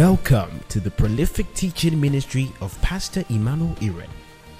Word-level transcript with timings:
Welcome 0.00 0.60
to 0.70 0.80
the 0.80 0.90
prolific 0.90 1.52
teaching 1.52 2.00
ministry 2.00 2.50
of 2.62 2.80
Pastor 2.80 3.22
Emmanuel 3.28 3.74
Iren, 3.80 4.08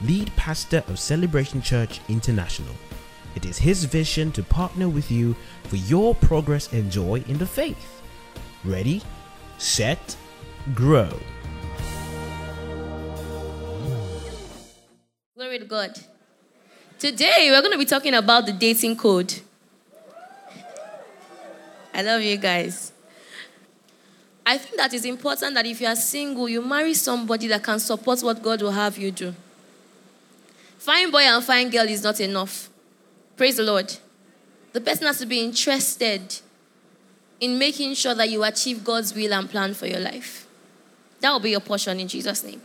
lead 0.03 0.31
pastor 0.37 0.85
of 0.87 0.99
Celebration 0.99 1.63
Church 1.63 1.99
International. 2.11 2.75
It 3.35 3.47
is 3.47 3.57
his 3.57 3.85
vision 3.85 4.33
to 4.33 4.43
partner 4.43 4.87
with 4.91 5.11
you 5.11 5.35
for 5.63 5.77
your 5.77 6.15
progress 6.15 6.71
and 6.75 6.93
joy 6.93 7.25
in 7.27 7.39
the 7.39 7.47
faith. 7.47 8.03
Ready, 8.67 9.01
set, 9.57 10.15
grow. 10.75 11.09
Glory 15.35 15.59
to 15.59 15.65
God. 15.65 15.99
Today, 16.99 17.49
we're 17.51 17.63
going 17.63 17.73
to 17.73 17.79
be 17.79 17.87
talking 17.87 18.13
about 18.13 18.45
the 18.45 18.53
dating 18.53 18.99
code. 18.99 19.41
I 21.95 22.03
love 22.03 22.21
you 22.21 22.37
guys. 22.37 22.93
I 24.45 24.59
think 24.59 24.77
that 24.77 24.93
it's 24.95 25.05
important 25.05 25.55
that 25.55 25.67
if 25.67 25.81
you 25.81 25.87
are 25.87 25.97
single, 25.97 26.49
you 26.49 26.63
marry 26.63 26.95
somebody 26.95 27.47
that 27.49 27.63
can 27.63 27.79
support 27.79 28.21
what 28.23 28.43
God 28.43 28.63
will 28.63 28.73
have 28.73 28.99
you 28.99 29.11
do. 29.11 29.35
Fine 30.79 31.11
boy 31.11 31.21
and 31.23 31.45
fine 31.45 31.69
girl 31.69 31.87
is 31.87 32.03
not 32.03 32.21
enough. 32.21 32.69
Praise 33.37 33.57
the 33.57 33.63
Lord. 33.63 33.95
The 34.73 34.81
person 34.81 35.07
has 35.07 35.19
to 35.19 35.27
be 35.27 35.45
interested 35.45 36.41
in 37.41 37.59
making 37.59 37.95
sure 37.95 38.15
that 38.15 38.29
you 38.29 38.45
achieve 38.45 38.85
God's 38.85 39.15
will 39.15 39.33
and 39.33 39.49
plan 39.49 39.75
for 39.75 39.87
your 39.87 40.01
life. 40.01 40.47
That 41.21 41.33
will 41.33 41.41
be 41.41 41.51
your 41.51 41.61
portion 41.61 42.01
in 42.01 42.09
Jesus' 42.09 42.43
name. 42.45 42.63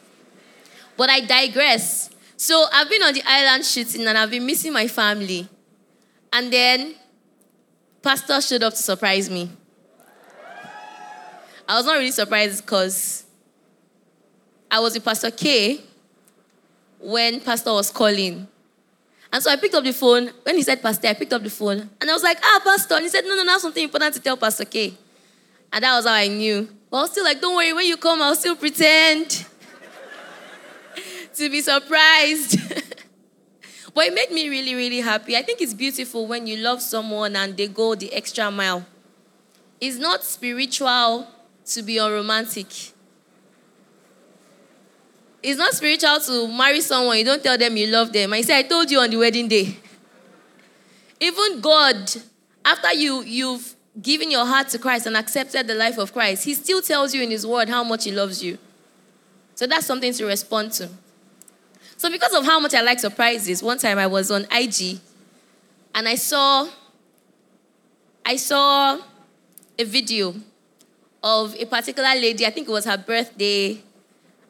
But 0.97 1.09
I 1.09 1.21
digress. 1.21 2.09
So 2.37 2.65
I've 2.71 2.89
been 2.89 3.03
on 3.03 3.13
the 3.13 3.23
island 3.25 3.65
shooting 3.65 4.05
and 4.07 4.17
I've 4.17 4.29
been 4.29 4.45
missing 4.45 4.73
my 4.73 4.87
family. 4.87 5.47
And 6.31 6.51
then 6.51 6.95
Pastor 8.01 8.39
showed 8.41 8.63
up 8.63 8.73
to 8.73 8.79
surprise 8.81 9.29
me. 9.29 9.49
I 11.67 11.77
was 11.77 11.85
not 11.85 11.93
really 11.93 12.11
surprised 12.11 12.65
because 12.65 13.23
I 14.69 14.79
was 14.79 14.93
with 14.93 15.03
Pastor 15.03 15.31
K 15.31 15.81
when 16.99 17.39
Pastor 17.41 17.71
was 17.71 17.89
calling. 17.89 18.47
And 19.31 19.43
so 19.43 19.51
I 19.51 19.55
picked 19.55 19.73
up 19.73 19.83
the 19.83 19.93
phone. 19.93 20.31
When 20.43 20.55
he 20.55 20.61
said 20.61 20.81
Pastor, 20.81 21.07
I 21.07 21.13
picked 21.13 21.33
up 21.33 21.43
the 21.43 21.49
phone. 21.49 21.89
And 21.99 22.09
I 22.09 22.13
was 22.13 22.23
like, 22.23 22.37
ah, 22.43 22.61
Pastor. 22.63 22.95
And 22.95 23.03
he 23.03 23.09
said, 23.09 23.23
no, 23.23 23.35
no, 23.35 23.43
no, 23.43 23.49
I 23.49 23.53
have 23.53 23.61
something 23.61 23.83
important 23.83 24.13
to 24.13 24.19
tell 24.19 24.37
Pastor 24.37 24.65
K. 24.65 24.93
And 25.73 25.83
that 25.83 25.95
was 25.95 26.05
how 26.05 26.13
I 26.13 26.27
knew. 26.27 26.69
But 26.89 26.97
I 26.97 27.01
was 27.01 27.11
still 27.11 27.23
like, 27.23 27.41
don't 27.41 27.55
worry, 27.55 27.73
when 27.73 27.85
you 27.85 27.97
come, 27.97 28.21
I'll 28.21 28.35
still 28.35 28.55
pretend 28.55 29.29
to 31.35 31.49
be 31.49 31.61
surprised. 31.61 32.59
but 33.93 34.05
it 34.05 34.13
made 34.13 34.31
me 34.31 34.49
really, 34.49 34.75
really 34.75 35.01
happy. 35.01 35.35
I 35.35 35.41
think 35.41 35.61
it's 35.61 35.73
beautiful 35.73 36.27
when 36.27 36.47
you 36.47 36.57
love 36.57 36.81
someone 36.81 37.35
and 37.35 37.57
they 37.57 37.67
go 37.67 37.95
the 37.95 38.13
extra 38.13 38.51
mile. 38.51 38.85
It's 39.81 39.97
not 39.97 40.23
spiritual 40.23 41.27
to 41.65 41.81
be 41.81 41.97
unromantic. 41.97 42.67
It's 45.41 45.57
not 45.59 45.73
spiritual 45.73 46.19
to 46.19 46.47
marry 46.47 46.81
someone, 46.81 47.17
you 47.17 47.25
don't 47.25 47.43
tell 47.43 47.57
them 47.57 47.77
you 47.77 47.87
love 47.87 48.11
them. 48.11 48.33
I 48.33 48.41
say, 48.41 48.57
I 48.57 48.63
told 48.63 48.89
you 48.89 48.99
on 48.99 49.09
the 49.09 49.17
wedding 49.17 49.47
day. 49.47 49.77
Even 51.19 51.61
God, 51.61 52.11
after 52.63 52.93
you, 52.93 53.21
you've 53.21 53.75
given 54.01 54.31
your 54.31 54.45
heart 54.45 54.69
to 54.69 54.79
Christ 54.79 55.05
and 55.05 55.15
accepted 55.15 55.67
the 55.67 55.75
life 55.75 55.97
of 55.97 56.13
Christ, 56.13 56.45
He 56.45 56.53
still 56.53 56.81
tells 56.81 57.13
you 57.13 57.21
in 57.21 57.31
His 57.31 57.45
word 57.45 57.69
how 57.69 57.83
much 57.83 58.03
He 58.05 58.11
loves 58.11 58.43
you. 58.43 58.57
So 59.53 59.67
that's 59.67 59.85
something 59.85 60.11
to 60.13 60.25
respond 60.25 60.71
to. 60.73 60.89
So, 61.97 62.11
because 62.11 62.33
of 62.33 62.43
how 62.43 62.59
much 62.59 62.73
I 62.73 62.81
like 62.81 62.99
surprises, 62.99 63.63
one 63.63 63.77
time 63.77 63.97
I 63.97 64.07
was 64.07 64.29
on 64.29 64.45
IG 64.51 64.99
and 65.93 66.07
I 66.09 66.15
saw 66.15 66.67
I 68.25 68.35
saw 68.35 68.99
a 69.79 69.83
video 69.83 70.33
of 71.25 71.55
a 71.55 71.65
particular 71.65 72.13
lady, 72.13 72.45
I 72.45 72.51
think 72.51 72.67
it 72.67 72.71
was 72.71 72.85
her 72.85 72.97
birthday, 72.97 73.81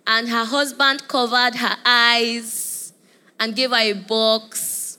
and 0.06 0.28
her 0.28 0.44
husband 0.44 1.08
covered 1.08 1.56
her 1.56 1.78
eyes 1.86 2.92
and 3.40 3.56
gave 3.56 3.70
her 3.70 3.78
a 3.78 3.94
box. 3.94 4.98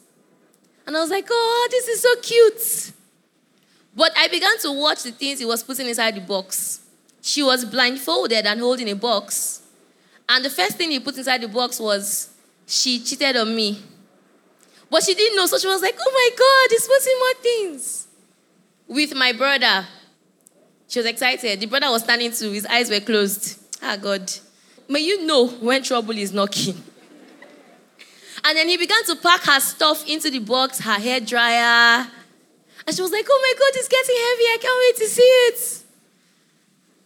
And 0.87 0.97
I 0.97 1.01
was 1.01 1.11
like, 1.11 1.27
oh, 1.31 1.69
this 1.71 1.87
is 1.87 2.01
so 2.01 2.17
cute. 2.23 2.93
But 3.95 4.11
I 4.17 4.29
began 4.29 4.59
to 4.61 4.73
watch 4.73 5.03
the 5.03 5.13
things 5.13 5.39
he 5.39 5.45
was 5.45 5.63
putting 5.63 5.87
inside 5.87 6.15
the 6.15 6.21
box. 6.23 6.81
She 7.21 7.43
was 7.43 7.65
blindfolded 7.67 8.47
and 8.47 8.59
holding 8.61 8.89
a 8.89 8.97
box. 8.97 9.63
And 10.29 10.45
the 10.45 10.51
first 10.51 10.79
thing 10.79 10.91
he 10.91 11.01
put 11.01 11.19
inside 11.19 11.43
the 11.43 11.49
box 11.49 11.79
was, 11.79 12.31
she 12.67 13.01
cheated 13.01 13.37
on 13.37 13.55
me. 13.55 13.83
But 14.91 15.03
she 15.03 15.15
didn't 15.15 15.37
know, 15.37 15.47
so 15.47 15.59
she 15.59 15.67
was 15.67 15.83
like, 15.83 15.97
oh 16.01 16.11
my 16.11 16.31
God, 16.39 16.71
he's 16.71 16.87
putting 16.87 17.19
more 17.19 17.35
things. 17.43 18.09
With 18.89 19.15
my 19.15 19.33
brother, 19.33 19.87
she 20.89 20.99
was 20.99 21.07
excited. 21.07 21.61
The 21.61 21.67
brother 21.67 21.91
was 21.91 22.03
standing 22.03 22.33
too, 22.33 22.53
his 22.53 22.67
eyes 22.67 22.91
were 22.91 23.01
closed. 23.01 23.59
Ah, 23.83 23.97
God. 23.97 24.31
May 24.89 25.01
you 25.01 25.27
know 25.27 25.49
when 25.49 25.83
trouble 25.83 26.17
is 26.17 26.33
knocking. 26.33 26.77
And 28.45 28.57
then 28.57 28.69
he 28.69 28.77
began 28.77 29.03
to 29.07 29.17
pack 29.17 29.43
her 29.43 29.59
stuff 29.59 30.09
into 30.09 30.31
the 30.31 30.39
box, 30.39 30.79
her 30.81 31.01
hair 31.01 31.19
dryer. 31.19 32.07
And 32.87 32.95
she 32.95 33.03
was 33.03 33.11
like, 33.11 33.27
oh 33.29 33.41
my 33.43 33.59
God, 33.59 33.77
it's 33.77 33.89
getting 33.89 34.15
heavy. 34.15 34.45
I 34.45 34.59
can't 34.61 34.79
wait 34.79 35.05
to 35.05 35.13
see 35.13 35.23
it. 35.23 35.83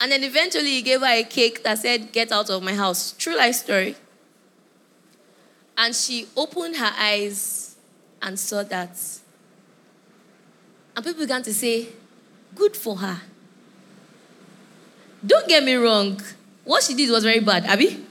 And 0.01 0.13
then 0.13 0.25
eventually 0.25 0.71
he 0.71 0.83
gave 0.83 1.01
her 1.01 1.07
a 1.07 1.23
cake 1.25 1.63
that 1.63 1.79
said, 1.79 2.11
Get 2.13 2.33
out 2.33 2.49
of 2.49 2.63
my 2.63 2.75
house. 2.75 3.13
True 3.13 3.37
life 3.37 3.55
story. 3.57 3.97
And 5.77 5.95
she 5.95 6.27
opened 6.37 6.77
her 6.77 6.93
eyes 6.99 7.77
and 8.23 8.39
saw 8.39 8.63
that. 8.63 8.99
And 10.97 11.05
people 11.05 11.21
began 11.21 11.43
to 11.43 11.53
say, 11.53 11.89
Good 12.55 12.77
for 12.77 12.97
her. 12.97 13.21
Don't 15.25 15.49
get 15.49 15.63
me 15.63 15.75
wrong. 15.75 16.21
What 16.65 16.83
she 16.83 16.95
did 16.95 17.11
was 17.11 17.25
very 17.25 17.41
bad, 17.41 17.65
Abby. 17.65 18.05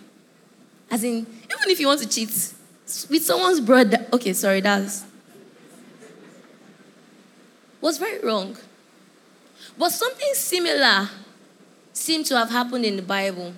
As 0.91 1.03
in, 1.03 1.17
even 1.17 1.69
if 1.69 1.79
you 1.79 1.87
want 1.87 2.01
to 2.01 2.09
cheat 2.09 2.29
with 3.09 3.23
someone's 3.23 3.59
brother, 3.59 4.05
okay, 4.13 4.33
sorry, 4.33 4.61
that's 4.61 5.05
was 7.81 7.97
very 7.97 8.19
wrong. 8.19 8.57
But 9.77 9.91
something 9.91 10.33
similar 10.33 11.09
seemed 11.93 12.25
to 12.27 12.37
have 12.37 12.49
happened 12.49 12.85
in 12.85 12.97
the 12.97 13.01
Bible. 13.01 13.53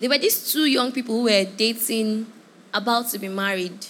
There 0.00 0.08
were 0.08 0.18
these 0.18 0.52
two 0.52 0.64
young 0.64 0.90
people 0.92 1.16
who 1.16 1.24
were 1.24 1.44
dating, 1.44 2.26
about 2.72 3.08
to 3.08 3.18
be 3.20 3.28
married 3.28 3.86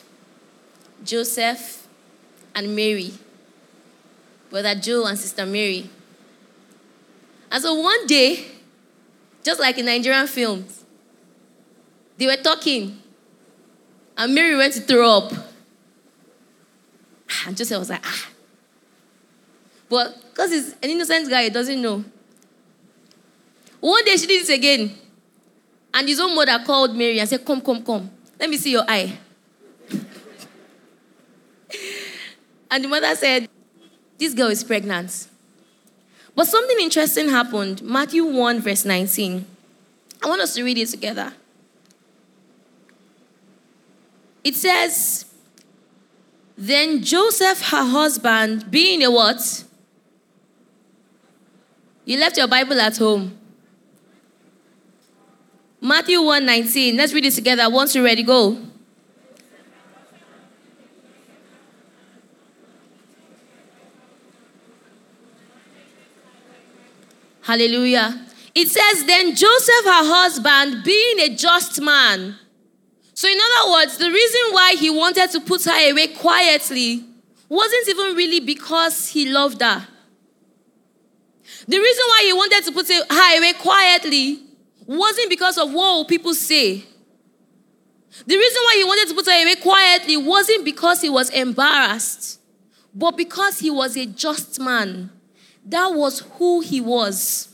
Joseph 1.03 1.87
and 2.55 2.77
Mary, 2.77 3.13
brother 4.51 4.75
Joe 4.75 5.07
and 5.07 5.19
sister 5.19 5.47
Mary. 5.47 5.89
And 7.55 7.63
so 7.63 7.73
one 7.75 8.05
day, 8.09 8.45
just 9.45 9.61
like 9.61 9.79
in 9.79 9.87
Nigerian 9.87 10.27
films, 10.27 10.85
they 12.19 12.27
were 12.27 12.43
talking, 12.43 13.01
and 14.17 14.35
Mary 14.35 14.57
went 14.57 14.73
to 14.73 14.81
throw 14.81 15.09
up. 15.19 15.33
And 17.47 17.57
Joseph 17.57 17.79
was 17.79 17.91
like, 17.91 18.05
ah. 18.05 18.29
But 19.89 20.21
because 20.31 20.51
he's 20.51 20.73
an 20.73 20.91
innocent 20.91 21.31
guy, 21.31 21.45
he 21.45 21.51
doesn't 21.51 21.81
know. 21.81 22.05
One 23.79 24.05
day 24.05 24.17
she 24.17 24.27
did 24.27 24.51
it 24.51 24.53
again. 24.53 24.93
And 25.95 26.09
his 26.09 26.19
own 26.19 26.35
mother 26.35 26.61
called 26.67 26.97
Mary 26.97 27.21
and 27.21 27.29
said, 27.29 27.45
Come, 27.45 27.61
come, 27.61 27.85
come. 27.85 28.11
Let 28.41 28.51
me 28.51 28.57
see 28.57 28.73
your 28.73 28.83
eye. 28.89 29.17
and 32.69 32.83
the 32.83 32.89
mother 32.89 33.15
said, 33.15 33.49
This 34.19 34.35
girl 34.35 34.49
is 34.49 34.65
pregnant. 34.65 35.29
But 36.35 36.47
something 36.49 36.79
interesting 36.81 37.29
happened. 37.29 37.83
Matthew 37.83 38.25
1, 38.25 38.61
verse 38.61 38.85
19. 38.85 39.47
I 40.23 40.29
want 40.29 40.41
us 40.41 40.55
to 40.55 40.65
read 40.65 40.79
it 40.79 40.89
together. 40.89 41.33
It 44.43 44.55
says, 44.55 45.27
Then 46.57 47.03
Joseph, 47.03 47.61
her 47.71 47.85
husband, 47.85 48.71
being 48.71 49.03
a 49.05 49.11
what? 49.11 49.65
You 52.05 52.19
left 52.19 52.37
your 52.37 52.49
Bible 52.49 52.81
at 52.81 52.97
home. 52.99 53.39
Matthew 55.81 56.21
1 56.21 56.45
19. 56.45 56.97
Let's 56.97 57.13
read 57.13 57.27
it 57.27 57.33
together. 57.33 57.69
Once 57.71 57.95
you're 57.95 58.05
ready, 58.05 58.23
go. 58.23 58.59
Hallelujah. 67.45 68.27
It 68.55 68.69
says, 68.69 69.05
Then 69.05 69.35
Joseph, 69.35 69.85
her 69.85 70.05
husband, 70.09 70.83
being 70.83 71.21
a 71.21 71.37
just 71.37 71.79
man. 71.79 72.37
So, 73.13 73.29
in 73.29 73.37
other 73.39 73.73
words, 73.73 73.99
the 73.99 74.11
reason 74.11 74.41
why 74.53 74.77
he 74.79 74.89
wanted 74.89 75.31
to 75.31 75.41
put 75.41 75.63
her 75.65 75.91
away 75.91 76.09
quietly 76.09 77.05
wasn't 77.47 77.89
even 77.91 78.17
really 78.17 78.41
because 78.41 79.09
he 79.09 79.29
loved 79.29 79.61
her. 79.61 79.87
The 81.69 81.79
reason 81.79 82.05
why 82.09 82.23
he 82.25 82.33
wanted 82.33 82.65
to 82.65 82.73
put 82.73 82.89
her 82.89 83.39
away 83.39 83.53
quietly 83.61 84.41
wasn't 84.87 85.29
because 85.29 85.59
of 85.59 85.71
what 85.71 86.09
people 86.09 86.33
say. 86.33 86.83
The 88.27 88.37
reason 88.37 88.63
why 88.65 88.75
he 88.79 88.85
wanted 88.85 89.09
to 89.09 89.15
put 89.15 89.27
her 89.27 89.43
away 89.43 89.57
quietly 89.57 90.17
wasn't 90.17 90.65
because 90.65 91.03
he 91.03 91.11
was 91.11 91.29
embarrassed, 91.29 92.41
but 92.95 93.19
because 93.19 93.59
he 93.59 93.71
was 93.71 93.99
a 93.99 94.07
just 94.07 94.59
man. 94.59 95.11
That 95.65 95.95
was 95.95 96.21
who 96.21 96.61
he 96.61 96.81
was. 96.81 97.49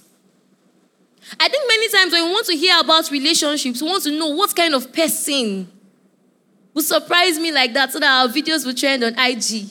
I 1.39 1.49
think 1.49 1.65
many 1.69 1.89
times 1.89 2.13
when 2.13 2.25
we 2.25 2.33
want 2.33 2.47
to 2.47 2.57
hear 2.57 2.81
about 2.81 3.11
relationships, 3.11 3.81
we 3.81 3.89
want 3.89 4.03
to 4.05 4.11
know 4.11 4.29
what 4.29 4.55
kind 4.57 4.75
of 4.75 4.93
person 4.93 5.71
will 6.75 6.83
surprise 6.83 7.39
me 7.39 7.53
like 7.53 7.73
that 7.75 7.93
so 7.93 8.01
that 8.01 8.23
our 8.23 8.29
videos 8.29 8.67
will 8.67 8.75
trend 8.75 9.05
on 9.05 9.19
IG. 9.19 9.71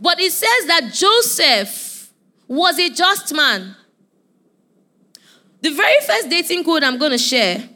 But 0.00 0.20
it 0.20 0.32
says 0.32 0.66
that 0.66 0.90
Joseph 0.92 2.10
was 2.46 2.78
a 2.78 2.90
just 2.90 3.34
man. 3.34 3.74
The 5.62 5.70
very 5.70 6.00
first 6.06 6.28
dating 6.28 6.64
code 6.64 6.84
I'm 6.84 6.98
going 6.98 7.12
to 7.12 7.18
share 7.18 7.68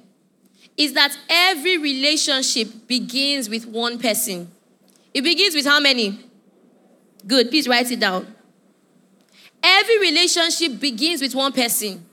is 0.76 0.93
that 0.93 1.17
every 1.28 1.78
relationship 1.78 2.87
begins 2.87 3.49
with 3.49 3.67
one 3.67 3.99
person. 3.99 4.50
It 5.12 5.22
begins 5.22 5.55
with 5.55 5.67
how 5.67 5.81
many? 5.81 6.19
Good, 7.26 7.50
please 7.50 7.67
write 7.67 7.90
it 7.90 8.00
down. 8.00 8.34
Every 9.62 9.99
relationship 9.99 10.81
begins 10.81 11.21
with 11.21 11.35
one 11.35 11.53
person, 11.53 12.05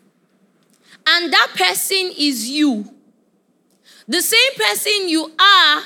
and 1.06 1.34
that 1.34 1.54
person 1.56 2.12
is 2.18 2.50
you. 2.50 2.94
The 4.08 4.22
same 4.22 4.54
person 4.56 5.10
you 5.10 5.32
are 5.40 5.84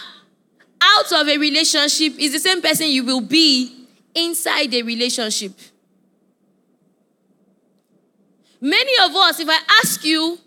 out 0.81 1.11
of 1.13 1.27
a 1.27 1.37
relationship 1.37 2.19
is 2.19 2.33
the 2.33 2.39
same 2.39 2.61
person 2.61 2.87
you 2.87 3.03
will 3.03 3.21
be 3.21 3.87
inside 4.13 4.73
a 4.73 4.81
relationship. 4.81 5.53
Many 8.59 8.91
of 9.03 9.15
us, 9.15 9.39
if 9.39 9.49
I 9.49 9.59
ask 9.81 10.03
you, 10.03 10.37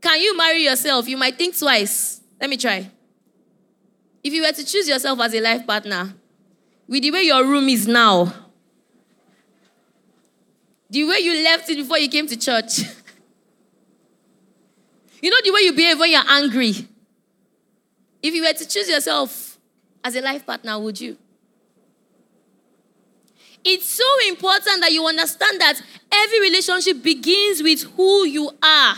can 0.00 0.20
you 0.20 0.36
marry 0.36 0.62
yourself? 0.64 1.08
You 1.08 1.16
might 1.16 1.36
think 1.36 1.58
twice. 1.58 2.20
Let 2.40 2.48
me 2.48 2.56
try. 2.56 2.88
If 4.22 4.32
you 4.32 4.42
were 4.42 4.52
to 4.52 4.64
choose 4.64 4.88
yourself 4.88 5.18
as 5.20 5.34
a 5.34 5.40
life 5.40 5.66
partner, 5.66 6.14
with 6.86 7.02
the 7.02 7.10
way 7.10 7.22
your 7.22 7.44
room 7.44 7.68
is 7.68 7.88
now, 7.88 8.32
the 10.90 11.04
way 11.04 11.18
you 11.18 11.42
left 11.44 11.68
it 11.68 11.76
before 11.76 11.98
you 11.98 12.08
came 12.08 12.26
to 12.26 12.36
church, 12.36 12.78
you 15.22 15.30
know 15.30 15.36
the 15.44 15.50
way 15.52 15.60
you 15.62 15.72
behave 15.72 15.98
when 15.98 16.10
you're 16.10 16.28
angry. 16.28 16.74
If 18.22 18.34
you 18.34 18.42
were 18.42 18.52
to 18.52 18.66
choose 18.66 18.88
yourself 18.88 19.58
as 20.02 20.16
a 20.16 20.20
life 20.20 20.44
partner, 20.44 20.78
would 20.78 21.00
you? 21.00 21.16
It's 23.64 23.88
so 23.88 24.04
important 24.28 24.80
that 24.80 24.92
you 24.92 25.06
understand 25.06 25.60
that 25.60 25.80
every 26.10 26.40
relationship 26.40 27.02
begins 27.02 27.62
with 27.62 27.82
who 27.94 28.24
you 28.24 28.50
are. 28.62 28.94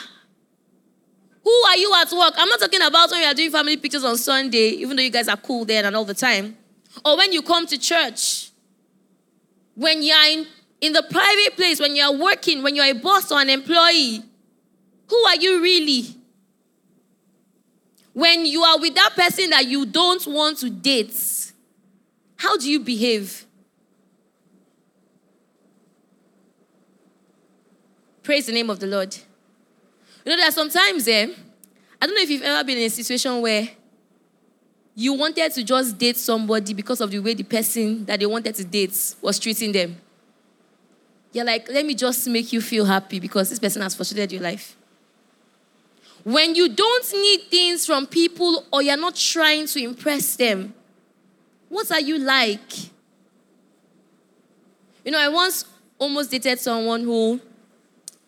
Who 1.42 1.50
are 1.50 1.76
you 1.76 1.92
at 1.96 2.12
work? 2.12 2.34
I'm 2.36 2.48
not 2.48 2.60
talking 2.60 2.82
about 2.82 3.10
when 3.10 3.20
you 3.20 3.26
are 3.26 3.34
doing 3.34 3.50
family 3.50 3.76
pictures 3.76 4.04
on 4.04 4.16
Sunday, 4.16 4.68
even 4.70 4.96
though 4.96 5.02
you 5.02 5.10
guys 5.10 5.28
are 5.28 5.36
cool 5.36 5.64
there 5.64 5.84
and 5.84 5.96
all 5.96 6.04
the 6.04 6.14
time. 6.14 6.56
Or 7.04 7.16
when 7.16 7.32
you 7.32 7.42
come 7.42 7.66
to 7.66 7.78
church. 7.78 8.50
When 9.74 10.02
you're 10.02 10.24
in, 10.26 10.46
in 10.80 10.92
the 10.92 11.02
private 11.02 11.56
place, 11.56 11.80
when 11.80 11.94
you're 11.94 12.16
working, 12.16 12.62
when 12.62 12.74
you're 12.74 12.86
a 12.86 12.94
boss 12.94 13.30
or 13.30 13.40
an 13.40 13.50
employee. 13.50 14.22
Who 15.08 15.16
are 15.26 15.36
you 15.36 15.60
really? 15.62 16.16
When 18.12 18.46
you 18.46 18.62
are 18.62 18.78
with 18.78 18.94
that 18.94 19.14
person 19.14 19.50
that 19.50 19.66
you 19.66 19.86
don't 19.86 20.26
want 20.26 20.58
to 20.58 20.70
date, 20.70 21.52
how 22.36 22.56
do 22.56 22.70
you 22.70 22.80
behave? 22.80 23.46
Praise 28.22 28.46
the 28.46 28.52
name 28.52 28.70
of 28.70 28.78
the 28.80 28.86
Lord. 28.86 29.14
You 30.24 30.30
know, 30.30 30.36
that 30.36 30.52
sometimes, 30.52 31.06
eh, 31.08 31.26
I 32.00 32.06
don't 32.06 32.14
know 32.14 32.22
if 32.22 32.30
you've 32.30 32.42
ever 32.42 32.64
been 32.64 32.78
in 32.78 32.84
a 32.84 32.90
situation 32.90 33.40
where 33.40 33.68
you 34.94 35.14
wanted 35.14 35.52
to 35.52 35.62
just 35.62 35.96
date 35.98 36.16
somebody 36.16 36.74
because 36.74 37.00
of 37.00 37.10
the 37.10 37.18
way 37.18 37.34
the 37.34 37.42
person 37.42 38.04
that 38.04 38.20
they 38.20 38.26
wanted 38.26 38.54
to 38.54 38.64
date 38.64 39.14
was 39.22 39.38
treating 39.38 39.72
them. 39.72 39.96
You're 41.32 41.44
like, 41.44 41.68
let 41.68 41.86
me 41.86 41.94
just 41.94 42.26
make 42.26 42.52
you 42.52 42.60
feel 42.60 42.84
happy 42.84 43.20
because 43.20 43.50
this 43.50 43.58
person 43.58 43.82
has 43.82 43.94
frustrated 43.94 44.32
your 44.32 44.42
life. 44.42 44.76
When 46.24 46.54
you 46.54 46.68
don't 46.68 47.12
need 47.12 47.42
things 47.50 47.86
from 47.86 48.06
people 48.06 48.64
or 48.72 48.82
you're 48.82 48.96
not 48.96 49.14
trying 49.14 49.66
to 49.68 49.82
impress 49.82 50.36
them, 50.36 50.74
what 51.68 51.90
are 51.92 52.00
you 52.00 52.18
like? 52.18 52.90
You 55.04 55.12
know, 55.12 55.18
I 55.18 55.28
once 55.28 55.64
almost 55.98 56.30
dated 56.30 56.58
someone 56.58 57.02
who 57.02 57.40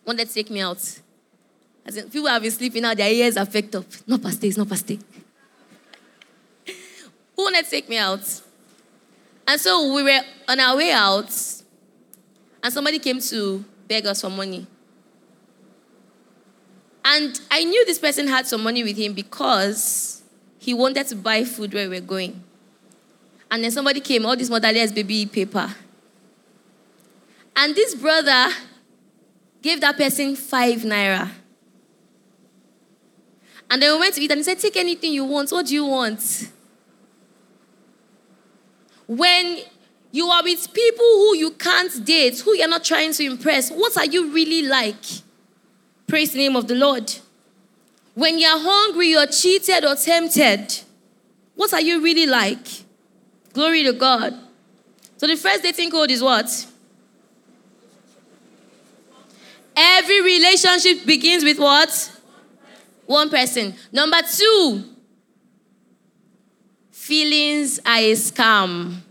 wanted 0.05 0.27
to 0.27 0.33
take 0.33 0.49
me 0.49 0.61
out. 0.61 0.99
As 1.85 1.97
in, 1.97 2.09
people 2.09 2.29
have 2.29 2.41
been 2.41 2.51
sleeping 2.51 2.81
now, 2.81 2.93
their 2.93 3.11
ears 3.11 3.35
are 3.35 3.45
picked 3.45 3.75
up. 3.75 3.85
No 4.07 4.17
pastor, 4.17 4.47
it's 4.47 4.57
not 4.57 4.69
pastor. 4.69 4.95
Who 7.35 7.43
wanted 7.43 7.65
to 7.65 7.71
take 7.71 7.89
me 7.89 7.97
out? 7.97 8.41
And 9.45 9.59
so 9.59 9.93
we 9.93 10.03
were 10.03 10.21
on 10.47 10.59
our 10.59 10.77
way 10.77 10.91
out, 10.91 11.29
and 12.63 12.73
somebody 12.73 12.97
came 12.97 13.19
to 13.19 13.63
beg 13.87 14.05
us 14.05 14.21
for 14.21 14.29
money. 14.29 14.65
And 17.05 17.39
I 17.51 17.65
knew 17.65 17.85
this 17.85 17.99
person 17.99 18.27
had 18.27 18.47
some 18.47 18.63
money 18.63 18.83
with 18.83 18.97
him 18.97 19.13
because 19.13 20.23
he 20.57 20.73
wanted 20.73 21.05
to 21.07 21.17
buy 21.17 21.43
food 21.43 21.73
where 21.73 21.89
we 21.89 21.99
were 21.99 22.05
going. 22.05 22.41
And 23.51 23.63
then 23.63 23.71
somebody 23.71 23.99
came, 23.99 24.25
all 24.25 24.37
this 24.37 24.49
motherless 24.49 24.93
baby 24.93 25.25
paper. 25.25 25.69
And 27.55 27.75
this 27.75 27.93
brother 27.93 28.47
gave 29.61 29.81
that 29.81 29.97
person 29.97 30.35
five 30.35 30.79
naira. 30.79 31.29
And 33.69 33.81
then 33.81 33.93
we 33.93 33.99
went 33.99 34.15
to 34.15 34.21
eat 34.21 34.31
and 34.31 34.39
he 34.39 34.43
said, 34.43 34.59
Take 34.59 34.77
anything 34.77 35.13
you 35.13 35.25
want. 35.25 35.51
What 35.51 35.65
do 35.65 35.73
you 35.73 35.85
want? 35.85 36.49
When 39.07 39.59
you 40.13 40.27
are 40.27 40.43
with 40.43 40.71
people 40.71 41.03
who 41.03 41.35
you 41.35 41.49
can't 41.49 42.05
date, 42.05 42.39
who 42.41 42.55
you're 42.55 42.67
not 42.67 42.83
trying 42.83 43.11
to 43.13 43.25
impress, 43.25 43.71
what 43.71 43.97
are 43.97 44.05
you 44.05 44.31
really 44.31 44.61
like? 44.61 45.03
Praise 46.05 46.33
the 46.33 46.37
name 46.37 46.55
of 46.55 46.67
the 46.67 46.75
Lord. 46.75 47.11
When 48.13 48.37
you're 48.37 48.59
hungry, 48.59 49.07
you're 49.07 49.25
cheated 49.25 49.83
or 49.83 49.95
tempted, 49.95 50.81
what 51.55 51.73
are 51.73 51.81
you 51.81 51.99
really 51.99 52.27
like? 52.27 52.67
Glory 53.53 53.83
to 53.85 53.93
God. 53.93 54.35
So 55.17 55.25
the 55.25 55.35
first 55.35 55.63
dating 55.63 55.89
code 55.89 56.11
is 56.11 56.21
what? 56.21 56.67
Every 59.75 60.21
relationship 60.21 61.07
begins 61.07 61.43
with 61.43 61.57
what? 61.57 62.19
One 63.07 63.31
person. 63.31 63.73
Number 63.91 64.21
two, 64.31 64.83
feelings 66.91 67.79
are 67.79 67.97
a 67.97 68.11
scam. 68.11 69.01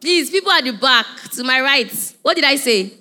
Please, 0.00 0.30
people 0.30 0.50
at 0.52 0.64
the 0.64 0.72
back, 0.72 1.06
to 1.32 1.44
my 1.44 1.60
right, 1.60 2.14
what 2.22 2.34
did 2.34 2.44
I 2.44 2.56
say? 2.56 2.92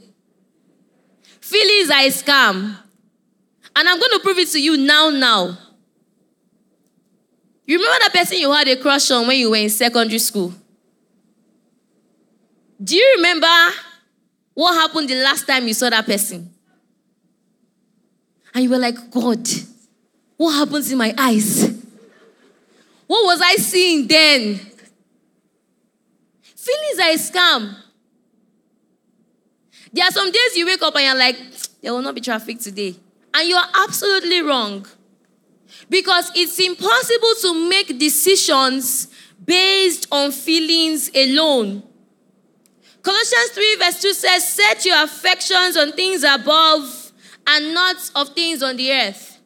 Feelings 1.40 1.90
are 1.90 2.02
a 2.02 2.10
scam. 2.10 2.78
And 3.76 3.88
I'm 3.88 4.00
going 4.00 4.12
to 4.12 4.20
prove 4.20 4.38
it 4.38 4.50
to 4.50 4.62
you 4.62 4.78
now, 4.78 5.10
now. 5.10 5.58
You 7.66 7.78
remember 7.78 8.00
that 8.02 8.14
person 8.14 8.40
you 8.40 8.52
had 8.52 8.68
a 8.68 8.76
crush 8.76 9.10
on 9.12 9.28
when 9.28 9.38
you 9.38 9.52
were 9.52 9.56
in 9.56 9.70
secondary 9.70 10.20
school? 10.20 10.54
Do 12.84 12.96
you 12.96 13.14
remember 13.18 13.48
what 14.54 14.74
happened 14.74 15.10
the 15.10 15.22
last 15.22 15.48
time 15.48 15.68
you 15.68 15.74
saw 15.74 15.90
that 15.90 16.06
person? 16.06 16.54
And 18.54 18.64
you 18.64 18.70
were 18.70 18.78
like, 18.78 19.12
God, 19.12 19.48
what 20.36 20.54
happens 20.54 20.92
in 20.92 20.98
my 20.98 21.14
eyes? 21.18 21.70
What 23.06 23.26
was 23.26 23.42
I 23.42 23.56
seeing 23.56 24.08
then? 24.08 24.60
Feelings 26.70 27.00
are 27.00 27.12
a 27.12 27.18
scam. 27.18 27.76
There 29.92 30.06
are 30.06 30.12
some 30.12 30.32
days 30.32 30.56
you 30.56 30.66
wake 30.66 30.82
up 30.82 30.96
and 30.96 31.06
you're 31.06 31.16
like, 31.16 31.38
there 31.82 31.94
will 31.94 32.02
not 32.02 32.14
be 32.14 32.22
traffic 32.22 32.60
today. 32.60 32.96
And 33.34 33.48
you 33.48 33.56
are 33.56 33.68
absolutely 33.84 34.42
wrong. 34.42 34.86
Because 35.90 36.32
it's 36.36 36.60
impossible 36.60 37.34
to 37.42 37.70
make 37.70 37.98
decisions 37.98 39.08
based 39.44 40.08
on 40.12 40.32
feelings 40.32 41.10
alone. 41.16 41.82
Colossians 43.02 43.50
3, 43.52 43.76
verse 43.78 44.02
2 44.02 44.14
says, 44.14 44.48
Set 44.48 44.86
your 44.86 45.04
affections 45.04 45.78
on 45.78 45.94
things 45.94 46.24
above 46.24 47.12
and 47.48 47.74
not 47.74 47.96
of 48.16 48.30
things 48.36 48.62
on 48.62 48.76
the 48.76 48.92
earth. 48.92 49.40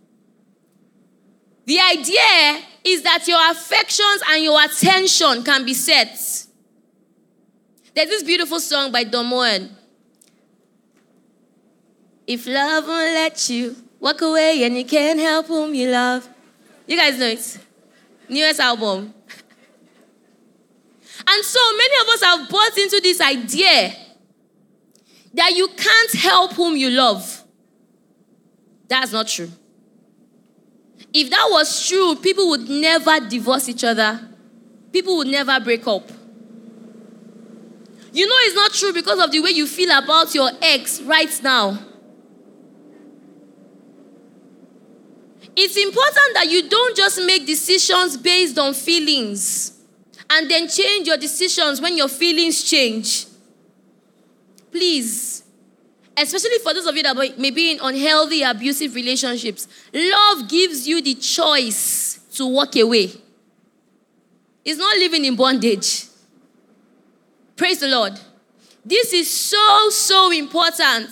The 1.66 1.80
idea 1.80 2.62
is 2.84 3.04
that 3.04 3.26
your 3.28 3.40
affections 3.52 4.24
and 4.30 4.44
your 4.44 4.62
attention 4.62 5.44
can 5.44 5.64
be 5.64 5.74
set. 5.74 6.48
There's 7.94 8.10
this 8.10 8.24
beautiful 8.24 8.60
song 8.60 8.92
by 8.92 9.04
Don 9.04 9.28
Moen. 9.28 9.70
If 12.26 12.48
love 12.48 12.88
won't 12.88 13.14
let 13.14 13.50
you 13.50 13.76
walk 14.00 14.22
away 14.22 14.64
and 14.64 14.78
you 14.78 14.86
can't 14.86 15.20
help 15.20 15.48
whom 15.48 15.74
you 15.74 15.90
love. 15.90 16.28
You 16.88 16.98
guys 16.98 17.18
know 17.20 17.28
it. 17.28 17.60
Newest 18.28 18.60
album. 18.60 19.14
And 21.26 21.46
so 21.46 21.60
many 21.78 21.96
of 22.02 22.08
us 22.10 22.24
have 22.24 22.50
bought 22.50 22.78
into 22.78 23.00
this 23.02 23.22
idea 23.22 23.94
that 25.34 25.54
you 25.56 25.68
can't 25.68 26.12
help 26.14 26.54
whom 26.54 26.76
you 26.76 26.90
love. 26.90 27.44
That's 28.88 29.12
not 29.12 29.28
true. 29.28 29.50
If 31.14 31.30
that 31.30 31.48
was 31.52 31.88
true, 31.88 32.16
people 32.16 32.50
would 32.50 32.68
never 32.68 33.20
divorce 33.20 33.70
each 33.70 33.84
other, 33.84 34.20
people 34.92 35.18
would 35.18 35.28
never 35.28 35.60
break 35.60 35.86
up. 35.88 36.10
You 38.14 38.28
know 38.28 38.36
it's 38.42 38.56
not 38.56 38.72
true 38.74 38.94
because 38.94 39.20
of 39.20 39.32
the 39.32 39.40
way 39.40 39.50
you 39.50 39.66
feel 39.66 39.90
about 39.98 40.36
your 40.36 40.52
ex 40.62 41.02
right 41.02 41.42
now. 41.44 41.80
It's 45.56 45.78
important 45.78 46.34
that 46.36 46.48
you 46.48 46.70
don't 46.70 46.96
just 46.96 47.20
make 47.26 47.48
decisions 47.48 48.18
based 48.18 48.58
on 48.60 48.76
feelings 48.76 49.80
and 50.30 50.50
then 50.50 50.68
change 50.68 51.08
your 51.08 51.18
decisions 51.18 51.82
when 51.82 51.98
your 51.98 52.08
feelings 52.08 52.64
change. 52.64 53.26
Please, 54.72 55.44
especially 56.16 56.58
for 56.60 56.74
those 56.74 56.86
of 56.86 56.96
you 56.96 57.04
that 57.04 57.16
may 57.40 57.50
be 57.50 57.72
in 57.72 57.80
unhealthy, 57.82 58.44
abusive 58.44 58.94
relationships, 58.94 59.68
love 59.92 60.48
gives 60.48 60.88
you 60.88 61.02
the 61.02 61.16
choice 61.16 62.20
to 62.34 62.46
walk 62.46 62.76
away. 62.76 63.12
It's 64.64 64.78
not 64.80 64.98
living 64.98 65.26
in 65.26 65.36
bondage. 65.36 66.06
Praise 67.56 67.80
the 67.80 67.88
Lord. 67.88 68.20
This 68.86 69.14
is 69.14 69.30
so, 69.30 69.90
so 69.90 70.32
important. 70.32 71.10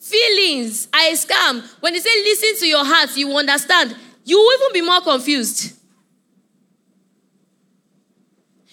Feelings 0.00 0.88
are 0.92 1.00
a 1.00 1.12
scam. 1.12 1.62
When 1.80 1.92
they 1.92 2.00
say 2.00 2.10
listen 2.22 2.56
to 2.60 2.66
your 2.66 2.84
heart, 2.84 3.16
you 3.16 3.30
understand. 3.36 3.96
You 4.24 4.38
will 4.38 4.52
even 4.60 4.72
be 4.72 4.86
more 4.86 5.00
confused. 5.00 5.78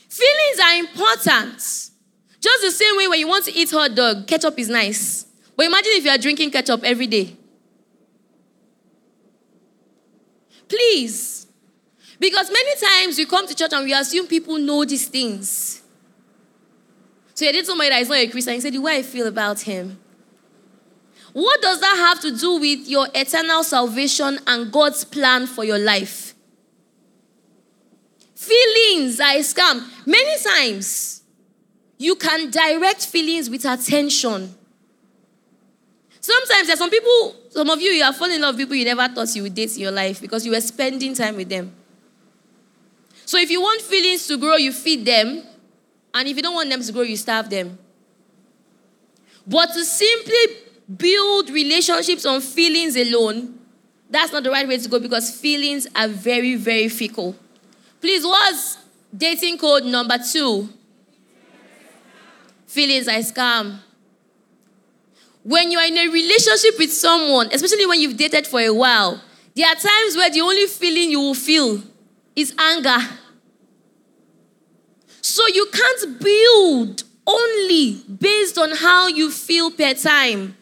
Feelings 0.09 0.59
are 0.63 0.75
important. 0.75 1.57
Just 2.41 2.61
the 2.61 2.71
same 2.71 2.97
way 2.97 3.07
when 3.07 3.19
you 3.19 3.27
want 3.27 3.45
to 3.45 3.53
eat 3.53 3.69
hot 3.71 3.95
dog, 3.95 4.27
ketchup 4.27 4.57
is 4.57 4.69
nice. 4.69 5.25
But 5.55 5.65
imagine 5.65 5.91
if 5.93 6.05
you 6.05 6.11
are 6.11 6.17
drinking 6.17 6.51
ketchup 6.51 6.83
every 6.83 7.07
day. 7.07 7.35
Please. 10.67 11.47
Because 12.19 12.49
many 12.51 12.75
times 12.79 13.17
we 13.17 13.25
come 13.25 13.47
to 13.47 13.55
church 13.55 13.73
and 13.73 13.85
we 13.85 13.93
assume 13.93 14.27
people 14.27 14.57
know 14.57 14.85
these 14.85 15.07
things. 15.07 15.78
So 17.39 17.45
you 17.45 17.53
did 17.53 17.65
somebody 17.65 17.89
that 17.89 18.01
is 18.01 18.09
not 18.09 18.17
a 18.17 18.27
Christian, 18.27 18.55
you 18.55 18.59
said, 18.59 18.73
the 18.73 18.79
way 18.79 18.97
I 18.97 19.01
feel 19.01 19.25
about 19.25 19.61
him. 19.61 19.97
What 21.31 21.61
does 21.61 21.79
that 21.79 21.95
have 21.95 22.19
to 22.23 22.37
do 22.37 22.59
with 22.59 22.85
your 22.85 23.07
eternal 23.15 23.63
salvation 23.63 24.39
and 24.45 24.69
God's 24.69 25.05
plan 25.05 25.47
for 25.47 25.63
your 25.63 25.79
life? 25.79 26.33
Feelings 28.35 29.21
are 29.21 29.37
a 29.37 29.39
scam. 29.39 29.87
Many 30.05 30.37
times, 30.43 31.21
you 31.97 32.17
can 32.17 32.51
direct 32.51 33.05
feelings 33.05 33.49
with 33.49 33.63
attention. 33.63 34.53
Sometimes 36.19 36.67
there's 36.67 36.79
some 36.79 36.89
people, 36.89 37.35
some 37.51 37.69
of 37.69 37.79
you, 37.79 37.91
you 37.91 38.03
are 38.03 38.11
falling 38.11 38.35
in 38.35 38.41
love 38.41 38.55
with 38.55 38.67
people 38.67 38.75
you 38.75 38.83
never 38.83 39.07
thought 39.13 39.33
you 39.33 39.43
would 39.43 39.55
date 39.55 39.73
in 39.75 39.79
your 39.79 39.91
life 39.91 40.19
because 40.19 40.45
you 40.45 40.51
were 40.51 40.59
spending 40.59 41.13
time 41.13 41.37
with 41.37 41.47
them. 41.47 41.73
So 43.23 43.37
if 43.37 43.49
you 43.49 43.61
want 43.61 43.79
feelings 43.79 44.27
to 44.27 44.37
grow, 44.37 44.57
you 44.57 44.73
feed 44.73 45.05
them. 45.05 45.43
And 46.13 46.27
if 46.27 46.35
you 46.35 46.41
don't 46.41 46.55
want 46.55 46.69
them 46.69 46.81
to 46.81 46.91
grow, 46.91 47.01
you 47.03 47.17
starve 47.17 47.49
them. 47.49 47.77
But 49.45 49.67
to 49.73 49.83
simply 49.83 50.37
build 50.97 51.49
relationships 51.49 52.25
on 52.25 52.41
feelings 52.41 52.95
alone, 52.95 53.59
that's 54.09 54.31
not 54.31 54.43
the 54.43 54.49
right 54.49 54.67
way 54.67 54.77
to 54.77 54.89
go 54.89 54.99
because 54.99 55.39
feelings 55.39 55.87
are 55.95 56.07
very, 56.07 56.55
very 56.55 56.89
fickle. 56.89 57.35
Please, 58.01 58.25
what's 58.25 58.77
dating 59.15 59.57
code 59.57 59.85
number 59.85 60.17
two? 60.17 60.69
Feelings 62.65 63.07
are 63.07 63.19
scam. 63.19 63.79
When 65.43 65.71
you 65.71 65.79
are 65.79 65.85
in 65.85 65.97
a 65.97 66.07
relationship 66.07 66.77
with 66.77 66.91
someone, 66.91 67.49
especially 67.51 67.85
when 67.85 67.99
you've 67.99 68.17
dated 68.17 68.45
for 68.45 68.59
a 68.59 68.69
while, 68.69 69.21
there 69.55 69.67
are 69.67 69.75
times 69.75 70.15
where 70.15 70.29
the 70.29 70.41
only 70.41 70.67
feeling 70.67 71.09
you 71.09 71.19
will 71.19 71.33
feel 71.33 71.81
is 72.35 72.53
anger. 72.57 72.97
So 75.29 75.45
you 75.53 75.67
can't 75.71 76.19
build 76.19 77.03
only 77.27 78.01
based 78.19 78.57
on 78.57 78.71
how 78.71 79.07
you 79.07 79.29
feel 79.29 79.69
per 79.69 79.93
time. 79.93 80.57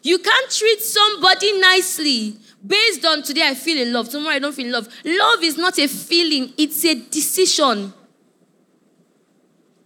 You 0.00 0.18
can't 0.20 0.48
treat 0.48 0.80
somebody 0.80 1.58
nicely 1.58 2.36
based 2.64 3.04
on 3.04 3.24
today 3.24 3.48
I 3.48 3.54
feel 3.56 3.82
in 3.84 3.92
love, 3.92 4.10
tomorrow 4.10 4.36
I 4.36 4.38
don't 4.38 4.54
feel 4.54 4.66
in 4.66 4.72
love. 4.72 4.88
Love 5.04 5.42
is 5.42 5.56
not 5.56 5.76
a 5.80 5.88
feeling, 5.88 6.52
it's 6.56 6.84
a 6.84 6.94
decision. 6.94 7.92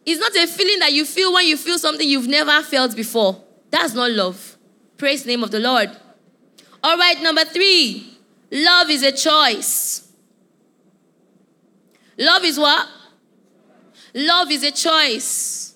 It's 0.04 0.20
not 0.20 0.36
a 0.36 0.46
feeling 0.46 0.80
that 0.80 0.92
you 0.92 1.06
feel 1.06 1.32
when 1.32 1.46
you 1.46 1.56
feel 1.56 1.78
something 1.78 2.06
you've 2.06 2.28
never 2.28 2.60
felt 2.62 2.94
before. 2.94 3.42
That's 3.70 3.94
not 3.94 4.10
love. 4.10 4.58
Praise 4.98 5.22
the 5.22 5.30
name 5.30 5.42
of 5.42 5.50
the 5.50 5.60
Lord. 5.60 5.90
All 6.82 6.98
right, 6.98 7.18
number 7.22 7.46
three 7.46 8.18
love 8.50 8.90
is 8.90 9.02
a 9.02 9.12
choice. 9.12 10.12
Love 12.18 12.44
is 12.44 12.58
what? 12.58 12.86
Love 14.14 14.50
is 14.52 14.62
a 14.62 14.70
choice. 14.70 15.74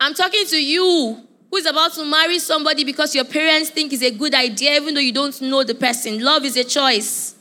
I'm 0.00 0.14
talking 0.14 0.46
to 0.46 0.62
you 0.62 1.22
who 1.50 1.56
is 1.56 1.66
about 1.66 1.92
to 1.94 2.04
marry 2.04 2.38
somebody 2.38 2.84
because 2.84 3.14
your 3.14 3.24
parents 3.24 3.70
think 3.70 3.92
is 3.92 4.02
a 4.02 4.10
good 4.10 4.34
idea, 4.34 4.76
even 4.76 4.94
though 4.94 5.00
you 5.00 5.12
don't 5.12 5.40
know 5.42 5.64
the 5.64 5.74
person. 5.74 6.22
Love 6.22 6.44
is 6.44 6.56
a 6.56 6.64
choice. 6.64 7.34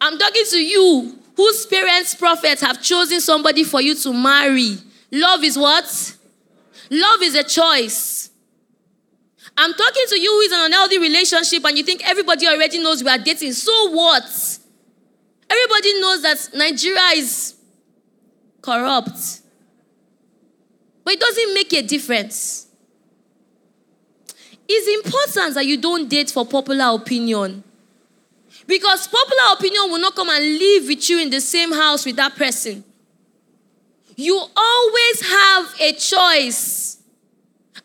I'm 0.00 0.18
talking 0.18 0.44
to 0.50 0.58
you 0.58 1.18
whose 1.36 1.66
parents, 1.66 2.14
prophets, 2.14 2.62
have 2.62 2.82
chosen 2.82 3.20
somebody 3.20 3.64
for 3.64 3.80
you 3.80 3.94
to 3.96 4.12
marry. 4.12 4.76
Love 5.10 5.44
is 5.44 5.58
what? 5.58 6.16
Love 6.90 7.22
is 7.22 7.34
a 7.34 7.44
choice. 7.44 8.30
I'm 9.56 9.72
talking 9.74 10.04
to 10.08 10.20
you 10.20 10.30
who 10.30 10.40
is 10.40 10.52
in 10.52 10.58
an 10.58 10.66
unhealthy 10.66 10.98
relationship 10.98 11.64
and 11.64 11.76
you 11.76 11.84
think 11.84 12.08
everybody 12.08 12.46
already 12.46 12.82
knows 12.82 13.02
we 13.04 13.10
are 13.10 13.18
dating. 13.18 13.52
So 13.52 13.90
what? 13.90 14.24
Everybody 15.50 16.00
knows 16.00 16.22
that 16.22 16.48
Nigeria 16.54 17.10
is 17.16 17.54
corrupt. 18.62 19.40
But 21.04 21.14
it 21.14 21.20
doesn't 21.20 21.54
make 21.54 21.72
a 21.72 21.82
difference. 21.82 22.68
It's 24.68 25.06
important 25.06 25.54
that 25.54 25.66
you 25.66 25.76
don't 25.76 26.08
date 26.08 26.30
for 26.30 26.46
popular 26.46 26.94
opinion. 26.94 27.64
Because 28.66 29.08
popular 29.08 29.52
opinion 29.52 29.90
will 29.90 29.98
not 29.98 30.14
come 30.14 30.30
and 30.30 30.44
live 30.44 30.86
with 30.86 31.10
you 31.10 31.20
in 31.20 31.30
the 31.30 31.40
same 31.40 31.72
house 31.72 32.06
with 32.06 32.16
that 32.16 32.36
person. 32.36 32.84
You 34.16 34.40
always 34.56 35.28
have 35.28 35.74
a 35.80 35.92
choice. 35.94 36.98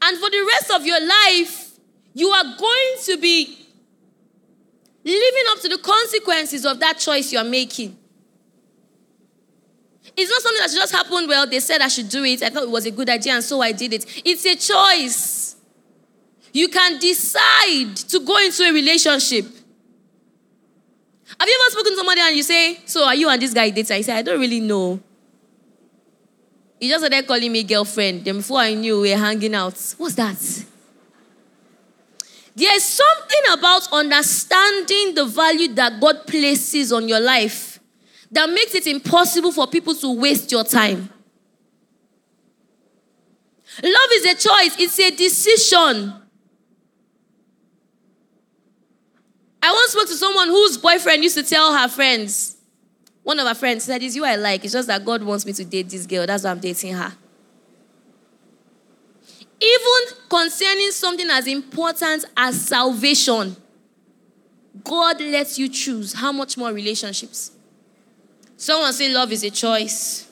And 0.02 0.18
for 0.20 0.30
the 0.30 0.46
rest 0.54 0.72
of 0.72 0.86
your 0.86 1.00
life, 1.00 1.72
you 2.14 2.30
are 2.30 2.44
going 2.58 2.94
to 3.06 3.18
be 3.18 3.58
living 5.04 5.44
up 5.50 5.60
to 5.62 5.70
the 5.70 5.78
consequences 5.80 6.66
of 6.66 6.80
that 6.80 7.00
choice 7.00 7.32
you're 7.32 7.44
making. 7.44 7.98
It's 10.18 10.32
not 10.32 10.42
something 10.42 10.62
that 10.62 10.72
just 10.72 10.92
happened. 10.92 11.28
Well, 11.28 11.46
they 11.46 11.60
said 11.60 11.80
I 11.80 11.88
should 11.90 12.10
do 12.10 12.24
it. 12.24 12.42
I 12.42 12.50
thought 12.50 12.64
it 12.64 12.72
was 12.72 12.88
a 12.88 12.92
good 12.92 13.08
idea, 13.08 13.34
and 13.34 13.44
so 13.44 13.62
I 13.62 13.72
did 13.72 13.94
it. 13.94 14.24
It's 14.26 14.46
a 14.48 14.56
choice. 14.56 15.56
You 16.52 16.70
can 16.70 16.98
decide 16.98 17.96
to 17.96 18.20
go 18.22 18.36
into 18.38 18.64
a 18.64 18.74
relationship. 18.74 19.46
Have 21.40 21.48
you 21.48 21.60
ever 21.62 21.72
spoken 21.72 21.92
to 21.92 21.98
somebody 21.98 22.22
and 22.22 22.36
you 22.36 22.42
say, 22.42 22.80
So 22.86 23.06
are 23.06 23.14
you 23.14 23.30
and 23.30 23.40
this 23.40 23.54
guy 23.54 23.70
dating? 23.70 23.96
I 23.96 24.02
say, 24.02 24.14
I 24.14 24.24
don't 24.24 24.40
really 24.40 24.60
know. 24.60 25.00
He 26.80 26.90
just 26.90 27.06
started 27.06 27.28
calling 27.28 27.52
me 27.52 27.64
girlfriend. 27.64 28.26
Then 28.26 28.38
before 28.38 28.60
I 28.60 28.74
knew, 28.74 29.02
we 29.02 29.12
were 29.12 29.18
hanging 29.18 29.54
out. 29.54 29.78
What's 29.98 30.16
that? 30.16 30.66
There's 32.56 32.84
something 32.84 33.42
about 33.54 33.88
understanding 33.92 35.14
the 35.14 35.26
value 35.26 35.76
that 35.76 36.02
God 36.02 36.26
places 36.26 36.92
on 36.92 37.08
your 37.08 37.20
life 37.20 37.77
that 38.32 38.50
makes 38.50 38.76
it 38.76 38.88
impossible 38.88 39.52
for 39.52 39.68
people 39.68 39.94
to 39.96 40.14
waste 40.20 40.52
your 40.52 40.64
time. 40.64 41.10
Love 43.84 44.10
is 44.14 44.26
a 44.26 44.36
choice, 44.36 44.76
it's 44.80 45.00
a 45.00 45.12
decision. 45.12 46.14
I 49.62 49.72
once 49.72 49.92
spoke 49.92 50.08
to 50.08 50.16
someone 50.16 50.48
whose 50.48 50.78
boyfriend 50.78 51.24
used 51.24 51.38
to 51.38 51.44
tell 51.44 51.76
her 51.78 51.88
friends, 51.88 52.58
one 53.24 53.40
of 53.40 53.48
her 53.48 53.54
friends 53.54 53.84
said, 53.84 54.02
It's 54.02 54.16
you 54.16 54.24
I 54.24 54.36
like. 54.38 54.64
It's 54.64 54.74
just 54.74 54.88
that 54.88 55.04
God 55.04 55.22
wants 55.22 55.46
me 55.46 55.52
to 55.54 55.66
date 55.66 55.90
this 55.90 56.06
girl. 56.06 56.26
That's 56.26 56.46
why 56.46 56.52
I'm 56.52 56.60
dating 56.60 56.94
her. 56.94 57.12
Even 59.60 60.18
concerning 60.30 60.92
something 60.92 61.30
as 61.30 61.48
important 61.48 62.24
as 62.38 62.62
salvation, 62.62 63.58
God 64.84 65.20
lets 65.20 65.60
you 65.60 65.68
choose 65.68 66.14
how 66.14 66.32
much 66.32 66.58
more 66.58 66.72
relationships. 66.72 67.52
Someone 68.58 68.92
say 68.92 69.14
love 69.14 69.32
is 69.32 69.44
a 69.44 69.52
choice. 69.52 70.28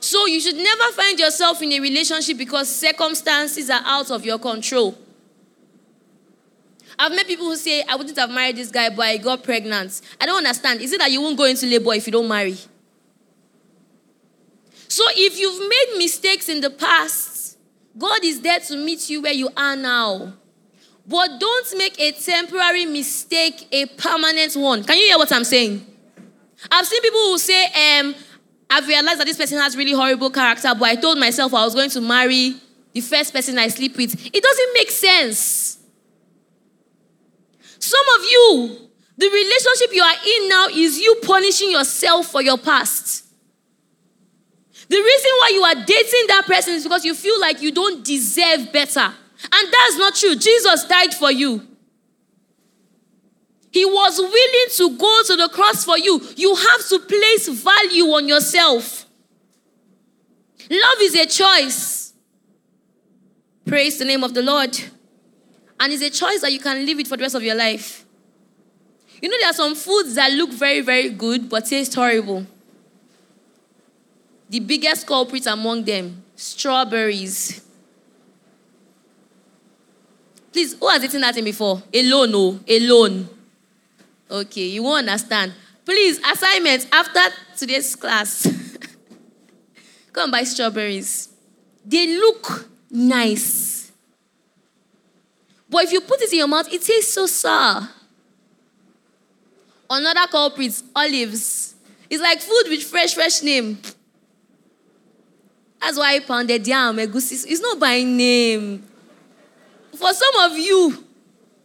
So 0.00 0.26
you 0.26 0.40
should 0.40 0.56
never 0.56 0.92
find 0.92 1.18
yourself 1.18 1.62
in 1.62 1.72
a 1.72 1.80
relationship 1.80 2.36
because 2.36 2.68
circumstances 2.68 3.70
are 3.70 3.82
out 3.84 4.10
of 4.10 4.24
your 4.24 4.38
control. 4.38 4.96
I've 6.98 7.12
met 7.12 7.26
people 7.28 7.46
who 7.46 7.56
say, 7.56 7.82
I 7.88 7.94
wouldn't 7.94 8.18
have 8.18 8.30
married 8.30 8.56
this 8.56 8.72
guy, 8.72 8.90
but 8.90 9.06
I 9.06 9.16
got 9.18 9.44
pregnant. 9.44 10.00
I 10.20 10.26
don't 10.26 10.38
understand. 10.38 10.80
Is 10.80 10.92
it 10.92 10.98
that 10.98 11.12
you 11.12 11.20
won't 11.20 11.36
go 11.36 11.44
into 11.44 11.66
labor 11.66 11.94
if 11.94 12.06
you 12.06 12.12
don't 12.12 12.26
marry? 12.26 12.56
So 14.88 15.04
if 15.10 15.38
you've 15.38 15.60
made 15.68 15.98
mistakes 15.98 16.48
in 16.48 16.60
the 16.60 16.70
past, 16.70 17.56
God 17.96 18.24
is 18.24 18.40
there 18.40 18.58
to 18.58 18.76
meet 18.76 19.08
you 19.10 19.22
where 19.22 19.32
you 19.32 19.48
are 19.56 19.76
now. 19.76 20.32
But 21.06 21.38
don't 21.38 21.78
make 21.78 22.00
a 22.00 22.12
temporary 22.12 22.84
mistake 22.86 23.68
a 23.70 23.86
permanent 23.86 24.56
one. 24.56 24.82
Can 24.82 24.96
you 24.98 25.06
hear 25.06 25.18
what 25.18 25.32
I'm 25.32 25.44
saying? 25.44 25.87
I've 26.70 26.86
seen 26.86 27.02
people 27.02 27.20
who 27.20 27.38
say, 27.38 27.66
um, 27.66 28.14
I've 28.70 28.86
realized 28.86 29.20
that 29.20 29.26
this 29.26 29.36
person 29.36 29.58
has 29.58 29.76
really 29.76 29.92
horrible 29.92 30.30
character, 30.30 30.72
but 30.78 30.88
I 30.88 30.96
told 30.96 31.18
myself 31.18 31.54
I 31.54 31.64
was 31.64 31.74
going 31.74 31.90
to 31.90 32.00
marry 32.00 32.54
the 32.92 33.00
first 33.00 33.32
person 33.32 33.58
I 33.58 33.68
sleep 33.68 33.96
with. 33.96 34.14
It 34.26 34.42
doesn't 34.42 34.74
make 34.74 34.90
sense. 34.90 35.78
Some 37.78 38.04
of 38.16 38.22
you, 38.24 38.88
the 39.16 39.28
relationship 39.28 39.94
you 39.94 40.02
are 40.02 40.16
in 40.26 40.48
now 40.48 40.66
is 40.68 40.98
you 40.98 41.20
punishing 41.22 41.70
yourself 41.70 42.26
for 42.26 42.42
your 42.42 42.58
past. 42.58 43.24
The 44.88 44.96
reason 44.96 45.30
why 45.38 45.50
you 45.52 45.62
are 45.62 45.74
dating 45.74 46.24
that 46.28 46.44
person 46.46 46.74
is 46.74 46.82
because 46.84 47.04
you 47.04 47.14
feel 47.14 47.38
like 47.40 47.60
you 47.60 47.72
don't 47.72 48.04
deserve 48.04 48.72
better. 48.72 49.00
And 49.00 49.72
that's 49.72 49.96
not 49.96 50.14
true. 50.14 50.34
Jesus 50.34 50.84
died 50.84 51.14
for 51.14 51.30
you. 51.30 51.67
He 53.78 53.84
was 53.84 54.18
willing 54.18 54.68
to 54.70 54.98
go 54.98 55.22
to 55.22 55.36
the 55.36 55.48
cross 55.50 55.84
for 55.84 55.96
you. 55.96 56.20
You 56.34 56.52
have 56.52 56.88
to 56.88 56.98
place 56.98 57.46
value 57.46 58.06
on 58.06 58.26
yourself. 58.26 59.06
Love 60.68 60.98
is 61.00 61.14
a 61.14 61.26
choice. 61.26 62.12
Praise 63.64 63.96
the 64.00 64.04
name 64.04 64.24
of 64.24 64.34
the 64.34 64.42
Lord. 64.42 64.76
And 65.78 65.92
it's 65.92 66.02
a 66.02 66.10
choice 66.10 66.40
that 66.40 66.52
you 66.52 66.58
can 66.58 66.84
live 66.84 66.98
it 66.98 67.06
for 67.06 67.16
the 67.16 67.22
rest 67.22 67.36
of 67.36 67.44
your 67.44 67.54
life. 67.54 68.04
You 69.22 69.28
know, 69.28 69.36
there 69.38 69.50
are 69.50 69.54
some 69.54 69.76
foods 69.76 70.16
that 70.16 70.32
look 70.32 70.50
very, 70.50 70.80
very 70.80 71.10
good 71.10 71.48
but 71.48 71.66
taste 71.66 71.94
horrible. 71.94 72.44
The 74.50 74.58
biggest 74.58 75.06
culprit 75.06 75.46
among 75.46 75.84
them 75.84 76.24
strawberries. 76.34 77.64
Please, 80.52 80.76
who 80.76 80.88
has 80.88 81.04
eaten 81.04 81.20
that 81.20 81.36
thing 81.36 81.44
before? 81.44 81.80
Alone, 81.94 82.32
oh, 82.34 82.58
alone. 82.68 83.37
Okay, 84.30 84.66
you 84.66 84.82
won't 84.82 85.08
understand. 85.08 85.54
Please, 85.84 86.18
assignment 86.18 86.86
after 86.92 87.20
today's 87.56 87.96
class. 87.96 88.46
And 90.18 90.32
buy 90.32 90.42
strawberries. 90.42 91.28
They 91.86 92.16
look 92.18 92.68
nice. 92.90 93.92
But 95.70 95.84
if 95.84 95.92
you 95.92 96.00
put 96.00 96.20
it 96.22 96.32
in 96.32 96.38
your 96.38 96.48
mouth, 96.48 96.72
it 96.72 96.82
tastes 96.82 97.14
so 97.14 97.26
sour. 97.26 97.88
Another 99.88 100.26
culprit, 100.28 100.82
olives. 100.94 101.76
It's 102.10 102.20
like 102.20 102.40
food 102.40 102.64
with 102.68 102.82
fresh, 102.82 103.14
fresh 103.14 103.42
name. 103.42 103.78
That's 105.80 105.96
why 105.96 106.16
I 106.16 106.20
pounded 106.20 106.66
yam, 106.66 106.96
egusi. 106.96 107.46
It's 107.48 107.60
not 107.60 107.78
by 107.78 108.02
name. 108.02 108.82
For 109.92 110.12
some 110.12 110.50
of 110.50 110.58
you, 110.58 111.04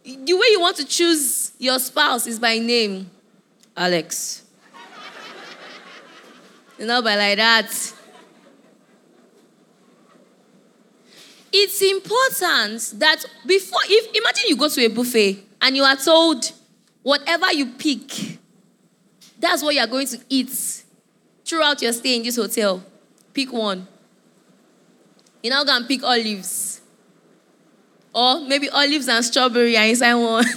the 0.04 0.34
way 0.34 0.46
you 0.50 0.60
want 0.60 0.76
to 0.76 0.84
choose 0.84 1.52
your 1.58 1.78
spouse 1.78 2.26
is 2.26 2.38
by 2.38 2.58
name. 2.58 3.10
Alex. 3.76 4.42
you 6.78 6.86
know, 6.86 7.02
by 7.02 7.16
like 7.16 7.36
that. 7.38 7.92
It's 11.56 11.82
important 11.82 12.98
that 12.98 13.24
before, 13.46 13.80
if 13.84 14.14
imagine 14.14 14.44
you 14.48 14.56
go 14.56 14.68
to 14.68 14.84
a 14.84 14.88
buffet 14.88 15.38
and 15.62 15.76
you 15.76 15.84
are 15.84 15.96
told 15.96 16.50
whatever 17.02 17.52
you 17.52 17.66
pick, 17.66 18.38
that's 19.38 19.62
what 19.62 19.74
you 19.74 19.80
are 19.80 19.86
going 19.86 20.06
to 20.08 20.18
eat 20.28 20.50
throughout 21.44 21.80
your 21.80 21.92
stay 21.92 22.16
in 22.16 22.22
this 22.22 22.36
hotel. 22.36 22.82
Pick 23.32 23.52
one. 23.52 23.86
You 25.42 25.50
now 25.50 25.62
go 25.64 25.76
and 25.76 25.86
pick 25.86 26.02
olives. 26.02 26.73
Or 28.14 28.40
maybe 28.40 28.68
olives 28.70 29.08
and 29.08 29.24
strawberry 29.24 29.76
are 29.76 29.86
inside 29.86 30.14
one. 30.14 30.44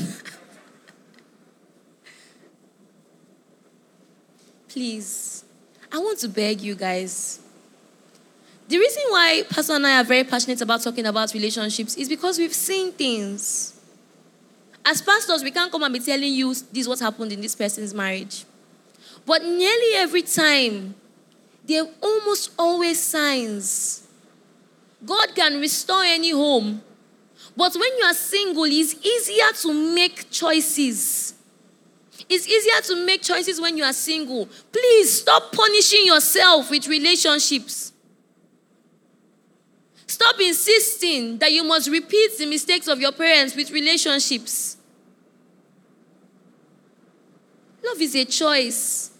Please, 4.69 5.43
I 5.91 5.97
want 5.97 6.19
to 6.19 6.29
beg 6.29 6.61
you 6.61 6.75
guys. 6.75 7.39
The 8.67 8.77
reason 8.77 9.01
why 9.09 9.43
Pastor 9.49 9.73
and 9.73 9.87
I 9.87 9.99
are 10.01 10.03
very 10.03 10.23
passionate 10.23 10.61
about 10.61 10.83
talking 10.83 11.05
about 11.07 11.33
relationships 11.33 11.95
is 11.95 12.07
because 12.07 12.37
we've 12.37 12.53
seen 12.53 12.91
things. 12.91 13.73
As 14.85 15.01
pastors, 15.01 15.41
we 15.41 15.51
can't 15.51 15.71
come 15.71 15.81
and 15.83 15.93
be 15.93 15.99
telling 15.99 16.31
you 16.31 16.53
this 16.53 16.81
is 16.81 16.87
what 16.87 16.99
happened 16.99 17.31
in 17.31 17.41
this 17.41 17.55
person's 17.55 17.93
marriage. 17.93 18.45
But 19.25 19.41
nearly 19.41 19.95
every 19.95 20.21
time, 20.21 20.95
there 21.65 21.83
are 21.83 21.89
almost 22.01 22.51
always 22.59 23.01
signs. 23.01 24.07
God 25.05 25.33
can 25.33 25.59
restore 25.59 26.03
any 26.03 26.31
home. 26.31 26.81
But 27.57 27.73
when 27.73 27.97
you 27.97 28.03
are 28.03 28.13
single, 28.13 28.65
it's 28.65 28.93
easier 29.03 29.51
to 29.63 29.73
make 29.95 30.29
choices. 30.29 31.33
It's 32.29 32.47
easier 32.47 32.81
to 32.95 33.03
make 33.03 33.23
choices 33.23 33.59
when 33.59 33.75
you 33.75 33.83
are 33.83 33.93
single. 33.93 34.47
Please 34.71 35.21
stop 35.21 35.51
punishing 35.51 36.05
yourself 36.05 36.69
with 36.69 36.87
relationships. 36.87 37.93
Stop 40.05 40.39
insisting 40.39 41.39
that 41.39 41.51
you 41.51 41.63
must 41.63 41.89
repeat 41.89 42.37
the 42.37 42.45
mistakes 42.45 42.87
of 42.87 42.99
your 43.01 43.11
parents 43.11 43.55
with 43.55 43.71
relationships. 43.71 44.77
Love 47.83 47.99
is 47.99 48.15
a 48.15 48.25
choice. 48.25 49.11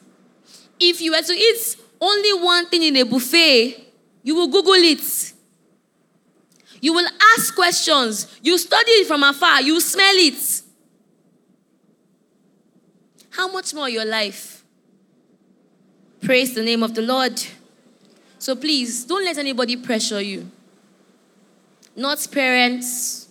If 0.80 1.02
you 1.02 1.12
were 1.12 1.24
to 1.24 1.34
eat 1.34 1.76
only 2.00 2.34
one 2.34 2.68
thing 2.68 2.84
in 2.84 2.98
a 2.98 3.04
buffet, 3.04 3.84
you 4.22 4.36
will 4.36 4.48
Google 4.48 4.74
it. 4.76 5.34
You 6.82 6.94
will 6.94 7.08
ask 7.38 7.54
questions. 7.56 8.28
You 8.42 8.58
study 8.58 8.92
it 8.92 9.08
from 9.08 9.24
afar. 9.24 9.62
You 9.62 9.80
smell 9.80 10.16
it. 10.16 10.62
How 13.32 13.52
much 13.52 13.74
more 13.74 13.90
your 13.90 14.06
life? 14.06 14.64
Praise 16.22 16.54
the 16.56 16.64
name 16.64 16.84
of 16.84 16.96
the 16.96 17.02
Lord. 17.02 17.42
So 18.40 18.56
please, 18.56 19.06
don't 19.06 19.24
let 19.24 19.38
anybody 19.38 19.76
pressure 19.76 20.22
you. 20.22 20.50
Not 21.96 22.26
parents, 22.32 23.28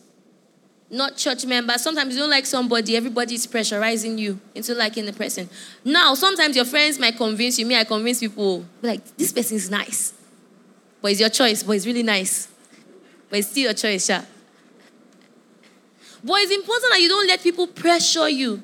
not 0.90 1.16
church 1.16 1.46
members. 1.46 1.82
Sometimes 1.82 2.14
you 2.14 2.20
don't 2.20 2.30
like 2.30 2.46
somebody, 2.46 2.96
everybody 2.96 3.34
is 3.34 3.46
pressurizing 3.46 4.18
you 4.18 4.40
into 4.54 4.74
liking 4.74 5.06
the 5.06 5.12
person. 5.12 5.48
Now, 5.84 6.14
sometimes 6.14 6.56
your 6.56 6.64
friends 6.64 6.98
might 6.98 7.16
convince 7.16 7.58
you. 7.58 7.66
Me, 7.66 7.76
I 7.76 7.84
convince 7.84 8.20
people, 8.20 8.64
like, 8.82 9.16
this 9.16 9.32
person 9.32 9.56
is 9.56 9.70
nice. 9.70 10.12
But 11.00 11.12
it's 11.12 11.20
your 11.20 11.28
choice, 11.28 11.62
but 11.62 11.72
it's 11.72 11.86
really 11.86 12.02
nice. 12.02 12.48
But 13.28 13.40
it's 13.40 13.48
still 13.48 13.64
your 13.64 13.74
choice, 13.74 14.08
yeah. 14.08 14.24
But 16.22 16.34
it's 16.40 16.52
important 16.52 16.92
that 16.92 17.00
you 17.00 17.08
don't 17.08 17.26
let 17.26 17.42
people 17.42 17.66
pressure 17.66 18.28
you. 18.28 18.62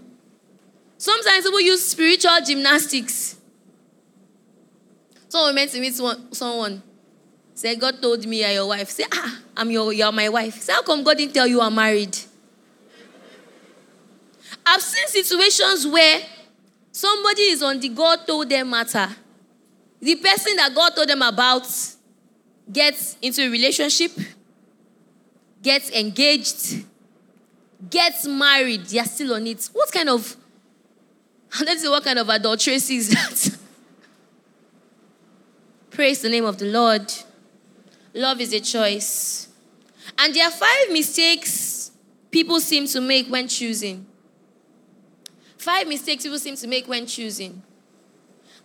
Sometimes 0.98 1.44
people 1.44 1.60
use 1.60 1.84
spiritual 1.84 2.38
gymnastics. 2.44 3.36
Someone 5.28 5.54
meant 5.54 5.70
to 5.72 5.80
meet 5.80 5.94
someone. 5.94 6.82
Say, 7.54 7.76
God 7.76 8.00
told 8.00 8.26
me 8.26 8.40
you're 8.40 8.50
your 8.50 8.66
wife. 8.66 8.90
Say, 8.90 9.04
ah, 9.12 9.40
I'm 9.56 9.70
your, 9.70 9.92
you're 9.92 10.12
my 10.12 10.28
wife. 10.28 10.60
Say, 10.60 10.72
how 10.72 10.82
come 10.82 11.02
God 11.02 11.16
didn't 11.16 11.34
tell 11.34 11.46
you 11.46 11.60
I'm 11.60 11.74
married? 11.74 12.16
I've 14.64 14.82
seen 14.82 15.06
situations 15.08 15.86
where 15.86 16.20
somebody 16.90 17.42
is 17.42 17.62
on 17.62 17.80
the 17.80 17.88
God 17.88 18.26
told 18.26 18.48
them 18.48 18.70
matter. 18.70 19.08
The 20.00 20.16
person 20.16 20.56
that 20.56 20.74
God 20.74 20.90
told 20.96 21.08
them 21.08 21.22
about 21.22 21.66
gets 22.70 23.16
into 23.22 23.42
a 23.42 23.50
relationship, 23.50 24.12
gets 25.62 25.90
engaged, 25.90 26.84
gets 27.88 28.26
married, 28.26 28.86
they're 28.86 29.04
still 29.04 29.34
on 29.34 29.46
it. 29.46 29.68
What 29.72 29.92
kind 29.92 30.08
of 30.08 30.36
Let's 31.60 31.82
see 31.82 31.88
what 31.88 32.04
kind 32.04 32.18
of 32.18 32.28
adultery 32.28 32.74
is 32.74 33.08
that. 33.10 33.58
Praise 35.90 36.22
the 36.22 36.30
name 36.30 36.46
of 36.46 36.58
the 36.58 36.66
Lord. 36.66 37.12
Love 38.14 38.40
is 38.40 38.52
a 38.54 38.60
choice. 38.60 39.48
And 40.18 40.34
there 40.34 40.46
are 40.46 40.50
five 40.50 40.90
mistakes 40.90 41.90
people 42.30 42.60
seem 42.60 42.86
to 42.88 43.00
make 43.00 43.28
when 43.28 43.48
choosing. 43.48 44.06
Five 45.58 45.86
mistakes 45.86 46.24
people 46.24 46.38
seem 46.38 46.56
to 46.56 46.66
make 46.66 46.88
when 46.88 47.06
choosing. 47.06 47.62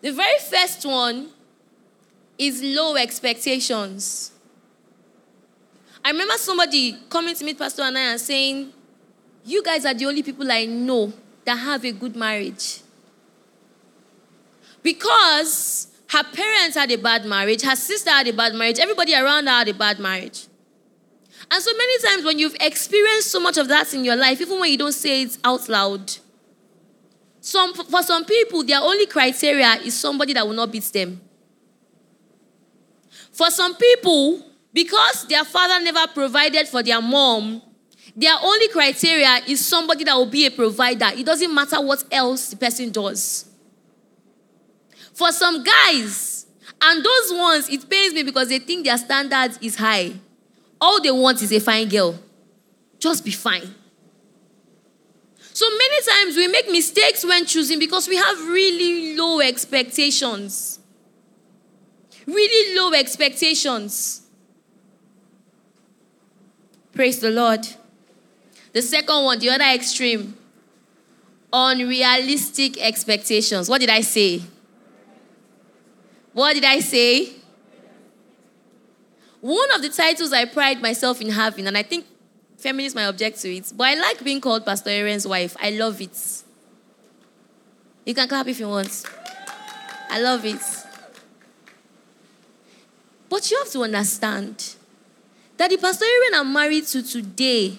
The 0.02 0.14
very 0.14 0.40
first 0.50 0.86
one 0.86 1.30
is 2.38 2.64
low 2.64 2.96
expectations. 2.96 4.32
I 6.08 6.12
remember 6.12 6.36
somebody 6.38 6.98
coming 7.10 7.36
to 7.36 7.44
meet 7.44 7.58
Pastor 7.60 7.82
and 7.82 7.98
I 7.98 8.12
and 8.12 8.22
saying, 8.22 8.72
You 9.44 9.62
guys 9.62 9.86
are 9.86 9.94
the 9.94 10.06
only 10.06 10.24
people 10.24 10.50
I 10.50 10.64
know 10.64 11.12
that 11.44 11.58
have 11.58 11.84
a 11.84 11.92
good 11.92 12.16
marriage. 12.16 12.80
Because 14.82 15.90
her 16.08 16.24
parents 16.24 16.78
had 16.78 16.90
a 16.92 16.96
bad 16.96 17.26
marriage, 17.26 17.62
her 17.64 17.76
sister 17.76 18.10
had 18.10 18.26
a 18.26 18.32
bad 18.32 18.56
marriage, 18.56 18.80
everybody 18.80 19.14
around 19.16 19.48
her 19.48 19.52
had 19.52 19.68
a 19.68 19.74
bad 19.74 20.00
marriage. 20.00 20.48
And 21.52 21.62
so 21.62 21.72
many 21.76 22.02
times 22.02 22.24
when 22.24 22.40
you've 22.40 22.56
experienced 22.62 23.30
so 23.30 23.42
much 23.42 23.58
of 23.58 23.68
that 23.68 23.94
in 23.94 24.06
your 24.06 24.16
life, 24.16 24.40
even 24.40 24.62
when 24.62 24.72
you 24.72 24.78
don't 24.78 24.94
say 24.94 25.24
it 25.24 25.38
out 25.44 25.68
loud, 25.68 26.10
some, 27.42 27.74
for 27.74 28.02
some 28.02 28.24
people, 28.24 28.64
their 28.64 28.80
only 28.80 29.08
criteria 29.08 29.74
is 29.84 30.00
somebody 30.00 30.32
that 30.32 30.48
will 30.48 30.56
not 30.56 30.72
beat 30.72 30.86
them. 30.86 31.20
For 33.34 33.52
some 33.52 33.76
people, 33.76 34.47
because 34.78 35.26
their 35.28 35.44
father 35.44 35.84
never 35.84 36.06
provided 36.14 36.68
for 36.68 36.84
their 36.84 37.02
mom, 37.02 37.64
their 38.16 38.36
only 38.44 38.68
criteria 38.68 39.40
is 39.48 39.66
somebody 39.66 40.04
that 40.04 40.14
will 40.14 40.30
be 40.30 40.46
a 40.46 40.52
provider. 40.52 41.08
It 41.16 41.26
doesn't 41.26 41.52
matter 41.52 41.82
what 41.82 42.04
else 42.12 42.52
the 42.52 42.58
person 42.58 42.92
does. 42.92 43.50
For 45.16 45.32
some 45.32 45.64
guys, 45.64 46.46
and 46.80 47.04
those 47.04 47.34
ones, 47.34 47.70
it 47.70 47.90
pains 47.90 48.14
me 48.14 48.22
because 48.22 48.50
they 48.50 48.60
think 48.60 48.86
their 48.86 49.00
standard 49.00 49.58
is 49.64 49.78
high. 49.78 50.14
All 50.80 51.02
they 51.02 51.10
want 51.10 51.42
is 51.42 51.52
a 51.52 51.60
fine 51.60 51.90
girl. 51.90 52.14
Just 53.00 53.26
be 53.26 53.32
fine. 53.32 53.74
So 55.54 55.68
many 55.72 56.02
times 56.08 56.38
we 56.38 56.48
make 56.50 56.70
mistakes 56.70 57.26
when 57.26 57.48
choosing 57.48 57.80
because 57.80 58.08
we 58.08 58.18
have 58.18 58.48
really 58.48 59.18
low 59.18 59.40
expectations. 59.40 60.78
Really 62.28 62.78
low 62.80 62.94
expectations. 62.94 64.22
Praise 66.98 67.20
the 67.20 67.30
Lord. 67.30 67.60
The 68.74 68.82
second 68.82 69.24
one, 69.24 69.38
the 69.38 69.52
other 69.52 69.66
extreme, 69.66 70.36
unrealistic 71.54 72.82
expectations. 72.82 73.70
What 73.70 73.82
did 73.82 73.92
I 73.92 74.02
say? 74.02 74.42
What 76.34 76.56
did 76.56 76.66
I 76.66 76.80
say? 76.80 77.34
One 79.42 79.72
of 79.76 79.84
the 79.84 79.90
titles 79.90 80.34
I 80.34 80.46
pride 80.46 80.82
myself 80.82 81.22
in 81.22 81.30
having, 81.30 81.68
and 81.68 81.78
I 81.78 81.84
think 81.84 82.08
feminists 82.58 82.96
might 82.96 83.06
object 83.06 83.42
to 83.42 83.56
it, 83.56 83.72
but 83.76 83.84
I 83.84 83.94
like 83.94 84.24
being 84.24 84.42
called 84.42 84.66
Pastor 84.66 84.90
Iren's 84.90 85.28
wife. 85.28 85.56
I 85.62 85.70
love 85.70 86.02
it. 86.02 86.18
You 88.08 88.16
can 88.16 88.28
clap 88.28 88.48
if 88.48 88.60
you 88.60 88.70
want. 88.70 89.04
I 90.10 90.20
love 90.20 90.44
it. 90.46 90.64
But 93.30 93.52
you 93.52 93.60
have 93.60 93.72
to 93.74 93.84
understand 93.84 94.78
that 95.58 95.70
the 95.70 95.78
Pastor 95.78 96.06
I'm 96.34 96.54
married 96.54 96.86
to 96.88 97.04
today 97.04 97.78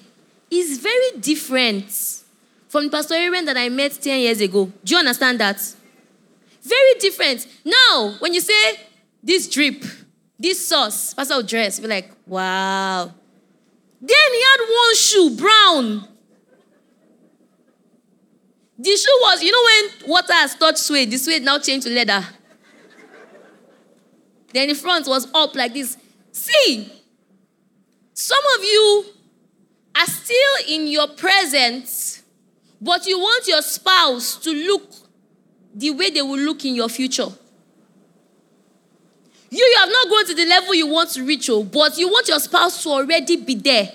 is 0.50 0.78
very 0.78 1.20
different 1.20 1.90
from 2.68 2.84
the 2.84 2.90
Pastor 2.90 3.14
Iren 3.14 3.46
that 3.46 3.56
I 3.56 3.68
met 3.68 3.92
10 3.92 4.20
years 4.20 4.40
ago. 4.40 4.70
Do 4.84 4.94
you 4.94 4.98
understand 4.98 5.40
that? 5.40 5.60
Very 6.62 6.94
different. 7.00 7.46
Now, 7.64 8.16
when 8.18 8.34
you 8.34 8.40
say 8.40 8.80
this 9.22 9.48
drip, 9.48 9.84
this 10.38 10.66
sauce, 10.66 11.14
Pastor 11.14 11.36
will 11.36 11.42
dress, 11.42 11.80
be 11.80 11.86
like, 11.86 12.10
wow. 12.26 13.12
Then 14.00 14.32
he 14.32 14.42
had 14.42 14.60
one 14.68 14.96
shoe, 14.96 15.36
brown. 15.36 16.08
The 18.78 18.96
shoe 18.96 19.18
was, 19.22 19.42
you 19.42 19.50
know, 19.50 19.64
when 19.64 20.10
water 20.10 20.32
has 20.34 20.54
touched 20.54 20.78
suede, 20.78 21.10
the 21.10 21.18
suede 21.18 21.42
now 21.42 21.58
changed 21.58 21.86
to 21.86 21.92
leather. 21.92 22.24
Then 24.52 24.68
the 24.68 24.74
front 24.74 25.06
was 25.06 25.26
up 25.34 25.54
like 25.56 25.74
this. 25.74 25.96
See, 26.30 26.92
some 28.20 28.42
of 28.59 28.64
you 28.64 29.04
are 29.94 30.07
still 30.07 30.54
in 30.68 30.88
your 30.88 31.07
presence, 31.07 32.24
but 32.81 33.07
you 33.07 33.16
want 33.16 33.46
your 33.46 33.62
spouse 33.62 34.35
to 34.38 34.50
look 34.50 34.92
the 35.72 35.92
way 35.92 36.11
they 36.11 36.22
will 36.22 36.37
look 36.37 36.64
in 36.64 36.74
your 36.74 36.88
future. 36.88 37.28
You, 39.50 39.64
you 39.64 39.76
have 39.78 39.88
not 39.88 40.09
gone 40.09 40.26
to 40.26 40.35
the 40.35 40.46
level 40.46 40.74
you 40.74 40.88
want 40.88 41.11
to 41.11 41.22
reach, 41.22 41.48
oh, 41.48 41.62
but 41.62 41.96
you 41.96 42.09
want 42.09 42.26
your 42.26 42.40
spouse 42.40 42.83
to 42.83 42.88
already 42.88 43.37
be 43.37 43.54
there. 43.54 43.88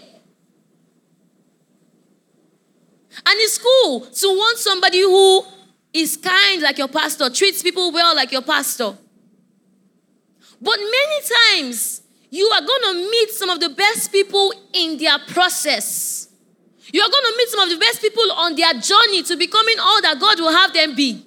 And 3.25 3.35
it's 3.39 3.57
cool 3.57 4.05
to 4.05 4.27
want 4.29 4.57
somebody 4.57 5.01
who 5.01 5.43
is 5.91 6.15
kind 6.15 6.61
like 6.61 6.77
your 6.77 6.87
pastor, 6.87 7.29
treats 7.29 7.61
people 7.61 7.91
well 7.91 8.15
like 8.15 8.31
your 8.31 8.41
pastor. 8.41 8.95
But 10.61 10.77
many 10.77 11.21
times, 11.59 12.02
you 12.33 12.49
are 12.49 12.61
going 12.65 12.81
to 12.81 13.11
meet 13.11 13.29
some 13.29 13.51
of 13.51 13.59
the 13.59 13.69
best 13.69 14.11
people 14.11 14.51
in 14.73 14.97
their 14.97 15.19
process. 15.27 16.29
You 16.91 16.99
are 16.99 17.07
going 17.07 17.23
to 17.31 17.33
meet 17.37 17.49
some 17.49 17.59
of 17.59 17.69
the 17.69 17.77
best 17.77 18.01
people 18.01 18.23
on 18.31 18.55
their 18.55 18.73
journey 18.73 19.21
to 19.21 19.37
becoming 19.37 19.75
all 19.79 20.01
that 20.01 20.17
God 20.19 20.39
will 20.39 20.51
have 20.51 20.73
them 20.73 20.95
be. 20.95 21.23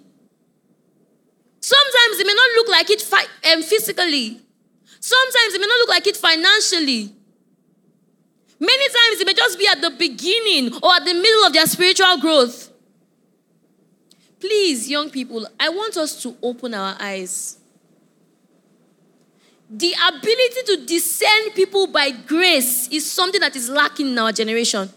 Sometimes 1.61 2.19
it 2.19 2.27
may 2.27 2.35
not 2.35 2.51
look 2.57 2.69
like 2.71 2.91
it 2.91 3.01
fi- 3.01 3.53
um, 3.53 3.63
physically. 3.63 4.41
Sometimes 4.99 5.55
it 5.55 5.61
may 5.61 5.69
not 5.69 5.79
look 5.79 5.91
like 5.91 6.09
it 6.09 6.17
financially. 6.17 7.15
Many 8.59 8.89
times 8.89 9.21
it 9.21 9.27
may 9.27 9.35
just 9.35 9.61
be 9.61 9.69
at 9.69 9.81
the 9.81 9.91
beginning 9.91 10.75
or 10.83 10.93
at 10.93 11.05
the 11.05 11.15
middle 11.15 11.45
of 11.45 11.53
their 11.53 11.67
spiritual 11.67 12.19
growth. 12.19 12.73
Please, 14.41 14.91
young 14.91 15.11
people, 15.11 15.47
I 15.61 15.69
want 15.69 15.97
us 15.99 16.21
to 16.25 16.37
open 16.43 16.75
our 16.75 16.97
eyes 16.99 17.56
the 19.69 19.95
ability 20.09 20.63
to 20.67 20.87
discern 20.87 21.51
people 21.55 21.89
by 21.89 22.11
grace 22.11 22.89
is 22.89 23.11
something 23.11 23.41
that 23.41 23.57
is 23.57 23.69
lacking 23.69 24.09
in 24.09 24.19
our 24.19 24.33
generation. 24.33 24.89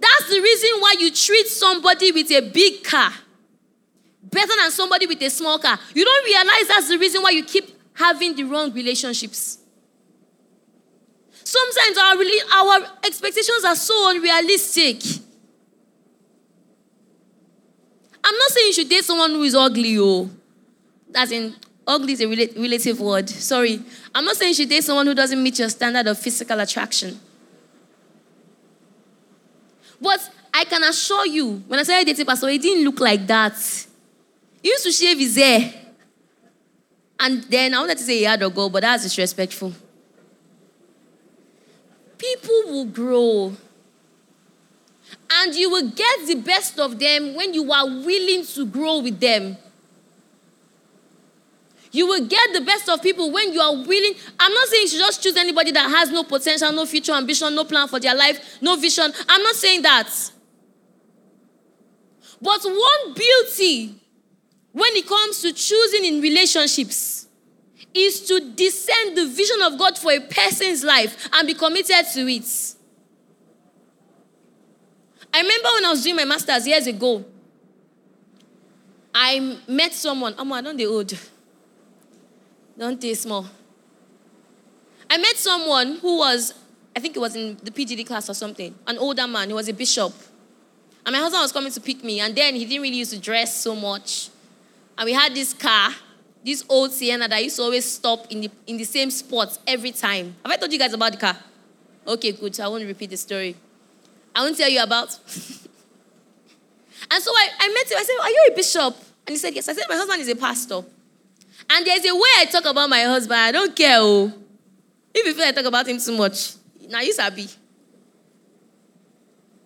That's 0.00 0.28
the 0.28 0.40
reason 0.40 0.70
why 0.80 0.94
you 0.98 1.10
treat 1.10 1.46
somebody 1.46 2.12
with 2.12 2.30
a 2.30 2.40
big 2.40 2.84
car 2.84 3.12
better 4.22 4.52
than 4.58 4.70
somebody 4.70 5.06
with 5.06 5.20
a 5.22 5.30
small 5.30 5.58
car. 5.58 5.78
You 5.94 6.04
don't 6.04 6.24
realize 6.24 6.68
that's 6.68 6.88
the 6.88 6.98
reason 6.98 7.22
why 7.22 7.30
you 7.30 7.44
keep 7.44 7.70
having 7.94 8.34
the 8.34 8.44
wrong 8.44 8.72
relationships. 8.72 9.58
Sometimes 11.44 11.98
our, 11.98 12.16
our 12.52 12.86
expectations 13.04 13.64
are 13.64 13.76
so 13.76 14.10
unrealistic. 14.10 15.02
I'm 18.24 18.34
not 18.34 18.50
saying 18.50 18.66
you 18.68 18.72
should 18.72 18.88
date 18.88 19.04
someone 19.04 19.30
who 19.30 19.42
is 19.42 19.54
ugly, 19.54 19.96
oh. 19.98 20.30
That's 21.10 21.30
in 21.30 21.54
Ugly 21.86 22.14
is 22.14 22.20
a 22.22 22.26
relative 22.26 23.00
word. 23.00 23.28
Sorry. 23.28 23.80
I'm 24.14 24.24
not 24.24 24.36
saying 24.36 24.50
you 24.50 24.54
should 24.54 24.68
date 24.68 24.84
someone 24.84 25.06
who 25.06 25.14
doesn't 25.14 25.42
meet 25.42 25.58
your 25.58 25.68
standard 25.68 26.06
of 26.06 26.18
physical 26.18 26.58
attraction. 26.60 27.20
But 30.00 30.30
I 30.52 30.64
can 30.64 30.82
assure 30.84 31.26
you, 31.26 31.62
when 31.66 31.80
I 31.80 31.82
started 31.82 32.06
dating 32.06 32.26
Pastor, 32.26 32.48
it 32.48 32.62
didn't 32.62 32.84
look 32.84 33.00
like 33.00 33.26
that. 33.26 33.56
He 34.62 34.68
used 34.68 34.84
to 34.84 34.92
shave 34.92 35.18
his 35.18 35.36
hair. 35.36 35.74
And 37.20 37.42
then 37.44 37.74
I 37.74 37.80
wanted 37.80 37.98
to 37.98 38.04
say 38.04 38.18
he 38.18 38.24
had 38.24 38.42
a 38.42 38.50
goal, 38.50 38.70
but 38.70 38.82
that's 38.82 39.02
disrespectful. 39.02 39.72
People 42.16 42.62
will 42.66 42.86
grow. 42.86 43.56
And 45.30 45.54
you 45.54 45.70
will 45.70 45.90
get 45.90 46.26
the 46.26 46.36
best 46.36 46.78
of 46.78 46.98
them 46.98 47.34
when 47.34 47.52
you 47.52 47.70
are 47.72 47.86
willing 47.86 48.44
to 48.46 48.66
grow 48.66 49.00
with 49.00 49.20
them. 49.20 49.56
You 51.94 52.08
will 52.08 52.26
get 52.26 52.52
the 52.52 52.60
best 52.60 52.88
of 52.88 53.00
people 53.00 53.30
when 53.30 53.52
you 53.52 53.60
are 53.60 53.72
willing. 53.72 54.14
I'm 54.40 54.52
not 54.52 54.66
saying 54.66 54.82
you 54.82 54.88
should 54.88 54.98
just 54.98 55.22
choose 55.22 55.36
anybody 55.36 55.70
that 55.70 55.88
has 55.88 56.10
no 56.10 56.24
potential, 56.24 56.72
no 56.72 56.86
future 56.86 57.12
ambition, 57.12 57.54
no 57.54 57.64
plan 57.64 57.86
for 57.86 58.00
their 58.00 58.16
life, 58.16 58.60
no 58.60 58.74
vision. 58.74 59.12
I'm 59.28 59.42
not 59.44 59.54
saying 59.54 59.82
that. 59.82 60.10
But 62.42 62.64
one 62.64 63.14
beauty 63.14 63.94
when 64.72 64.92
it 64.96 65.06
comes 65.06 65.40
to 65.42 65.52
choosing 65.52 66.04
in 66.04 66.20
relationships 66.20 67.28
is 67.94 68.26
to 68.26 68.40
discern 68.56 69.14
the 69.14 69.28
vision 69.28 69.62
of 69.62 69.78
God 69.78 69.96
for 69.96 70.10
a 70.10 70.18
person's 70.18 70.82
life 70.82 71.28
and 71.32 71.46
be 71.46 71.54
committed 71.54 72.06
to 72.12 72.28
it. 72.28 72.74
I 75.32 75.42
remember 75.42 75.68
when 75.74 75.84
I 75.84 75.90
was 75.90 76.02
doing 76.02 76.16
my 76.16 76.24
master's 76.24 76.66
years 76.66 76.88
ago, 76.88 77.24
I 79.14 79.58
met 79.68 79.92
someone. 79.92 80.34
Oh, 80.36 80.52
I 80.52 80.60
don't 80.60 80.76
the 80.76 80.86
old. 80.86 81.16
Don't 82.78 83.00
taste 83.00 83.22
small. 83.22 83.46
I 85.08 85.16
met 85.18 85.36
someone 85.36 85.96
who 85.96 86.18
was, 86.18 86.54
I 86.96 87.00
think 87.00 87.16
it 87.16 87.20
was 87.20 87.36
in 87.36 87.56
the 87.62 87.70
PGD 87.70 88.06
class 88.06 88.28
or 88.28 88.34
something, 88.34 88.74
an 88.86 88.98
older 88.98 89.26
man. 89.26 89.48
He 89.48 89.54
was 89.54 89.68
a 89.68 89.72
bishop. 89.72 90.12
And 91.06 91.12
my 91.12 91.20
husband 91.20 91.42
was 91.42 91.52
coming 91.52 91.70
to 91.70 91.80
pick 91.80 92.02
me, 92.02 92.20
and 92.20 92.34
then 92.34 92.54
he 92.54 92.64
didn't 92.64 92.82
really 92.82 92.96
used 92.96 93.12
to 93.12 93.18
dress 93.20 93.56
so 93.56 93.76
much. 93.76 94.30
And 94.96 95.04
we 95.06 95.12
had 95.12 95.34
this 95.34 95.52
car, 95.52 95.90
this 96.44 96.64
old 96.68 96.92
Sienna 96.92 97.28
that 97.28 97.44
used 97.44 97.56
to 97.56 97.62
always 97.62 97.84
stop 97.84 98.26
in 98.30 98.40
the, 98.40 98.50
in 98.66 98.76
the 98.78 98.84
same 98.84 99.10
spot 99.10 99.58
every 99.66 99.90
time. 99.92 100.34
Have 100.44 100.52
I 100.52 100.56
told 100.56 100.72
you 100.72 100.78
guys 100.78 100.94
about 100.94 101.12
the 101.12 101.18
car? 101.18 101.36
Okay, 102.06 102.32
good. 102.32 102.54
So 102.54 102.64
I 102.64 102.68
won't 102.68 102.84
repeat 102.84 103.10
the 103.10 103.16
story. 103.16 103.54
I 104.34 104.42
won't 104.42 104.56
tell 104.56 104.68
you 104.68 104.82
about. 104.82 105.08
and 107.10 107.22
so 107.22 107.30
I, 107.30 107.48
I 107.60 107.68
met 107.68 107.90
him. 107.90 107.98
I 107.98 108.02
said, 108.02 108.16
Are 108.20 108.30
you 108.30 108.48
a 108.50 108.54
bishop? 108.56 108.96
And 109.26 109.34
he 109.34 109.36
said, 109.36 109.54
Yes. 109.54 109.68
I 109.68 109.74
said, 109.74 109.84
My 109.88 109.96
husband 109.96 110.20
is 110.20 110.28
a 110.28 110.36
pastor. 110.36 110.82
And 111.70 111.86
there's 111.86 112.04
a 112.04 112.14
way 112.14 112.30
I 112.38 112.44
talk 112.46 112.64
about 112.64 112.88
my 112.90 113.00
husband. 113.02 113.40
I 113.40 113.52
don't 113.52 113.74
care. 113.74 113.98
Oh. 114.00 114.32
If 115.14 115.26
you 115.26 115.34
feel 115.34 115.44
I 115.44 115.52
talk 115.52 115.64
about 115.64 115.88
him 115.88 115.98
too 115.98 116.16
much, 116.16 116.54
now 116.88 117.00
you 117.00 117.12
sabi. 117.12 117.48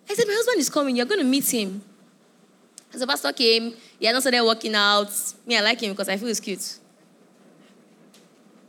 I 0.08 0.14
said, 0.14 0.26
My 0.26 0.34
husband 0.34 0.58
is 0.58 0.70
coming. 0.70 0.96
You're 0.96 1.06
going 1.06 1.20
to 1.20 1.26
meet 1.26 1.52
him. 1.52 1.82
As 2.92 3.00
the 3.00 3.06
pastor 3.06 3.32
came, 3.32 3.74
he 3.98 4.06
had 4.06 4.12
not 4.12 4.22
started 4.22 4.42
working 4.44 4.74
out. 4.74 5.10
Me, 5.46 5.56
I 5.56 5.60
like 5.60 5.80
him 5.80 5.92
because 5.92 6.08
I 6.08 6.16
feel 6.16 6.28
he's 6.28 6.40
cute. 6.40 6.78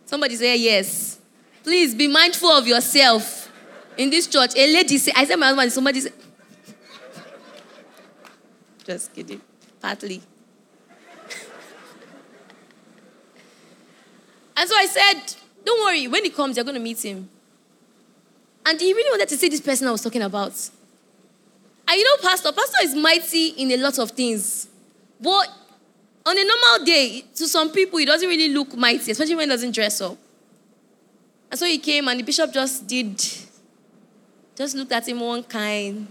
Somebody 0.05 0.35
say 0.35 0.57
yes. 0.57 1.19
Please 1.63 1.93
be 1.95 2.07
mindful 2.07 2.49
of 2.49 2.67
yourself. 2.67 3.51
In 3.97 4.09
this 4.09 4.27
church, 4.27 4.55
a 4.55 4.73
lady 4.73 4.97
said, 4.97 5.13
I 5.15 5.25
said 5.25 5.35
my 5.35 5.47
husband, 5.47 5.71
somebody 5.71 6.01
said, 6.01 6.13
just 8.85 9.13
kidding, 9.13 9.41
partly. 9.79 10.21
And 14.59 14.67
so 14.67 14.75
I 14.75 14.87
said, 14.87 15.35
Don't 15.63 15.85
worry, 15.85 16.07
when 16.09 16.25
he 16.25 16.29
comes, 16.29 16.57
you're 16.57 16.65
going 16.65 16.75
to 16.75 16.81
meet 16.81 17.03
him. 17.03 17.29
And 18.65 18.79
he 18.79 18.91
really 18.91 19.09
wanted 19.09 19.29
to 19.29 19.37
see 19.37 19.47
this 19.47 19.61
person 19.61 19.87
I 19.87 19.91
was 19.91 20.01
talking 20.01 20.21
about. 20.21 20.51
And 21.87 21.97
you 21.97 22.03
know, 22.03 22.29
Pastor, 22.29 22.51
Pastor 22.51 22.83
is 22.83 22.93
mighty 22.93 23.47
in 23.51 23.71
a 23.71 23.77
lot 23.77 23.97
of 23.97 24.11
things. 24.11 24.67
But 25.19 25.47
on 26.25 26.37
a 26.37 26.43
normal 26.43 26.85
day, 26.85 27.23
to 27.35 27.47
some 27.47 27.71
people, 27.71 27.99
he 27.99 28.05
doesn't 28.05 28.27
really 28.27 28.49
look 28.49 28.75
mighty, 28.75 29.11
especially 29.11 29.35
when 29.35 29.47
he 29.47 29.55
doesn't 29.55 29.73
dress 29.73 30.01
up. 30.01 30.17
And 31.49 31.57
so 31.57 31.65
he 31.65 31.77
came, 31.77 32.09
and 32.09 32.19
the 32.19 32.23
bishop 32.23 32.51
just 32.51 32.85
did, 32.85 33.17
just 34.57 34.75
looked 34.75 34.91
at 34.91 35.07
him 35.07 35.21
one 35.21 35.41
kind. 35.43 36.05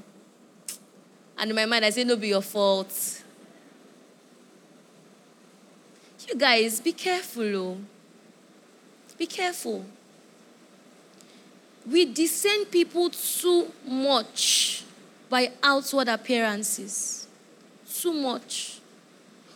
And 1.37 1.51
in 1.51 1.55
my 1.55 1.67
mind, 1.67 1.85
I 1.85 1.91
say, 1.91 2.03
no, 2.03 2.17
be 2.17 2.29
your 2.29 2.43
fault. 2.43 3.23
You 6.27 6.35
guys, 6.35 6.81
be 6.81 6.93
careful. 6.93 7.45
Oh. 7.45 7.79
Be 9.19 9.27
careful. 9.27 9.85
We 11.91 12.05
discern 12.05 12.67
people 12.67 13.11
too 13.11 13.73
much 13.85 14.85
by 15.29 15.53
outward 15.63 16.09
appearances. 16.09 17.27
Too 17.93 18.13
much. 18.13 18.79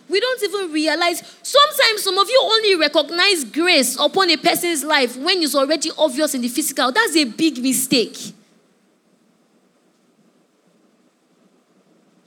We 0.08 0.18
don't 0.20 0.42
even 0.42 0.72
realize. 0.72 1.22
Sometimes 1.42 2.02
some 2.02 2.18
of 2.18 2.28
you 2.28 2.40
only 2.42 2.74
recognize 2.76 3.44
grace 3.44 3.96
upon 3.98 4.30
a 4.30 4.36
person's 4.36 4.82
life 4.82 5.16
when 5.16 5.42
it's 5.42 5.54
already 5.54 5.90
obvious 5.96 6.34
in 6.34 6.42
the 6.42 6.48
physical. 6.48 6.90
That's 6.90 7.16
a 7.16 7.24
big 7.24 7.62
mistake. 7.62 8.16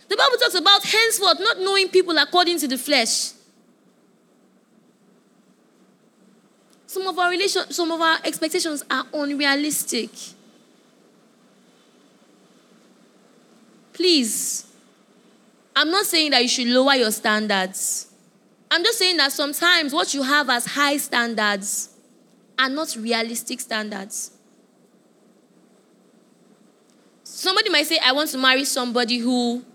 The 0.08 0.16
Bible 0.16 0.38
talks 0.38 0.56
about 0.56 0.84
henceforth 0.84 1.40
not 1.40 1.60
knowing 1.60 1.90
people 1.90 2.18
according 2.18 2.60
to 2.60 2.68
the 2.68 2.78
flesh. 2.78 3.35
Some 6.96 7.08
of 7.08 7.20
our 7.20 7.30
relation, 7.30 7.70
some 7.74 7.92
of 7.92 8.00
our 8.00 8.20
expectations 8.24 8.82
are 8.90 9.06
unrealistic. 9.14 10.12
Please, 13.92 14.66
I'm 15.76 15.92
not 15.92 16.06
saying 16.06 16.32
that 16.32 16.42
you 16.42 16.48
should 16.48 16.68
lower 16.68 16.94
your 16.96 17.12
standards. 17.12 18.14
I'm 18.72 18.82
just 18.82 18.98
saying 18.98 19.18
that 19.18 19.34
sometimes 19.34 19.92
what 19.92 20.14
you 20.14 20.24
have 20.24 20.50
as 20.50 20.68
high 20.68 20.96
standards 20.96 21.90
are 22.58 22.70
not 22.70 22.96
realistic 22.96 23.60
standards. 23.60 24.32
Somebody 27.26 27.70
might 27.72 27.88
say, 27.88 28.00
I 28.02 28.14
want 28.14 28.30
to 28.30 28.38
marry 28.38 28.64
somebody 28.64 29.18
who, 29.18 29.66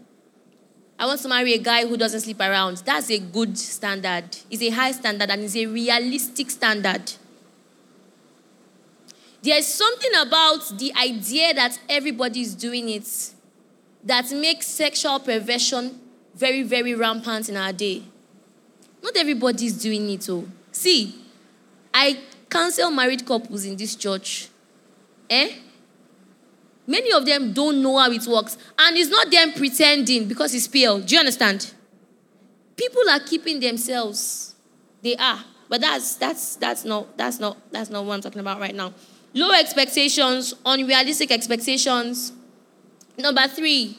I 1.00 1.06
want 1.06 1.18
to 1.22 1.28
marry 1.28 1.54
a 1.54 1.58
guy 1.58 1.86
who 1.86 1.96
doesn't 1.96 2.20
sleep 2.20 2.40
around. 2.40 2.82
That's 2.84 3.10
a 3.10 3.18
good 3.18 3.56
standard. 3.56 4.36
It's 4.50 4.60
a 4.60 4.68
high 4.68 4.92
standard 4.92 5.30
and 5.30 5.42
it's 5.42 5.56
a 5.56 5.64
realistic 5.64 6.50
standard. 6.50 7.12
There's 9.40 9.66
something 9.66 10.10
about 10.20 10.78
the 10.78 10.92
idea 10.94 11.54
that 11.54 11.80
everybody 11.88 12.42
is 12.42 12.54
doing 12.54 12.90
it 12.90 13.08
that 14.04 14.30
makes 14.30 14.66
sexual 14.66 15.18
perversion 15.20 15.98
very, 16.34 16.62
very 16.64 16.94
rampant 16.94 17.48
in 17.48 17.56
our 17.56 17.72
day. 17.72 18.02
Not 19.02 19.16
everybody 19.16 19.64
is 19.64 19.80
doing 19.82 20.10
it, 20.10 20.28
oh. 20.28 20.46
See, 20.70 21.14
I 21.94 22.20
counsel 22.50 22.90
married 22.90 23.24
couples 23.24 23.64
in 23.64 23.74
this 23.74 23.96
church. 23.96 24.50
Eh? 25.30 25.50
Many 26.90 27.12
of 27.12 27.24
them 27.24 27.52
don't 27.52 27.82
know 27.82 27.98
how 27.98 28.10
it 28.10 28.26
works. 28.26 28.58
And 28.78 28.96
it's 28.96 29.10
not 29.10 29.30
them 29.30 29.52
pretending 29.52 30.26
because 30.26 30.54
it's 30.54 30.66
PL. 30.66 31.00
Do 31.00 31.14
you 31.14 31.20
understand? 31.20 31.72
People 32.76 33.02
are 33.10 33.20
keeping 33.20 33.60
themselves. 33.60 34.54
They 35.02 35.16
are. 35.16 35.44
But 35.68 35.82
that's 35.82 36.16
that's 36.16 36.56
that's 36.56 36.84
not 36.84 37.16
that's 37.16 37.38
not 37.38 37.56
that's 37.70 37.90
not 37.90 38.04
what 38.04 38.14
I'm 38.14 38.20
talking 38.20 38.40
about 38.40 38.58
right 38.58 38.74
now. 38.74 38.92
Low 39.34 39.52
expectations, 39.52 40.52
unrealistic 40.66 41.30
expectations, 41.30 42.32
Number 43.20 43.46
three, 43.48 43.98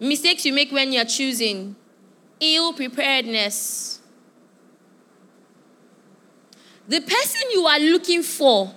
mistakes 0.00 0.46
you 0.46 0.52
make 0.52 0.72
when 0.72 0.92
you're 0.92 1.04
choosing 1.04 1.76
ill 2.40 2.72
preparedness. 2.72 4.00
The 6.88 7.00
person 7.00 7.42
you 7.52 7.66
are 7.66 7.78
looking 7.78 8.22
for 8.22 8.74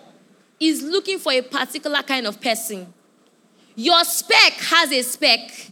is 0.61 0.83
looking 0.83 1.17
for 1.17 1.31
a 1.33 1.41
particular 1.41 2.03
kind 2.03 2.27
of 2.27 2.39
person. 2.39 2.93
Your 3.75 4.03
spec 4.03 4.53
has 4.53 4.91
a 4.91 5.01
spec. 5.01 5.71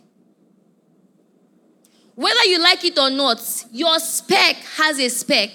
Whether 2.15 2.43
you 2.45 2.61
like 2.61 2.83
it 2.83 2.97
or 2.97 3.09
not, 3.09 3.39
your 3.71 3.99
spec 3.99 4.55
has 4.77 4.99
a 4.99 5.07
spec. 5.09 5.51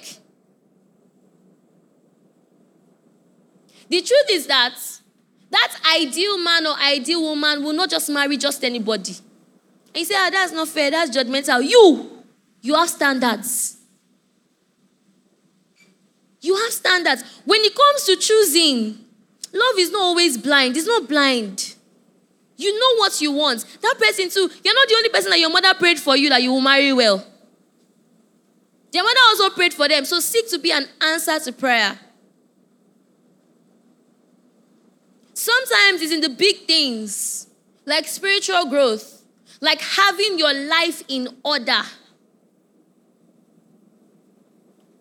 The 3.89 4.01
truth 4.01 4.31
is 4.31 4.47
that 4.47 4.75
that 5.51 5.77
ideal 6.01 6.39
man 6.39 6.67
or 6.67 6.77
ideal 6.79 7.23
woman 7.23 7.63
will 7.63 7.75
not 7.75 7.91
just 7.91 8.09
marry 8.09 8.37
just 8.37 8.65
anybody. 8.65 9.15
And 9.89 9.97
you 9.99 10.05
say, 10.05 10.15
oh, 10.17 10.31
that's 10.31 10.53
not 10.53 10.69
fair, 10.69 10.91
that's 10.91 11.15
judgmental. 11.15 11.69
You, 11.69 12.25
you 12.61 12.75
have 12.75 12.89
standards. 12.89 13.77
You 16.41 16.57
have 16.57 16.73
standards. 16.73 17.25
When 17.45 17.61
it 17.63 17.75
comes 17.75 18.05
to 18.05 18.17
choosing, 18.17 19.04
love 19.55 19.79
is 19.79 19.91
not 19.91 20.03
always 20.03 20.37
blind. 20.37 20.77
It's 20.77 20.87
not 20.87 21.09
blind. 21.09 21.75
You 22.57 22.79
know 22.79 22.99
what 22.99 23.21
you 23.21 23.33
want. 23.33 23.65
That 23.83 23.97
person, 23.99 24.29
too, 24.31 24.51
you're 24.63 24.75
not 24.75 24.89
the 24.89 24.95
only 24.97 25.09
person 25.09 25.31
that 25.31 25.41
your 25.41 25.51
mother 25.51 25.75
prayed 25.75 25.99
for 25.99 26.17
you 26.17 26.29
that 26.29 26.43
you 26.43 26.53
will 26.53 26.61
marry 26.61 26.93
well. 26.93 27.25
Their 28.93 29.03
mother 29.03 29.21
also 29.29 29.51
prayed 29.51 29.75
for 29.75 29.89
them. 29.89 30.05
So 30.05 30.21
seek 30.21 30.49
to 30.51 30.59
be 30.59 30.71
an 30.71 30.87
answer 31.01 31.39
to 31.41 31.53
prayer. 31.53 31.99
Sometimes 35.33 36.01
it's 36.01 36.13
in 36.13 36.21
the 36.21 36.29
big 36.29 36.67
things, 36.67 37.49
like 37.87 38.07
spiritual 38.07 38.67
growth, 38.67 39.25
like 39.61 39.81
having 39.81 40.39
your 40.39 40.55
life 40.55 41.03
in 41.09 41.29
order. 41.45 41.83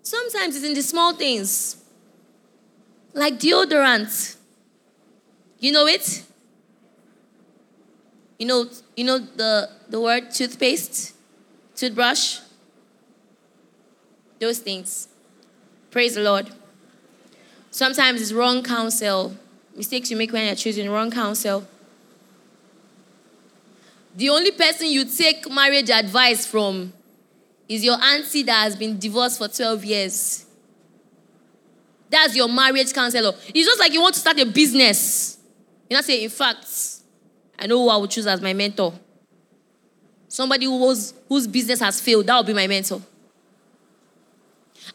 Sometimes 0.02 0.56
it's 0.56 0.66
in 0.66 0.74
the 0.74 0.82
small 0.82 1.14
things, 1.14 1.84
like 3.14 3.40
deodorant. 3.40 4.38
You 5.64 5.72
know 5.72 5.88
it? 5.88 6.24
You 8.38 8.46
know, 8.46 8.66
you 8.98 9.06
know 9.06 9.18
the, 9.18 9.70
the 9.88 10.02
word 10.02 10.30
toothpaste, 10.30 11.16
toothbrush, 11.74 12.40
those 14.42 14.60
things. 14.60 15.08
Praise 15.90 16.16
the 16.16 16.22
Lord. 16.22 16.50
Sometimes 17.72 18.22
it's 18.22 18.34
wrong 18.34 18.62
counsel 18.62 19.38
mistakes 19.74 20.12
you 20.12 20.18
make 20.18 20.34
when 20.34 20.48
you're 20.48 20.56
choosing 20.56 20.90
wrong 20.90 21.10
counsel. 21.10 21.66
The 24.18 24.30
only 24.32 24.52
person 24.52 24.88
you 24.88 25.06
take 25.06 25.50
marriage 25.50 25.90
advice 25.90 26.46
from 26.46 26.92
is 27.70 27.86
your 27.86 27.96
auntie 28.04 28.44
that 28.44 28.64
has 28.64 28.76
been 28.76 29.00
divorced 29.00 29.38
for 29.38 29.48
12 29.48 29.86
years. 29.86 30.46
That's 32.10 32.36
your 32.36 32.50
marriage 32.50 32.92
counselor. 32.92 33.32
It's 33.56 33.66
just 33.66 33.80
like 33.80 33.94
you 33.94 34.02
want 34.02 34.16
to 34.16 34.20
start 34.20 34.38
a 34.42 34.46
business. 34.46 35.40
You 35.94 36.02
say, 36.02 36.24
in 36.24 36.30
fact, 36.30 36.68
I 37.60 37.68
know 37.68 37.84
who 37.84 37.90
I 37.90 37.98
would 37.98 38.10
choose 38.10 38.28
as 38.28 38.42
my 38.42 38.54
mentor. 38.54 38.94
Somebody 40.28 40.66
who 40.66 40.80
was, 40.80 41.14
whose 41.30 41.46
business 41.48 41.80
has 41.82 42.02
failed, 42.02 42.26
that 42.28 42.38
would 42.38 42.48
be 42.48 42.54
my 42.54 42.68
mentor. 42.68 43.02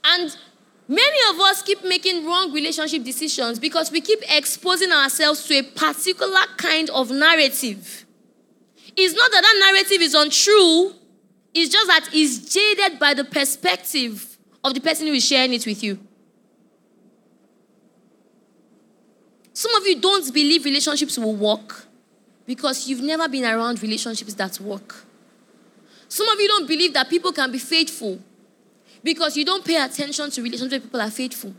And 0.05 0.37
Many 0.91 1.19
of 1.29 1.39
us 1.41 1.61
keep 1.61 1.85
making 1.85 2.25
wrong 2.25 2.51
relationship 2.51 3.05
decisions 3.05 3.59
because 3.59 3.93
we 3.93 4.01
keep 4.01 4.21
exposing 4.35 4.91
ourselves 4.91 5.45
to 5.47 5.59
a 5.59 5.63
particular 5.63 6.41
kind 6.57 6.89
of 6.89 7.11
narrative. 7.11 8.07
It's 8.97 9.15
not 9.15 9.31
that 9.31 9.43
that 9.43 9.71
narrative 9.71 10.01
is 10.01 10.15
untrue, 10.15 10.95
it's 11.53 11.71
just 11.71 11.87
that 11.89 12.09
it's 12.15 12.55
jaded 12.55 12.99
by 12.99 13.13
the 13.13 13.25
perspective 13.25 14.39
of 14.65 14.73
the 14.73 14.81
person 14.81 15.07
who 15.07 15.13
is 15.13 15.27
sharing 15.27 15.53
it 15.53 15.67
with 15.67 15.83
you. 15.83 15.99
Some 19.59 19.75
of 19.75 19.85
you 19.89 20.01
don't 20.01 20.33
believe 20.33 20.65
relationships 20.65 21.19
will 21.19 21.35
work 21.35 21.85
because 22.47 22.89
you've 22.89 23.03
never 23.03 23.29
been 23.29 23.45
around 23.45 23.83
relationships 23.83 24.33
that 24.35 24.61
work. 24.61 25.05
Some 26.09 26.29
of 26.29 26.39
you 26.39 26.47
don't 26.47 26.69
believe 26.69 26.95
that 26.95 27.11
people 27.11 27.33
can 27.33 27.51
be 27.51 27.59
faithful 27.59 28.21
because 29.03 29.37
you 29.37 29.45
don't 29.45 29.65
pay 29.65 29.75
attention 29.83 30.31
to 30.31 30.43
relationships 30.43 30.71
where 30.71 30.81
people 30.81 31.01
are 31.01 31.11
faithful. 31.11 31.53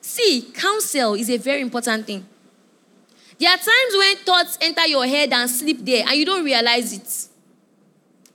See, 0.00 0.50
counsel 0.52 1.14
is 1.14 1.30
a 1.30 1.36
very 1.36 1.60
important 1.60 2.04
thing. 2.04 2.26
There 3.38 3.48
are 3.48 3.58
times 3.58 3.96
when 3.96 4.16
thoughts 4.16 4.58
enter 4.60 4.88
your 4.88 5.06
head 5.06 5.32
and 5.32 5.48
sleep 5.48 5.84
there, 5.84 6.04
and 6.04 6.16
you 6.16 6.26
don't 6.26 6.44
realize 6.44 6.92
it. 6.92 7.28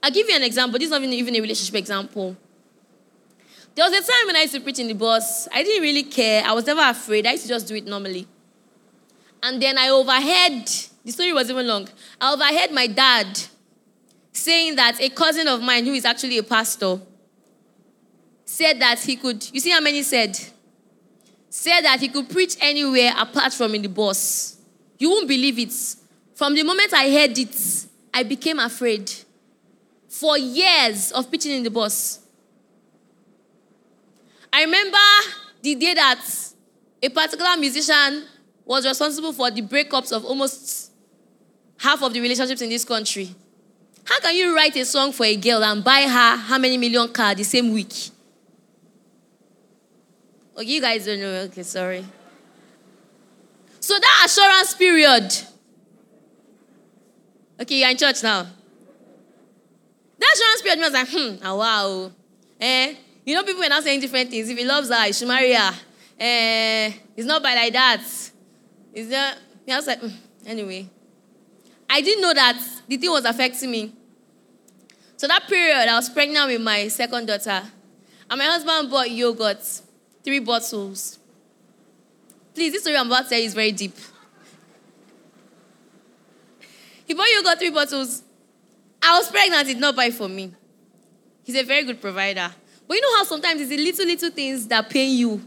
I'll 0.02 0.10
give 0.10 0.26
you 0.26 0.36
an 0.36 0.42
example. 0.42 0.78
This 0.78 0.86
is 0.86 0.92
not 0.92 1.02
even 1.02 1.36
a 1.36 1.40
relationship 1.42 1.74
example. 1.74 2.34
There 3.74 3.84
was 3.88 3.92
a 3.92 4.00
time 4.00 4.26
when 4.26 4.36
I 4.36 4.42
used 4.42 4.54
to 4.54 4.60
preach 4.60 4.78
in 4.78 4.86
the 4.86 4.94
bus. 4.94 5.48
I 5.52 5.62
didn't 5.64 5.82
really 5.82 6.04
care. 6.04 6.44
I 6.44 6.52
was 6.52 6.64
never 6.66 6.82
afraid. 6.82 7.26
I 7.26 7.32
used 7.32 7.44
to 7.44 7.48
just 7.48 7.66
do 7.66 7.74
it 7.74 7.84
normally. 7.84 8.26
And 9.42 9.60
then 9.60 9.76
I 9.76 9.88
overheard, 9.88 10.68
the 11.04 11.10
story 11.10 11.32
was 11.32 11.50
even 11.50 11.66
long. 11.66 11.88
I 12.20 12.32
overheard 12.32 12.70
my 12.70 12.86
dad 12.86 13.38
saying 14.32 14.76
that 14.76 15.00
a 15.00 15.08
cousin 15.10 15.48
of 15.48 15.60
mine, 15.60 15.84
who 15.84 15.92
is 15.92 16.04
actually 16.04 16.38
a 16.38 16.42
pastor, 16.42 17.00
said 18.44 18.80
that 18.80 19.00
he 19.00 19.16
could, 19.16 19.44
you 19.52 19.60
see 19.60 19.70
how 19.70 19.80
many 19.80 20.02
said? 20.02 20.38
Said 21.50 21.82
that 21.82 22.00
he 22.00 22.08
could 22.08 22.28
preach 22.28 22.56
anywhere 22.60 23.12
apart 23.16 23.52
from 23.52 23.74
in 23.74 23.82
the 23.82 23.88
bus. 23.88 24.56
You 24.98 25.10
won't 25.10 25.28
believe 25.28 25.58
it. 25.58 25.72
From 26.34 26.54
the 26.54 26.62
moment 26.62 26.92
I 26.92 27.10
heard 27.10 27.36
it, 27.36 27.86
I 28.12 28.22
became 28.22 28.58
afraid. 28.58 29.12
For 30.08 30.38
years 30.38 31.10
of 31.12 31.28
preaching 31.28 31.52
in 31.52 31.62
the 31.64 31.70
bus. 31.70 32.20
I 34.54 34.62
remember 34.62 34.98
the 35.62 35.74
day 35.74 35.94
that 35.94 36.24
a 37.02 37.08
particular 37.08 37.56
musician 37.56 38.22
was 38.64 38.86
responsible 38.86 39.32
for 39.32 39.50
the 39.50 39.62
breakups 39.62 40.12
of 40.12 40.24
almost 40.24 40.92
half 41.76 42.00
of 42.04 42.12
the 42.12 42.20
relationships 42.20 42.62
in 42.62 42.70
this 42.70 42.84
country. 42.84 43.34
How 44.04 44.20
can 44.20 44.36
you 44.36 44.54
write 44.54 44.76
a 44.76 44.84
song 44.84 45.10
for 45.10 45.26
a 45.26 45.34
girl 45.34 45.64
and 45.64 45.82
buy 45.82 46.02
her 46.02 46.36
how 46.36 46.56
many 46.58 46.76
million 46.78 47.08
car 47.08 47.34
the 47.34 47.42
same 47.42 47.72
week? 47.72 47.92
Oh, 50.56 50.60
you 50.60 50.80
guys 50.80 51.04
don't 51.04 51.18
know. 51.20 51.32
Okay, 51.46 51.64
sorry. 51.64 52.04
So 53.80 53.98
that 53.98 54.22
assurance 54.24 54.74
period. 54.74 55.32
Okay, 57.60 57.80
you're 57.80 57.90
in 57.90 57.96
church 57.96 58.22
now. 58.22 58.46
That 60.16 60.32
assurance 60.32 60.62
period 60.62 60.78
was 60.78 60.92
like, 60.92 61.08
hmm, 61.08 61.44
oh, 61.44 61.56
wow. 61.56 62.12
Eh? 62.60 62.94
You 63.24 63.34
know, 63.34 63.42
people 63.42 63.62
are 63.64 63.68
now 63.68 63.80
saying 63.80 64.00
different 64.00 64.30
things. 64.30 64.48
If 64.48 64.58
he 64.58 64.64
loves 64.64 64.88
her, 64.90 65.04
he 65.04 65.12
should 65.12 65.28
marry 65.28 65.54
her. 65.54 65.72
Eh, 66.18 66.92
it's 67.16 67.26
not 67.26 67.42
by 67.42 67.54
like 67.54 67.72
that. 67.72 68.02
Is 68.92 69.08
that? 69.08 69.38
I 69.68 69.76
was 69.76 69.86
like, 69.86 70.00
mm, 70.00 70.12
anyway. 70.46 70.88
I 71.88 72.00
didn't 72.00 72.22
know 72.22 72.34
that 72.34 72.60
the 72.86 72.96
thing 72.96 73.10
was 73.10 73.24
affecting 73.24 73.70
me. 73.70 73.92
So 75.16 75.26
that 75.26 75.48
period, 75.48 75.88
I 75.88 75.94
was 75.96 76.10
pregnant 76.10 76.48
with 76.48 76.60
my 76.60 76.88
second 76.88 77.26
daughter. 77.26 77.62
And 78.28 78.38
my 78.38 78.44
husband 78.44 78.90
bought 78.90 79.10
yogurt, 79.10 79.62
three 80.22 80.40
bottles. 80.40 81.18
Please, 82.54 82.72
this 82.72 82.82
story 82.82 82.96
I'm 82.96 83.06
about 83.06 83.24
to 83.24 83.28
tell 83.30 83.38
you 83.38 83.46
is 83.46 83.54
very 83.54 83.72
deep. 83.72 83.96
He 87.06 87.14
bought 87.14 87.28
yogurt, 87.34 87.58
three 87.58 87.70
bottles. 87.70 88.22
I 89.02 89.18
was 89.18 89.30
pregnant, 89.30 89.66
did 89.66 89.78
not 89.78 89.96
buy 89.96 90.10
for 90.10 90.28
me. 90.28 90.52
He's 91.42 91.56
a 91.56 91.62
very 91.62 91.84
good 91.84 92.00
provider. 92.00 92.50
But 92.86 92.94
you 92.94 93.00
know 93.00 93.16
how 93.16 93.24
sometimes 93.24 93.60
it's 93.60 93.70
the 93.70 93.78
little, 93.78 94.06
little 94.06 94.30
things 94.30 94.66
that 94.68 94.88
pain 94.90 95.16
you. 95.16 95.42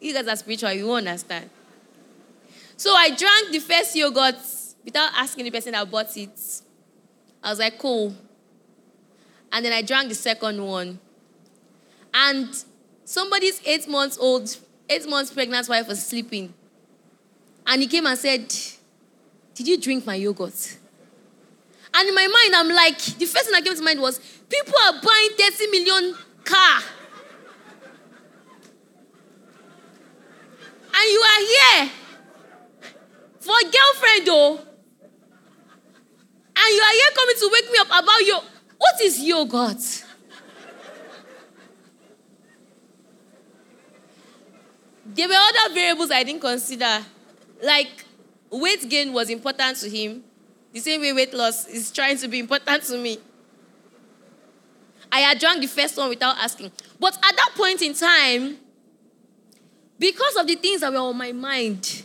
You 0.00 0.12
guys 0.12 0.28
are 0.28 0.36
spiritual, 0.36 0.72
you 0.72 0.92
understand. 0.92 1.48
So 2.76 2.92
I 2.94 3.08
drank 3.08 3.50
the 3.52 3.60
first 3.60 3.94
yogurt 3.96 4.36
without 4.84 5.10
asking 5.14 5.44
the 5.44 5.50
person 5.50 5.72
that 5.72 5.90
bought 5.90 6.16
it. 6.16 6.38
I 7.42 7.50
was 7.50 7.58
like, 7.58 7.78
cool. 7.78 8.14
And 9.52 9.64
then 9.64 9.72
I 9.72 9.82
drank 9.82 10.08
the 10.08 10.14
second 10.14 10.62
one. 10.62 10.98
And 12.12 12.48
somebody's 13.04 13.60
eight 13.64 13.88
months 13.88 14.18
old, 14.18 14.56
eight 14.88 15.08
months 15.08 15.32
pregnant 15.32 15.68
wife 15.68 15.88
was 15.88 16.04
sleeping. 16.04 16.52
And 17.66 17.82
he 17.82 17.88
came 17.88 18.06
and 18.06 18.18
said, 18.18 18.48
Did 19.54 19.68
you 19.68 19.80
drink 19.80 20.06
my 20.06 20.14
yogurt? 20.14 20.76
And 21.98 22.08
in 22.10 22.14
my 22.14 22.26
mind, 22.26 22.54
I'm 22.54 22.68
like, 22.68 22.98
the 22.98 23.24
first 23.24 23.46
thing 23.46 23.52
that 23.52 23.64
came 23.64 23.74
to 23.74 23.82
mind 23.82 24.00
was, 24.00 24.18
people 24.50 24.74
are 24.84 24.92
buying 24.92 25.30
30 25.38 25.70
million 25.70 26.14
car. 26.44 26.82
And 30.94 31.10
you 31.10 31.20
are 31.20 31.40
here 31.40 31.90
for 33.40 33.54
a 33.54 33.64
girlfriend 33.64 34.26
though. 34.26 34.60
And 36.58 36.74
you 36.74 36.80
are 36.82 36.92
here 36.92 37.12
coming 37.14 37.36
to 37.38 37.50
wake 37.52 37.70
me 37.72 37.78
up 37.78 37.86
about 37.88 38.20
your 38.26 38.42
what 38.78 39.00
is 39.00 39.20
your 39.20 39.46
God? 39.46 39.78
there 45.14 45.28
were 45.28 45.34
other 45.34 45.74
variables 45.74 46.10
I 46.10 46.22
didn't 46.24 46.40
consider. 46.40 47.00
Like 47.62 48.04
weight 48.50 48.86
gain 48.88 49.12
was 49.14 49.30
important 49.30 49.78
to 49.78 49.88
him. 49.88 50.24
The 50.76 50.82
same 50.82 51.00
way 51.00 51.10
weight 51.14 51.32
loss 51.32 51.66
is 51.68 51.90
trying 51.90 52.18
to 52.18 52.28
be 52.28 52.38
important 52.38 52.82
to 52.82 52.98
me. 52.98 53.16
I 55.10 55.20
had 55.20 55.38
drank 55.38 55.62
the 55.62 55.68
first 55.68 55.96
one 55.96 56.10
without 56.10 56.36
asking. 56.36 56.70
But 57.00 57.16
at 57.16 57.34
that 57.34 57.52
point 57.56 57.80
in 57.80 57.94
time, 57.94 58.58
because 59.98 60.36
of 60.36 60.46
the 60.46 60.54
things 60.56 60.82
that 60.82 60.92
were 60.92 60.98
on 60.98 61.16
my 61.16 61.32
mind, 61.32 62.02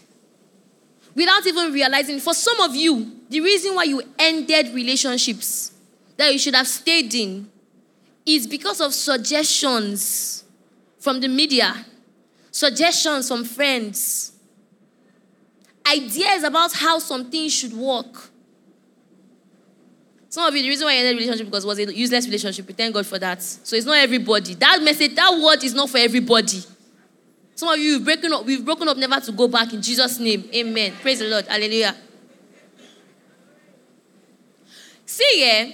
without 1.14 1.46
even 1.46 1.74
realizing, 1.74 2.22
for 2.22 2.34
some 2.34 2.62
of 2.62 2.74
you, 2.74 3.12
the 3.30 3.42
reason 3.42 3.76
why 3.76 3.84
you 3.84 4.04
ended 4.18 4.74
relationships 4.74 5.74
that 6.16 6.32
you 6.32 6.40
should 6.40 6.56
have 6.56 6.66
stayed 6.66 7.14
in 7.14 7.52
is 8.26 8.48
because 8.48 8.80
of 8.80 8.94
suggestions 8.94 10.46
from 10.98 11.20
the 11.20 11.28
media, 11.28 11.86
suggestions 12.52 13.28
from 13.28 13.44
friends, 13.44 14.32
ideas 15.86 16.44
about 16.44 16.72
how 16.72 17.00
some 17.00 17.30
things 17.30 17.52
should 17.52 17.74
work. 17.74 18.31
Some 20.32 20.48
of 20.48 20.56
you, 20.56 20.62
the 20.62 20.70
reason 20.70 20.86
why 20.86 20.94
you 20.94 21.00
ended 21.00 21.18
relationship 21.18 21.48
because 21.48 21.66
it 21.66 21.68
was 21.68 21.80
a 21.80 21.94
useless 21.94 22.26
relationship. 22.26 22.66
We 22.66 22.74
thank 22.74 22.94
God 22.94 23.06
for 23.06 23.20
that. 23.20 23.42
So 23.42 23.76
it's 23.76 23.86
not 23.86 23.98
everybody. 23.98 24.54
That 24.54 24.82
message, 24.82 25.14
that 25.14 25.38
word 25.38 25.62
is 25.62 25.74
not 25.74 25.90
for 25.90 25.98
everybody. 25.98 26.62
Some 27.54 27.68
of 27.68 27.78
you, 27.78 28.00
broken 28.00 28.32
up, 28.32 28.46
we've 28.46 28.64
broken 28.64 28.88
up 28.88 28.96
never 28.96 29.20
to 29.20 29.32
go 29.34 29.50
back 29.50 29.74
in 29.74 29.82
Jesus' 29.82 30.20
name. 30.20 30.50
Amen. 30.56 30.94
Praise 31.02 31.20
the 31.20 31.26
Lord. 31.26 31.46
Hallelujah. 31.48 31.98
See, 35.06 35.42
yeah, 35.42 35.74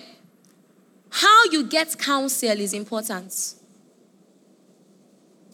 how 1.11 1.43
you 1.51 1.67
get 1.67 1.95
counsel 1.95 2.59
is 2.59 2.73
important. 2.73 3.53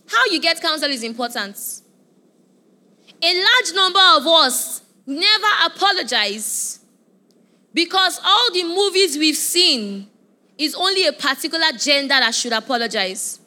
How 0.07 0.25
you 0.27 0.39
get 0.39 0.61
counsel 0.61 0.89
is 0.89 1.03
important. 1.03 1.57
A 3.21 3.33
large 3.33 3.75
number 3.75 3.99
of 4.15 4.25
us 4.27 4.81
never 5.05 5.47
apologize 5.65 6.79
because 7.73 8.19
all 8.23 8.51
the 8.53 8.63
movies 8.63 9.17
we've 9.17 9.36
seen 9.36 10.09
is 10.57 10.75
only 10.75 11.07
a 11.07 11.13
particular 11.13 11.71
gender 11.77 12.09
that 12.09 12.33
should 12.33 12.53
apologize. 12.53 13.39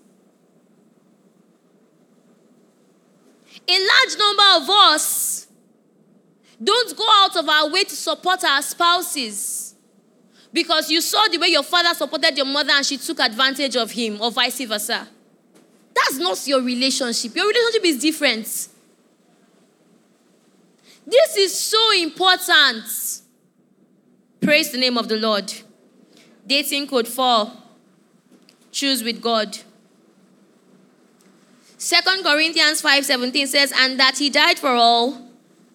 A 3.69 3.73
large 3.73 4.19
number 4.19 4.43
of 4.57 4.71
us 4.71 5.47
don't 6.63 6.97
go 6.97 7.07
out 7.09 7.37
of 7.37 7.49
our 7.49 7.71
way 7.71 7.85
to 7.85 7.95
support 7.95 8.43
our 8.45 8.63
spouses 8.63 9.75
because 10.53 10.91
you 10.91 11.01
saw 11.01 11.27
the 11.29 11.39
way 11.39 11.49
your 11.49 11.63
father 11.63 11.95
supported 11.95 12.37
your 12.37 12.47
mother 12.47 12.73
and 12.73 12.87
she 12.87 12.97
took 12.97 13.21
advantage 13.21 13.77
of 13.77 13.91
him, 13.91 14.21
or 14.21 14.31
vice 14.31 14.65
versa. 14.65 15.07
That's 15.95 16.19
not 16.19 16.47
your 16.47 16.63
relationship. 16.63 17.35
Your 17.35 17.47
relationship 17.47 17.85
is 17.85 17.99
different. 17.99 18.45
This 21.07 21.37
is 21.37 21.59
so 21.59 21.93
important. 21.93 22.85
Praise 24.47 24.71
the 24.71 24.79
name 24.79 24.97
of 24.97 25.09
the 25.09 25.17
Lord. 25.17 25.53
Dating 26.47 26.87
code 26.87 27.09
4. 27.09 27.51
Choose 28.71 29.03
with 29.03 29.21
God. 29.21 29.59
Second 31.77 32.23
Corinthians 32.23 32.81
5:17 32.81 33.49
says, 33.49 33.73
And 33.77 33.99
that 33.99 34.19
he 34.19 34.31
died 34.31 34.61
for 34.61 34.69
all, 34.69 35.21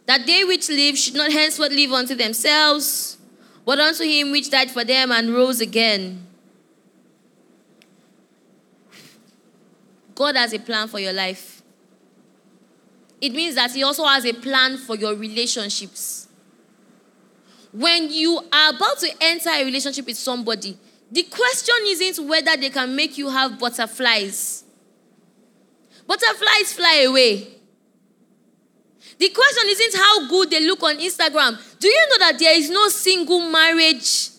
that 0.05 0.25
they 0.25 0.45
which 0.45 0.69
live 0.69 0.97
should 0.97 1.15
not 1.15 1.33
henceforth 1.33 1.73
live 1.73 1.91
unto 1.91 2.15
themselves, 2.15 3.17
but 3.65 3.77
unto 3.77 4.05
him 4.05 4.31
which 4.31 4.49
died 4.49 4.71
for 4.71 4.85
them 4.85 5.11
and 5.11 5.33
rose 5.33 5.59
again. 5.59 6.25
God 10.15 10.37
has 10.37 10.53
a 10.53 10.59
plan 10.59 10.87
for 10.87 10.99
your 11.01 11.11
life. 11.11 11.61
It 13.19 13.33
means 13.33 13.55
that 13.55 13.71
He 13.71 13.83
also 13.83 14.05
has 14.05 14.23
a 14.23 14.33
plan 14.33 14.77
for 14.77 14.95
your 14.95 15.13
relationships. 15.15 16.20
When 17.73 18.11
you 18.11 18.37
are 18.51 18.69
about 18.75 18.99
to 18.99 19.09
enter 19.21 19.49
a 19.49 19.63
relationship 19.63 20.05
with 20.05 20.17
somebody, 20.17 20.77
the 21.11 21.23
question 21.23 21.75
isn't 21.85 22.27
whether 22.27 22.55
they 22.57 22.69
can 22.69 22.95
make 22.95 23.17
you 23.17 23.29
have 23.29 23.59
butterflies. 23.59 24.63
Butterflies 26.07 26.73
fly 26.73 27.05
away. 27.07 27.47
The 29.17 29.29
question 29.29 29.63
isn't 29.67 29.95
how 30.01 30.27
good 30.27 30.49
they 30.49 30.65
look 30.65 30.81
on 30.83 30.97
Instagram. 30.97 31.79
Do 31.79 31.87
you 31.87 32.07
know 32.09 32.19
that 32.19 32.39
there 32.39 32.57
is 32.57 32.69
no 32.69 32.87
single 32.89 33.51
marriage 33.51 34.29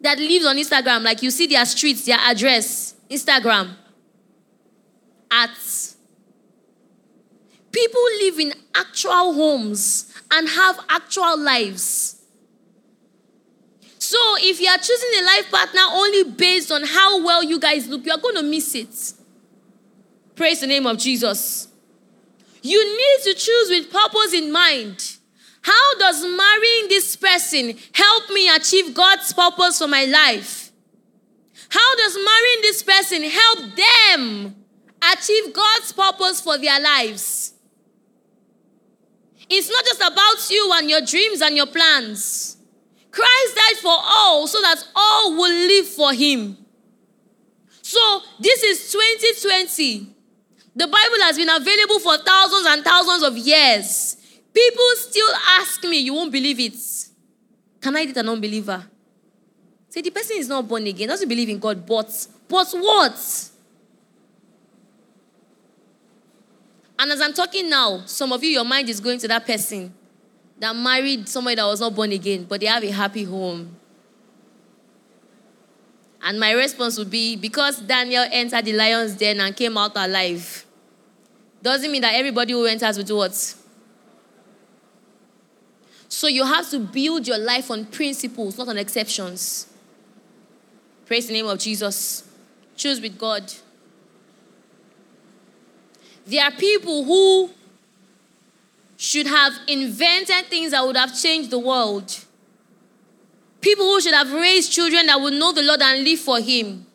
that 0.00 0.18
lives 0.18 0.44
on 0.46 0.56
Instagram? 0.56 1.02
Like 1.02 1.22
you 1.22 1.30
see 1.30 1.46
their 1.46 1.64
streets, 1.64 2.04
their 2.04 2.18
address, 2.18 2.94
Instagram. 3.08 3.74
At 5.30 5.56
people 7.72 8.02
live 8.20 8.38
in 8.38 8.52
actual 8.74 9.32
homes 9.32 10.12
and 10.30 10.48
have 10.48 10.80
actual 10.88 11.38
lives. 11.38 12.23
So 14.14 14.36
if 14.38 14.60
you 14.60 14.68
are 14.68 14.78
choosing 14.78 15.10
a 15.18 15.24
life 15.24 15.50
partner 15.50 15.80
only 15.90 16.22
based 16.22 16.70
on 16.70 16.84
how 16.84 17.24
well 17.24 17.42
you 17.42 17.58
guys 17.58 17.88
look, 17.88 18.06
you 18.06 18.12
are 18.12 18.20
going 18.20 18.36
to 18.36 18.44
miss 18.44 18.72
it. 18.76 19.12
Praise 20.36 20.60
the 20.60 20.68
name 20.68 20.86
of 20.86 20.98
Jesus. 20.98 21.66
You 22.62 22.96
need 22.96 23.24
to 23.24 23.34
choose 23.34 23.70
with 23.70 23.90
purpose 23.90 24.32
in 24.32 24.52
mind. 24.52 25.16
How 25.62 25.98
does 25.98 26.22
marrying 26.22 26.88
this 26.90 27.16
person 27.16 27.76
help 27.92 28.30
me 28.30 28.48
achieve 28.54 28.94
God's 28.94 29.32
purpose 29.32 29.80
for 29.80 29.88
my 29.88 30.04
life? 30.04 30.70
How 31.68 31.96
does 31.96 32.14
marrying 32.14 32.60
this 32.62 32.84
person 32.84 33.24
help 33.24 33.58
them 33.74 34.54
achieve 35.12 35.52
God's 35.52 35.90
purpose 35.90 36.40
for 36.40 36.56
their 36.56 36.78
lives? 36.78 37.54
It's 39.50 39.68
not 39.68 39.84
just 39.84 40.00
about 40.00 40.50
you 40.50 40.70
and 40.76 40.88
your 40.88 41.00
dreams 41.00 41.40
and 41.40 41.56
your 41.56 41.66
plans. 41.66 42.53
Christ 43.14 43.54
died 43.54 43.76
for 43.80 43.96
all 43.96 44.46
so 44.48 44.60
that 44.60 44.84
all 44.94 45.36
will 45.36 45.52
live 45.68 45.86
for 45.86 46.12
him. 46.12 46.58
So, 47.80 48.22
this 48.40 48.62
is 48.64 48.90
2020. 48.90 50.08
The 50.74 50.86
Bible 50.88 51.20
has 51.20 51.36
been 51.36 51.48
available 51.48 52.00
for 52.00 52.18
thousands 52.18 52.66
and 52.66 52.82
thousands 52.82 53.22
of 53.22 53.38
years. 53.38 54.16
People 54.52 54.84
still 54.96 55.28
ask 55.60 55.82
me, 55.84 55.98
you 55.98 56.14
won't 56.14 56.32
believe 56.32 56.58
it. 56.58 56.74
Can 57.80 57.94
I 57.94 58.06
date 58.06 58.16
an 58.16 58.28
unbeliever? 58.28 58.84
Say 59.90 60.00
the 60.00 60.10
person 60.10 60.36
is 60.38 60.48
not 60.48 60.66
born 60.66 60.84
again, 60.86 61.06
doesn't 61.08 61.28
believe 61.28 61.48
in 61.48 61.60
God, 61.60 61.86
but 61.86 62.26
but 62.48 62.68
what? 62.72 63.50
And 66.98 67.12
as 67.12 67.20
I'm 67.20 67.32
talking 67.32 67.70
now, 67.70 68.02
some 68.06 68.32
of 68.32 68.42
you, 68.42 68.50
your 68.50 68.64
mind 68.64 68.88
is 68.88 68.98
going 68.98 69.18
to 69.20 69.28
that 69.28 69.46
person 69.46 69.94
that 70.58 70.74
married 70.74 71.28
somebody 71.28 71.56
that 71.56 71.64
was 71.64 71.80
not 71.80 71.94
born 71.94 72.12
again, 72.12 72.44
but 72.44 72.60
they 72.60 72.66
have 72.66 72.84
a 72.84 72.90
happy 72.90 73.24
home. 73.24 73.76
And 76.22 76.40
my 76.40 76.52
response 76.52 76.96
would 76.98 77.10
be 77.10 77.36
because 77.36 77.80
Daniel 77.80 78.24
entered 78.30 78.64
the 78.64 78.72
lion's 78.72 79.14
den 79.14 79.40
and 79.40 79.54
came 79.54 79.76
out 79.76 79.92
alive, 79.94 80.64
doesn't 81.62 81.90
mean 81.90 82.02
that 82.02 82.14
everybody 82.14 82.52
who 82.52 82.64
enters 82.64 82.96
will 82.96 83.04
do 83.04 83.16
what? 83.16 83.54
So 86.08 86.28
you 86.28 86.44
have 86.44 86.70
to 86.70 86.78
build 86.78 87.26
your 87.26 87.38
life 87.38 87.70
on 87.70 87.86
principles, 87.86 88.56
not 88.56 88.68
on 88.68 88.78
exceptions. 88.78 89.66
Praise 91.06 91.26
the 91.26 91.32
name 91.32 91.46
of 91.46 91.58
Jesus. 91.58 92.28
Choose 92.76 93.00
with 93.00 93.18
God. 93.18 93.52
There 96.26 96.42
are 96.42 96.52
people 96.52 97.04
who 97.04 97.50
should 99.04 99.26
have 99.26 99.52
invented 99.68 100.46
things 100.46 100.70
that 100.70 100.82
would 100.82 100.96
have 100.96 101.14
changed 101.14 101.50
the 101.50 101.58
world. 101.58 102.24
People 103.60 103.84
who 103.84 104.00
should 104.00 104.14
have 104.14 104.32
raised 104.32 104.72
children 104.72 105.06
that 105.06 105.20
would 105.20 105.34
know 105.34 105.52
the 105.52 105.62
Lord 105.62 105.82
and 105.82 106.02
live 106.02 106.20
for 106.20 106.40
Him. 106.40 106.86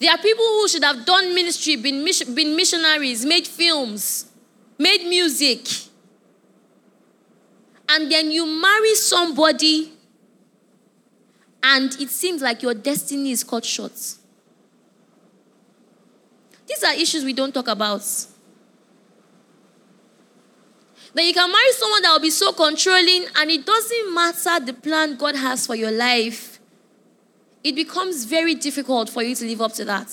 There 0.00 0.10
are 0.10 0.18
people 0.18 0.44
who 0.44 0.68
should 0.68 0.82
have 0.82 1.06
done 1.06 1.32
ministry, 1.32 1.76
been, 1.76 2.04
been 2.34 2.56
missionaries, 2.56 3.24
made 3.24 3.46
films, 3.46 4.26
made 4.78 5.06
music. 5.06 5.68
And 7.88 8.10
then 8.10 8.32
you 8.32 8.44
marry 8.44 8.96
somebody, 8.96 9.92
and 11.62 11.94
it 12.00 12.10
seems 12.10 12.42
like 12.42 12.62
your 12.62 12.74
destiny 12.74 13.30
is 13.30 13.44
cut 13.44 13.64
short. 13.64 13.92
These 16.66 16.82
are 16.84 16.94
issues 16.94 17.24
we 17.24 17.32
don't 17.32 17.54
talk 17.54 17.68
about. 17.68 18.02
Then 21.16 21.26
you 21.28 21.32
can 21.32 21.50
marry 21.50 21.72
someone 21.72 22.02
that 22.02 22.12
will 22.12 22.20
be 22.20 22.28
so 22.28 22.52
controlling, 22.52 23.24
and 23.36 23.50
it 23.50 23.64
doesn't 23.64 24.12
matter 24.14 24.60
the 24.60 24.74
plan 24.74 25.16
God 25.16 25.34
has 25.34 25.66
for 25.66 25.74
your 25.74 25.90
life. 25.90 26.60
It 27.64 27.74
becomes 27.74 28.26
very 28.26 28.54
difficult 28.54 29.08
for 29.08 29.22
you 29.22 29.34
to 29.34 29.46
live 29.46 29.62
up 29.62 29.72
to 29.72 29.86
that. 29.86 30.08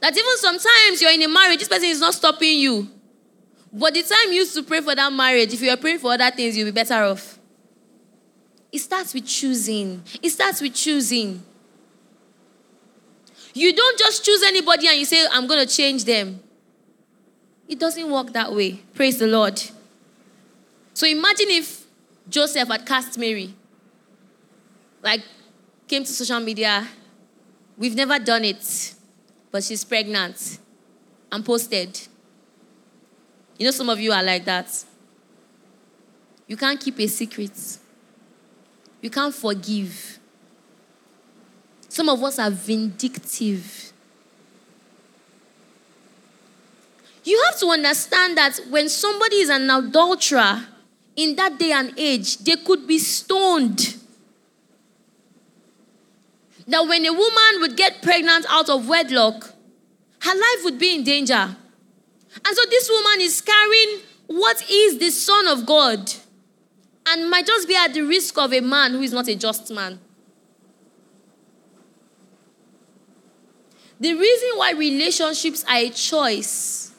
That 0.00 0.14
even 0.14 0.36
sometimes 0.36 1.00
you're 1.00 1.12
in 1.12 1.22
a 1.22 1.28
marriage, 1.28 1.60
this 1.60 1.68
person 1.68 1.88
is 1.88 1.98
not 1.98 2.12
stopping 2.12 2.58
you. 2.58 2.90
But 3.72 3.94
the 3.94 4.02
time 4.02 4.28
you 4.28 4.40
used 4.40 4.54
to 4.56 4.62
pray 4.62 4.82
for 4.82 4.94
that 4.94 5.10
marriage, 5.10 5.54
if 5.54 5.62
you 5.62 5.70
are 5.70 5.76
praying 5.78 6.00
for 6.00 6.12
other 6.12 6.30
things, 6.30 6.58
you'll 6.58 6.66
be 6.66 6.72
better 6.72 7.04
off. 7.04 7.38
It 8.70 8.80
starts 8.80 9.14
with 9.14 9.26
choosing. 9.26 10.02
It 10.22 10.28
starts 10.28 10.60
with 10.60 10.74
choosing. 10.74 11.42
You 13.54 13.74
don't 13.74 13.98
just 13.98 14.26
choose 14.26 14.42
anybody 14.42 14.88
and 14.88 14.98
you 14.98 15.06
say, 15.06 15.26
I'm 15.32 15.46
going 15.46 15.66
to 15.66 15.74
change 15.74 16.04
them. 16.04 16.42
It 17.68 17.78
doesn't 17.78 18.10
work 18.10 18.32
that 18.32 18.52
way. 18.52 18.80
Praise 18.94 19.18
the 19.18 19.26
Lord. 19.26 19.60
So 20.94 21.06
imagine 21.06 21.48
if 21.50 21.84
Joseph 22.28 22.68
had 22.68 22.86
cast 22.86 23.18
Mary, 23.18 23.54
like 25.02 25.22
came 25.86 26.04
to 26.04 26.12
social 26.12 26.40
media. 26.40 26.86
We've 27.76 27.94
never 27.94 28.18
done 28.18 28.44
it, 28.44 28.94
but 29.50 29.62
she's 29.62 29.84
pregnant 29.84 30.58
and 31.30 31.44
posted. 31.44 32.00
You 33.58 33.66
know, 33.66 33.70
some 33.70 33.88
of 33.88 34.00
you 34.00 34.12
are 34.12 34.22
like 34.22 34.44
that. 34.44 34.84
You 36.46 36.56
can't 36.56 36.80
keep 36.80 36.98
a 37.00 37.06
secret, 37.06 37.78
you 39.00 39.10
can't 39.10 39.34
forgive. 39.34 40.18
Some 41.88 42.08
of 42.08 42.22
us 42.22 42.38
are 42.38 42.50
vindictive. 42.50 43.85
You 47.26 47.42
have 47.46 47.58
to 47.58 47.66
understand 47.66 48.38
that 48.38 48.60
when 48.70 48.88
somebody 48.88 49.38
is 49.38 49.48
an 49.48 49.68
adulterer 49.68 50.64
in 51.16 51.34
that 51.34 51.58
day 51.58 51.72
and 51.72 51.92
age, 51.98 52.38
they 52.38 52.54
could 52.54 52.86
be 52.86 53.00
stoned. 53.00 53.96
That 56.68 56.86
when 56.86 57.04
a 57.04 57.12
woman 57.12 57.60
would 57.62 57.76
get 57.76 58.00
pregnant 58.00 58.46
out 58.48 58.68
of 58.68 58.88
wedlock, 58.88 59.52
her 60.20 60.34
life 60.34 60.64
would 60.64 60.78
be 60.78 60.94
in 60.94 61.02
danger. 61.02 61.34
And 61.34 62.56
so 62.56 62.62
this 62.70 62.88
woman 62.88 63.20
is 63.20 63.40
carrying 63.40 64.02
what 64.28 64.62
is 64.70 64.98
the 64.98 65.10
Son 65.10 65.48
of 65.48 65.66
God 65.66 66.12
and 67.08 67.28
might 67.28 67.46
just 67.46 67.66
be 67.66 67.74
at 67.74 67.92
the 67.92 68.02
risk 68.02 68.38
of 68.38 68.52
a 68.52 68.60
man 68.60 68.92
who 68.92 69.02
is 69.02 69.12
not 69.12 69.26
a 69.26 69.34
just 69.34 69.68
man. 69.72 69.98
The 73.98 74.14
reason 74.14 74.48
why 74.54 74.72
relationships 74.72 75.64
are 75.64 75.76
a 75.76 75.90
choice 75.90 76.92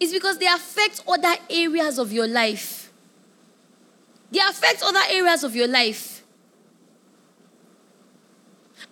is 0.00 0.12
because 0.12 0.38
they 0.38 0.46
affect 0.46 1.02
other 1.08 1.34
areas 1.50 1.98
of 1.98 2.12
your 2.12 2.26
life. 2.26 2.92
They 4.30 4.40
affect 4.40 4.82
other 4.82 5.00
areas 5.10 5.44
of 5.44 5.56
your 5.56 5.66
life. 5.66 6.22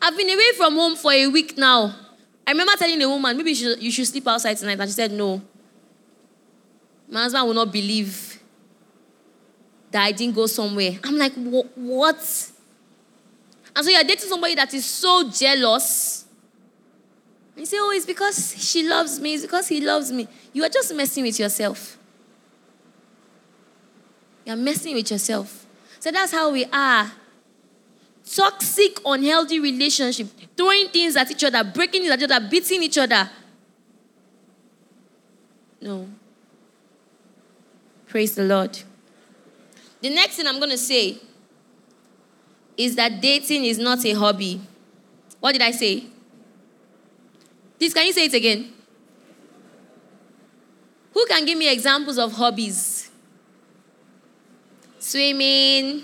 I've 0.00 0.16
been 0.16 0.30
away 0.30 0.52
from 0.56 0.74
home 0.74 0.96
for 0.96 1.12
a 1.12 1.26
week 1.28 1.56
now. 1.56 1.94
I 2.46 2.52
remember 2.52 2.72
telling 2.76 3.00
a 3.02 3.08
woman, 3.08 3.36
maybe 3.36 3.50
you 3.50 3.56
should, 3.56 3.82
you 3.82 3.90
should 3.90 4.06
sleep 4.06 4.26
outside 4.28 4.56
tonight. 4.56 4.78
And 4.78 4.88
she 4.88 4.94
said, 4.94 5.12
no. 5.12 5.42
My 7.08 7.22
husband 7.22 7.46
will 7.46 7.54
not 7.54 7.72
believe 7.72 8.40
that 9.90 10.02
I 10.02 10.12
didn't 10.12 10.34
go 10.34 10.46
somewhere. 10.46 10.98
I'm 11.04 11.16
like, 11.16 11.32
what? 11.34 12.16
And 13.74 13.84
so 13.84 13.90
you're 13.90 14.02
dating 14.04 14.28
somebody 14.28 14.54
that 14.54 14.72
is 14.74 14.84
so 14.84 15.28
jealous 15.30 16.25
you 17.56 17.66
say, 17.66 17.78
oh, 17.80 17.90
it's 17.90 18.06
because 18.06 18.54
she 18.58 18.86
loves 18.86 19.18
me, 19.18 19.34
it's 19.34 19.42
because 19.42 19.68
he 19.68 19.80
loves 19.80 20.12
me. 20.12 20.28
You 20.52 20.62
are 20.64 20.68
just 20.68 20.94
messing 20.94 21.24
with 21.24 21.38
yourself. 21.38 21.98
You're 24.44 24.56
messing 24.56 24.94
with 24.94 25.10
yourself. 25.10 25.66
So 25.98 26.10
that's 26.10 26.32
how 26.32 26.52
we 26.52 26.66
are. 26.66 27.10
Toxic, 28.24 28.98
unhealthy 29.04 29.58
relationship, 29.58 30.28
throwing 30.56 30.88
things 30.88 31.16
at 31.16 31.30
each 31.30 31.44
other, 31.44 31.64
breaking 31.64 32.04
each 32.04 32.22
other, 32.22 32.40
beating 32.48 32.82
each 32.82 32.98
other. 32.98 33.30
No. 35.80 36.08
Praise 38.06 38.34
the 38.34 38.44
Lord. 38.44 38.78
The 40.00 40.10
next 40.10 40.36
thing 40.36 40.46
I'm 40.46 40.58
going 40.58 40.70
to 40.70 40.78
say 40.78 41.18
is 42.76 42.96
that 42.96 43.20
dating 43.20 43.64
is 43.64 43.78
not 43.78 44.04
a 44.04 44.12
hobby. 44.12 44.60
What 45.40 45.52
did 45.52 45.62
I 45.62 45.70
say? 45.70 46.04
Please, 47.78 47.92
can 47.92 48.06
you 48.06 48.12
say 48.12 48.24
it 48.26 48.34
again? 48.34 48.72
Who 51.12 51.26
can 51.26 51.44
give 51.44 51.56
me 51.56 51.70
examples 51.70 52.18
of 52.18 52.32
hobbies? 52.32 53.10
Swimming, 54.98 56.02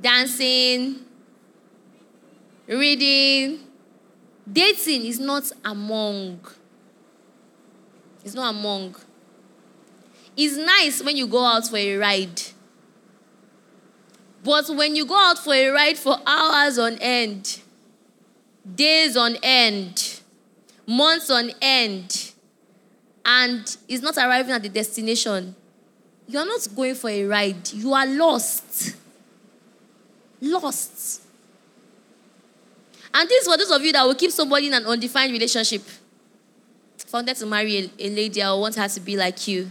dancing, 0.00 1.00
reading. 2.66 3.60
Dating 4.50 5.06
is 5.06 5.18
not 5.20 5.50
among. 5.64 6.40
It's 8.24 8.34
not 8.34 8.54
among. 8.54 8.96
It's 10.36 10.56
nice 10.56 11.02
when 11.02 11.16
you 11.16 11.26
go 11.26 11.44
out 11.44 11.66
for 11.68 11.76
a 11.76 11.96
ride. 11.96 12.42
But 14.44 14.68
when 14.70 14.96
you 14.96 15.06
go 15.06 15.16
out 15.16 15.38
for 15.38 15.54
a 15.54 15.68
ride 15.68 15.96
for 15.96 16.16
hours 16.26 16.78
on 16.78 16.98
end, 16.98 17.60
days 18.74 19.16
on 19.16 19.36
end, 19.42 20.21
months 20.86 21.30
on 21.30 21.50
end, 21.60 22.32
and 23.24 23.76
is 23.88 24.02
not 24.02 24.16
arriving 24.16 24.52
at 24.52 24.62
the 24.62 24.68
destination, 24.68 25.54
you 26.26 26.38
are 26.38 26.46
not 26.46 26.66
going 26.74 26.94
for 26.94 27.10
a 27.10 27.24
ride. 27.24 27.72
You 27.72 27.92
are 27.92 28.06
lost. 28.06 28.96
Lost. 30.40 31.22
And 33.14 33.28
this 33.28 33.42
is 33.42 33.48
for 33.48 33.58
those 33.58 33.70
of 33.70 33.82
you 33.82 33.92
that 33.92 34.04
will 34.04 34.14
keep 34.14 34.30
somebody 34.30 34.68
in 34.68 34.74
an 34.74 34.86
undefined 34.86 35.32
relationship. 35.32 35.82
Wanted 37.12 37.36
to 37.36 37.46
marry 37.46 37.76
a, 37.76 37.90
a 37.98 38.10
lady, 38.10 38.42
I 38.42 38.52
want 38.54 38.74
her 38.76 38.88
to 38.88 39.00
be 39.00 39.18
like 39.18 39.46
you. 39.46 39.70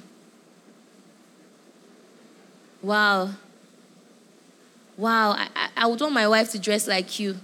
Wow. 2.84 3.32
Wow. 4.95 5.32
I, 5.32 5.47
I, 5.55 5.70
I 5.78 5.88
would 5.88 5.99
want 5.99 6.14
my 6.14 6.28
wife 6.28 6.51
to 6.51 6.59
dress 6.59 6.88
like 6.88 7.20
you. 7.20 7.36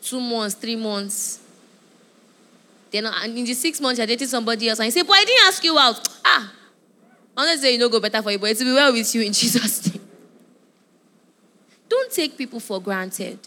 Two 0.00 0.20
months, 0.20 0.54
three 0.54 0.76
months. 0.76 1.40
Then 2.94 3.06
and 3.06 3.36
in 3.36 3.44
the 3.44 3.54
six 3.54 3.80
months 3.80 3.98
you're 3.98 4.06
dating 4.06 4.28
somebody 4.28 4.68
else 4.68 4.78
and 4.78 4.86
you 4.86 4.92
say, 4.92 5.02
But 5.02 5.14
I 5.14 5.24
didn't 5.24 5.46
ask 5.48 5.64
you 5.64 5.76
out. 5.76 6.08
Ah. 6.24 6.52
Not 7.36 7.58
saying 7.58 7.74
you 7.74 7.80
know 7.80 7.88
go 7.88 7.98
better 7.98 8.22
for 8.22 8.30
you, 8.30 8.38
but 8.38 8.48
it 8.50 8.58
will 8.58 8.66
be 8.66 8.72
well 8.72 8.92
with 8.92 9.12
you 9.16 9.22
in 9.22 9.32
Jesus' 9.40 9.92
name. 9.92 10.00
Don't 11.88 12.12
take 12.12 12.38
people 12.38 12.60
for 12.60 12.80
granted. 12.80 13.40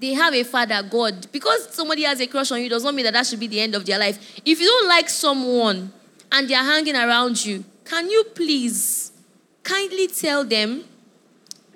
they 0.00 0.12
have 0.14 0.34
a 0.34 0.42
father, 0.42 0.82
God. 0.82 1.30
Because 1.30 1.72
somebody 1.72 2.02
has 2.02 2.20
a 2.20 2.26
crush 2.26 2.50
on 2.50 2.60
you 2.60 2.68
does 2.68 2.82
not 2.82 2.96
mean 2.96 3.04
that 3.04 3.14
that 3.14 3.24
should 3.28 3.38
be 3.38 3.46
the 3.46 3.60
end 3.60 3.76
of 3.76 3.86
their 3.86 3.98
life. 3.98 4.40
If 4.44 4.60
you 4.60 4.66
don't 4.66 4.88
like 4.88 5.08
someone 5.08 5.92
and 6.32 6.50
they're 6.50 6.58
hanging 6.64 6.96
around 6.96 7.44
you, 7.46 7.64
can 7.84 8.10
you 8.10 8.24
please 8.34 9.12
kindly 9.62 10.08
tell 10.08 10.44
them? 10.44 10.82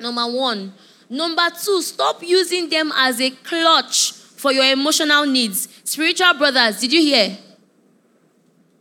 Number 0.01 0.27
one. 0.27 0.75
Number 1.09 1.49
two, 1.63 1.81
stop 1.81 2.25
using 2.25 2.69
them 2.69 2.91
as 2.97 3.21
a 3.21 3.31
clutch 3.31 4.22
for 4.43 4.53
your 4.53 4.65
emotional 4.65 5.25
needs. 5.25 5.69
Spiritual 5.85 6.35
brothers, 6.35 6.81
did 6.81 6.93
you 6.93 7.01
hear? 7.01 7.39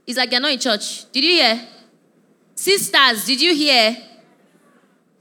It's 0.07 0.17
like 0.17 0.31
you're 0.31 0.41
not 0.41 0.51
in 0.51 0.57
church. 0.57 1.09
Did 1.11 1.23
you 1.23 1.29
hear? 1.33 1.67
Sisters, 2.55 3.25
did 3.25 3.39
you 3.39 3.53
hear? 3.53 3.95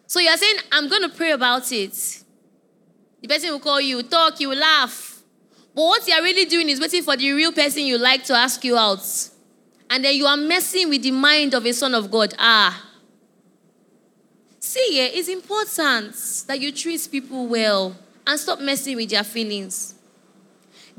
So 0.06 0.18
you're 0.18 0.38
saying, 0.38 0.56
I'm 0.72 0.88
going 0.88 1.02
to 1.02 1.10
pray 1.10 1.32
about 1.32 1.70
it. 1.70 2.24
The 3.20 3.28
person 3.28 3.50
will 3.50 3.60
call 3.60 3.82
you, 3.82 4.02
talk, 4.02 4.40
you 4.40 4.48
will 4.48 4.58
laugh. 4.58 5.22
But 5.74 5.82
what 5.82 6.08
you're 6.08 6.22
really 6.22 6.46
doing 6.46 6.70
is 6.70 6.80
waiting 6.80 7.02
for 7.02 7.18
the 7.18 7.32
real 7.32 7.52
person 7.52 7.82
you 7.82 7.98
like 7.98 8.24
to 8.24 8.32
ask 8.32 8.64
you 8.64 8.78
out. 8.78 9.06
And 9.90 10.02
then 10.02 10.14
you 10.14 10.24
are 10.24 10.38
messing 10.38 10.88
with 10.88 11.02
the 11.02 11.10
mind 11.10 11.52
of 11.52 11.66
a 11.66 11.72
son 11.74 11.94
of 11.94 12.10
God. 12.10 12.32
Ah. 12.38 12.82
See, 14.58 15.00
it's 15.00 15.28
important 15.28 16.14
that 16.46 16.58
you 16.58 16.72
treat 16.72 17.06
people 17.12 17.46
well 17.46 17.94
and 18.26 18.40
stop 18.40 18.58
messing 18.60 18.96
with 18.96 19.10
their 19.10 19.24
feelings. 19.24 19.96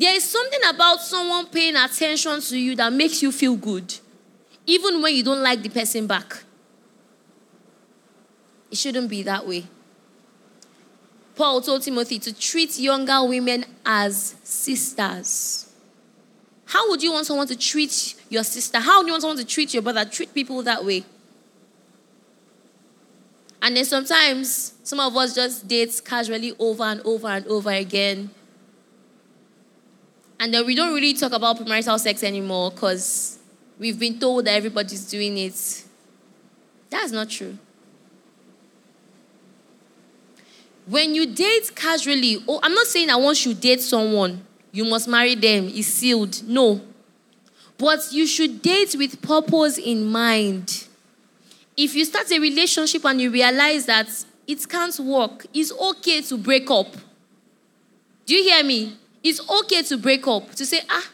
There 0.02 0.16
is 0.16 0.24
something 0.24 0.62
about 0.68 1.00
someone 1.00 1.46
paying 1.46 1.76
attention 1.76 2.42
to 2.42 2.58
you 2.58 2.76
that 2.76 2.92
makes 2.92 3.22
you 3.22 3.32
feel 3.32 3.56
good, 3.56 4.00
even 4.66 5.00
when 5.00 5.14
you 5.14 5.22
don't 5.22 5.44
like 5.44 5.62
the 5.62 5.70
person 5.70 6.08
back. 6.08 6.42
It 8.72 8.80
shouldn't 8.80 9.12
be 9.12 9.22
that 9.22 9.48
way. 9.48 9.66
Paul 11.36 11.62
told 11.62 11.84
Timothy 11.84 12.18
to 12.18 12.34
treat 12.34 12.80
younger 12.80 13.24
women 13.24 13.64
as 13.86 14.34
sisters. 14.44 15.72
How 16.66 16.90
would 16.90 17.04
you 17.04 17.14
want 17.14 17.28
someone 17.28 17.46
to 17.46 17.56
treat 17.56 18.16
your 18.28 18.44
sister? 18.44 18.80
How 18.80 18.98
would 18.98 19.06
you 19.06 19.14
want 19.14 19.22
someone 19.22 19.38
to 19.38 19.46
treat 19.46 19.72
your 19.72 19.84
brother? 19.84 20.04
Treat 20.06 20.34
people 20.34 20.64
that 20.64 20.84
way. 20.84 21.06
And 23.62 23.78
then 23.78 23.86
sometimes 23.86 24.74
some 24.82 25.00
of 25.00 25.16
us 25.16 25.36
just 25.36 25.68
date 25.68 26.02
casually 26.04 26.56
over 26.58 26.86
and 26.86 27.02
over 27.02 27.28
and 27.28 27.46
over 27.46 27.70
again. 27.70 28.32
And 30.42 30.52
then 30.52 30.66
we 30.66 30.74
don't 30.74 30.92
really 30.96 31.14
talk 31.14 31.34
about 31.34 31.60
premarital 31.60 32.00
sex 32.00 32.24
anymore 32.24 32.72
because 32.72 33.38
we've 33.78 34.00
been 34.00 34.20
told 34.20 34.46
that 34.46 34.56
everybody's 34.56 35.06
doing 35.06 35.38
it. 35.38 35.84
That's 36.90 37.12
not 37.12 37.30
true. 37.30 37.60
When 40.88 41.14
you 41.14 41.28
date 41.28 41.72
casually, 41.76 42.44
oh, 42.48 42.60
I'm 42.64 42.74
not 42.74 42.88
saying 42.88 43.10
that 43.10 43.22
once 43.22 43.46
you 43.46 43.54
to 43.54 43.60
date 43.60 43.82
someone, 43.82 44.44
you 44.72 44.84
must 44.84 45.08
marry 45.08 45.36
them, 45.36 45.68
it's 45.68 45.88
sealed. 45.88 46.42
No. 46.48 46.82
But 47.78 48.12
you 48.12 48.26
should 48.26 48.64
date 48.64 48.96
with 48.98 49.22
purpose 49.22 49.78
in 49.78 50.08
mind. 50.08 50.88
If 51.78 51.94
you 51.94 52.04
start 52.04 52.32
a 52.32 52.40
relationship 52.40 53.06
and 53.06 53.22
you 53.22 53.30
realize 53.30 53.86
that 53.86 54.08
it 54.48 54.68
can't 54.68 55.00
work, 55.02 55.46
it's 55.54 55.72
okay 55.72 56.22
to 56.22 56.38
break 56.40 56.72
up. 56.72 56.88
Do 58.26 58.34
you 58.34 58.44
hear 58.44 58.64
me? 58.64 58.98
It's 59.24 59.40
okay 59.50 59.84
to 59.84 59.98
break 59.98 60.26
up, 60.28 60.52
to 60.56 60.66
say, 60.66 60.82
ah, 60.90 61.08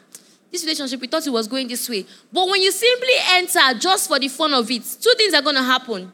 this 0.52 0.64
relationship, 0.64 1.02
we 1.02 1.08
thought 1.08 1.28
it 1.28 1.32
was 1.32 1.48
going 1.48 1.68
this 1.68 1.90
way. 1.90 2.06
But 2.32 2.48
when 2.48 2.62
you 2.62 2.72
simply 2.72 3.14
enter 3.30 3.78
just 3.80 4.08
for 4.08 4.18
the 4.18 4.30
fun 4.30 4.54
of 4.54 4.70
it, 4.72 4.84
two 5.02 5.14
things 5.18 5.34
are 5.34 5.42
going 5.42 5.56
to 5.56 5.64
happen. 5.64 6.12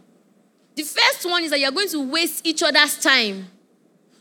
The 0.76 0.84
first 0.84 1.30
one 1.30 1.44
is 1.44 1.52
that 1.52 1.60
you're 1.60 1.72
going 1.72 1.90
to 1.90 2.10
waste 2.10 2.46
each 2.46 2.64
other's 2.64 2.98
time. 2.98 3.48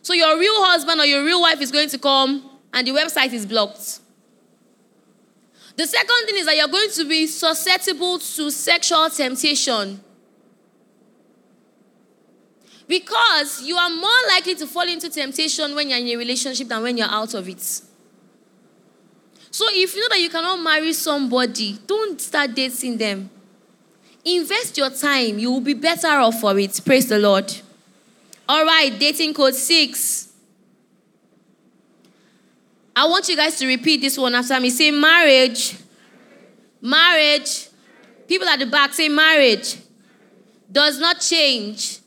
So 0.02 0.12
your 0.12 0.38
real 0.38 0.64
husband 0.64 1.00
or 1.00 1.06
your 1.06 1.24
real 1.24 1.40
wife 1.40 1.60
is 1.60 1.72
going 1.72 1.88
to 1.88 1.98
come 1.98 2.50
and 2.74 2.86
the 2.86 2.90
website 2.90 3.32
is 3.32 3.46
blocked. 3.46 4.00
The 5.76 5.86
second 5.86 6.26
thing 6.26 6.36
is 6.36 6.46
that 6.46 6.56
you're 6.56 6.68
going 6.68 6.90
to 6.90 7.04
be 7.06 7.26
susceptible 7.26 8.18
to 8.18 8.50
sexual 8.50 9.08
temptation. 9.08 10.00
Because 12.88 13.62
you 13.62 13.76
are 13.76 13.90
more 13.90 14.10
likely 14.28 14.54
to 14.56 14.66
fall 14.66 14.88
into 14.88 15.08
temptation 15.08 15.74
when 15.74 15.88
you're 15.88 15.98
in 15.98 16.08
a 16.08 16.16
relationship 16.16 16.68
than 16.68 16.82
when 16.82 16.96
you're 16.96 17.10
out 17.10 17.34
of 17.34 17.48
it. 17.48 17.60
So 19.50 19.66
if 19.70 19.94
you 19.94 20.00
know 20.00 20.08
that 20.10 20.20
you 20.20 20.30
cannot 20.30 20.56
marry 20.56 20.92
somebody, 20.92 21.78
don't 21.86 22.20
start 22.20 22.54
dating 22.54 22.96
them. 22.96 23.30
Invest 24.24 24.78
your 24.78 24.90
time. 24.90 25.38
You 25.38 25.52
will 25.52 25.60
be 25.60 25.74
better 25.74 26.08
off 26.08 26.40
for 26.40 26.58
it. 26.58 26.80
Praise 26.84 27.08
the 27.08 27.18
Lord. 27.18 27.52
All 28.48 28.64
right, 28.64 28.98
dating 28.98 29.34
code 29.34 29.54
six. 29.54 30.32
I 32.94 33.06
want 33.06 33.28
you 33.28 33.36
guys 33.36 33.58
to 33.58 33.66
repeat 33.66 34.00
this 34.00 34.18
one 34.18 34.34
after 34.34 34.58
me. 34.60 34.70
Say 34.70 34.90
marriage. 34.90 35.76
Marriage. 36.80 37.68
People 38.28 38.48
at 38.48 38.58
the 38.58 38.66
back 38.66 38.92
say 38.92 39.08
marriage 39.08 39.76
does 40.70 40.98
not 40.98 41.20
change 41.20 41.98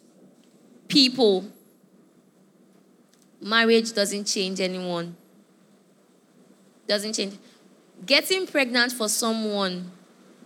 people. 0.88 1.46
Marriage 3.42 3.94
doesn't 3.94 4.26
change 4.26 4.60
anyone. 4.60 5.16
Doesn't 6.88 7.14
change. 7.14 7.36
Getting 8.06 8.48
pregnant 8.48 8.92
for 8.92 9.08
someone 9.08 9.92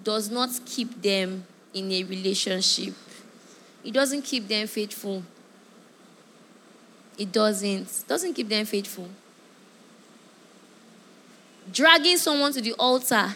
does 0.04 0.30
not 0.30 0.50
keep 0.66 1.02
them 1.02 1.46
in 1.74 1.92
a 1.92 2.04
relationship. 2.04 2.94
It 3.84 3.94
doesn't 3.94 4.24
keep 4.24 4.48
them 4.48 4.68
faithful. 4.68 5.24
It 7.18 7.32
doesn't. 7.32 8.04
Doesn't 8.08 8.34
keep 8.34 8.48
them 8.48 8.66
faithful. 8.66 9.10
Dragging 11.72 12.18
someone 12.18 12.54
to 12.54 12.62
the 12.62 12.74
altar 12.74 13.36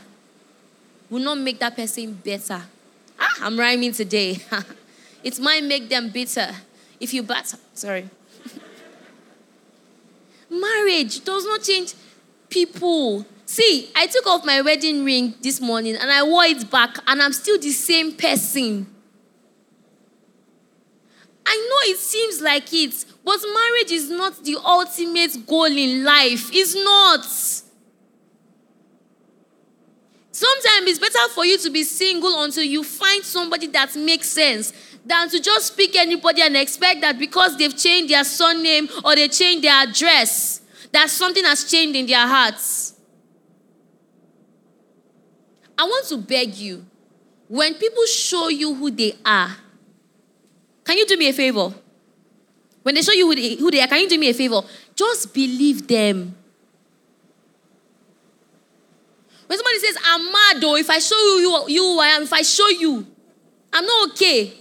will 1.10 1.20
not 1.20 1.38
make 1.38 1.60
that 1.60 1.76
person 1.76 2.14
better. 2.14 2.62
Ah, 3.20 3.36
I'm 3.42 3.60
rhyming 3.60 3.92
today. 3.92 4.40
it 5.24 5.40
might 5.40 5.64
make 5.64 5.90
them 5.90 6.10
bitter. 6.10 6.50
If 7.00 7.14
you 7.14 7.24
bat, 7.24 7.54
sorry. 7.74 8.10
Marriage 10.50 11.24
does 11.24 11.46
not 11.46 11.64
change 11.64 11.94
people. 12.50 13.26
See, 13.46 13.90
I 13.96 14.08
took 14.08 14.26
off 14.28 14.46
my 14.46 14.62
wedding 14.62 15.04
ring 15.04 15.36
this 15.42 15.60
morning 15.60 15.96
and 15.96 16.12
I 16.12 16.24
wore 16.24 16.46
it 16.46 16.70
back, 16.72 16.98
and 17.08 17.22
I'm 17.22 17.34
still 17.34 17.60
the 17.60 17.72
same 17.72 18.14
person. 18.14 18.88
I 21.46 21.56
know 21.56 21.92
it 21.92 21.98
seems 21.98 22.42
like 22.42 22.74
it, 22.74 23.06
but 23.24 23.40
marriage 23.54 23.92
is 23.92 24.10
not 24.10 24.44
the 24.44 24.58
ultimate 24.64 25.46
goal 25.46 25.66
in 25.66 26.04
life. 26.04 26.50
It's 26.54 26.76
not. 26.76 27.26
Sometimes 30.34 30.90
it's 30.90 30.98
better 30.98 31.30
for 31.30 31.46
you 31.46 31.60
to 31.60 31.70
be 31.70 31.84
single 31.84 32.44
until 32.44 32.64
you 32.64 32.84
find 32.84 33.24
somebody 33.24 33.68
that 33.68 33.96
makes 33.96 34.30
sense 34.30 34.74
than 35.06 35.30
to 35.30 35.40
just 35.40 35.78
pick 35.78 35.96
anybody 35.96 36.42
and 36.42 36.58
expect 36.58 37.02
that 37.02 37.20
because 37.20 37.56
they've 37.56 37.78
changed 37.78 38.12
their 38.12 38.24
surname 38.24 38.90
or 39.06 39.16
they 39.16 39.28
changed 39.28 39.64
their 39.64 39.84
address, 39.84 40.62
that 40.92 41.12
something 41.12 41.46
has 41.46 41.70
changed 41.70 41.96
in 41.96 42.08
their 42.08 42.26
hearts. 42.26 42.96
I 45.78 45.84
want 45.84 46.08
to 46.08 46.18
beg 46.18 46.56
you 46.56 46.84
when 47.48 47.76
people 47.76 48.06
show 48.08 48.48
you 48.48 48.74
who 48.74 48.90
they 48.90 49.14
are, 49.24 49.56
can 50.84 50.98
you 50.98 51.06
do 51.06 51.16
me 51.16 51.30
a 51.30 51.34
favor? 51.34 51.72
When 52.82 52.96
they 52.96 53.04
show 53.04 53.14
you 53.14 53.28
who 53.28 53.36
they, 53.36 53.56
who 53.56 53.70
they 53.70 53.82
are, 53.82 53.88
can 53.88 54.00
you 54.00 54.10
do 54.10 54.18
me 54.18 54.30
a 54.30 54.34
favor? 54.34 54.62
Just 54.96 55.32
believe 55.32 55.88
them. 55.88 56.36
When 59.54 59.60
somebody 59.60 59.80
says, 59.82 59.98
I'm 60.04 60.32
mad 60.32 60.62
though, 60.62 60.76
if 60.78 60.90
I 60.90 60.98
show 60.98 61.16
you, 61.38 61.66
you 61.68 61.84
who 61.84 62.00
I 62.00 62.08
am, 62.08 62.24
if 62.24 62.34
I 62.34 62.42
show 62.42 62.70
you, 62.70 63.06
I'm 63.72 63.86
not 63.86 64.10
okay. 64.10 64.52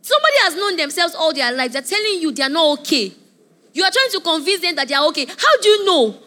Somebody 0.00 0.34
has 0.40 0.56
known 0.56 0.76
themselves 0.76 1.14
all 1.14 1.34
their 1.34 1.52
life. 1.52 1.72
They're 1.72 1.82
telling 1.82 2.18
you 2.18 2.32
they're 2.32 2.48
not 2.48 2.78
okay. 2.78 3.12
You 3.74 3.84
are 3.84 3.90
trying 3.90 4.10
to 4.12 4.20
convince 4.20 4.62
them 4.62 4.74
that 4.76 4.88
they're 4.88 5.04
okay. 5.08 5.26
How 5.26 5.60
do 5.60 5.68
you 5.68 5.84
know? 5.84 6.18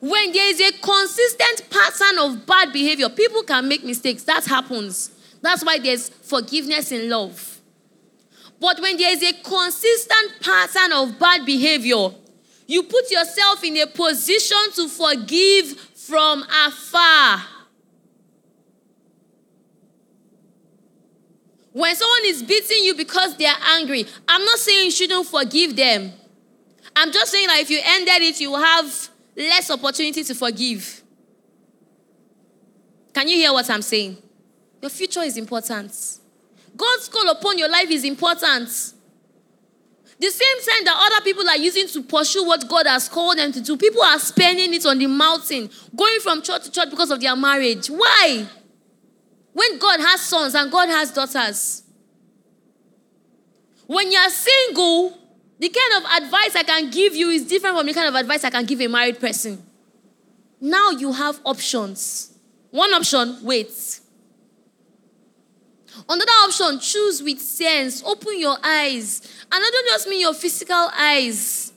When 0.00 0.32
there 0.32 0.50
is 0.50 0.60
a 0.62 0.72
consistent 0.78 1.68
pattern 1.68 2.18
of 2.20 2.46
bad 2.46 2.72
behavior, 2.72 3.10
people 3.10 3.42
can 3.42 3.68
make 3.68 3.84
mistakes. 3.84 4.22
That 4.22 4.46
happens. 4.46 5.10
That's 5.42 5.62
why 5.62 5.78
there's 5.78 6.08
forgiveness 6.08 6.90
in 6.90 7.10
love. 7.10 7.60
But 8.58 8.80
when 8.80 8.96
there 8.96 9.12
is 9.12 9.22
a 9.22 9.34
consistent 9.42 10.40
pattern 10.40 10.92
of 10.94 11.18
bad 11.18 11.44
behavior, 11.44 12.12
you 12.66 12.82
put 12.84 13.10
yourself 13.10 13.62
in 13.64 13.76
a 13.78 13.86
position 13.86 14.58
to 14.74 14.88
forgive 14.88 15.78
from 15.78 16.44
afar. 16.66 17.42
When 21.72 21.94
someone 21.96 22.20
is 22.24 22.42
beating 22.42 22.84
you 22.84 22.94
because 22.94 23.36
they 23.36 23.46
are 23.46 23.56
angry, 23.70 24.06
I'm 24.28 24.44
not 24.44 24.58
saying 24.58 24.84
you 24.86 24.90
shouldn't 24.90 25.26
forgive 25.26 25.74
them. 25.74 26.12
I'm 26.94 27.10
just 27.10 27.32
saying 27.32 27.46
that 27.46 27.60
if 27.60 27.70
you 27.70 27.80
ended 27.82 28.22
it, 28.22 28.40
you 28.40 28.50
will 28.50 28.62
have 28.62 29.08
less 29.36 29.70
opportunity 29.70 30.22
to 30.22 30.34
forgive. 30.34 31.02
Can 33.14 33.28
you 33.28 33.36
hear 33.36 33.52
what 33.52 33.68
I'm 33.70 33.82
saying? 33.82 34.18
Your 34.80 34.90
future 34.90 35.22
is 35.22 35.36
important. 35.36 35.92
God's 36.76 37.08
call 37.08 37.28
upon 37.30 37.58
your 37.58 37.68
life 37.68 37.90
is 37.90 38.04
important. 38.04 38.68
The 40.22 40.30
same 40.30 40.58
time 40.58 40.84
that 40.84 40.94
other 40.96 41.24
people 41.24 41.48
are 41.48 41.56
using 41.56 41.88
to 41.88 42.00
pursue 42.00 42.46
what 42.46 42.68
God 42.68 42.86
has 42.86 43.08
called 43.08 43.38
them 43.38 43.50
to 43.50 43.60
do, 43.60 43.76
people 43.76 44.02
are 44.02 44.20
spending 44.20 44.72
it 44.72 44.86
on 44.86 44.96
the 44.96 45.08
mountain, 45.08 45.68
going 45.96 46.20
from 46.20 46.42
church 46.42 46.62
to 46.62 46.70
church 46.70 46.90
because 46.90 47.10
of 47.10 47.20
their 47.20 47.34
marriage. 47.34 47.88
Why? 47.88 48.46
When 49.52 49.80
God 49.80 49.98
has 49.98 50.20
sons 50.20 50.54
and 50.54 50.70
God 50.70 50.88
has 50.90 51.10
daughters. 51.10 51.82
When 53.88 54.12
you're 54.12 54.30
single, 54.30 55.18
the 55.58 55.68
kind 55.68 56.04
of 56.04 56.22
advice 56.22 56.54
I 56.54 56.62
can 56.62 56.88
give 56.90 57.16
you 57.16 57.30
is 57.30 57.44
different 57.44 57.76
from 57.76 57.84
the 57.84 57.92
kind 57.92 58.06
of 58.06 58.14
advice 58.14 58.44
I 58.44 58.50
can 58.50 58.64
give 58.64 58.80
a 58.80 58.86
married 58.86 59.18
person. 59.18 59.60
Now 60.60 60.90
you 60.90 61.10
have 61.10 61.40
options. 61.44 62.38
One 62.70 62.94
option, 62.94 63.38
wait. 63.42 63.72
Another 66.08 66.30
option, 66.42 66.78
choose 66.80 67.22
with 67.22 67.40
sense. 67.40 68.02
Open 68.04 68.38
your 68.38 68.56
eyes. 68.62 69.20
And 69.50 69.62
I 69.64 69.70
don't 69.70 69.86
just 69.86 70.08
mean 70.08 70.20
your 70.20 70.34
physical 70.34 70.90
eyes. 70.96 71.72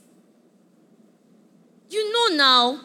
You 1.89 2.11
know 2.11 2.36
now. 2.36 2.80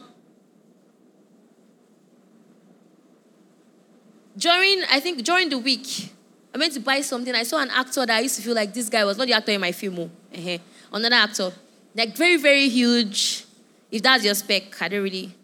During, 4.37 4.85
I 4.91 5.01
think 5.01 5.23
during 5.25 5.49
the 5.49 5.59
week, 5.59 6.13
I 6.55 6.59
went 6.59 6.73
to 6.75 6.81
buy 6.81 7.01
something. 7.03 7.35
I 7.35 7.43
saw 7.43 7.61
an 7.61 7.71
actor 7.71 8.07
that 8.07 8.17
I 8.17 8.21
used 8.21 8.37
to 8.37 8.43
feel 8.43 8.55
like 8.55 8.73
this 8.73 8.89
guy 8.89 9.05
was 9.05 9.17
not 9.17 9.27
the 9.27 9.33
actor 9.35 9.53
in 9.53 9.61
my 9.61 9.73
film. 9.73 10.11
Uh-huh. 10.35 10.59
Another 10.93 11.17
actor. 11.17 11.53
Like 11.95 12.17
very, 12.17 12.37
very 12.37 12.69
huge. 12.69 13.45
If 13.91 14.03
that's 14.03 14.25
your 14.25 14.35
spec, 14.35 14.81
I 14.81 14.89
don't 14.89 15.03
really. 15.03 15.35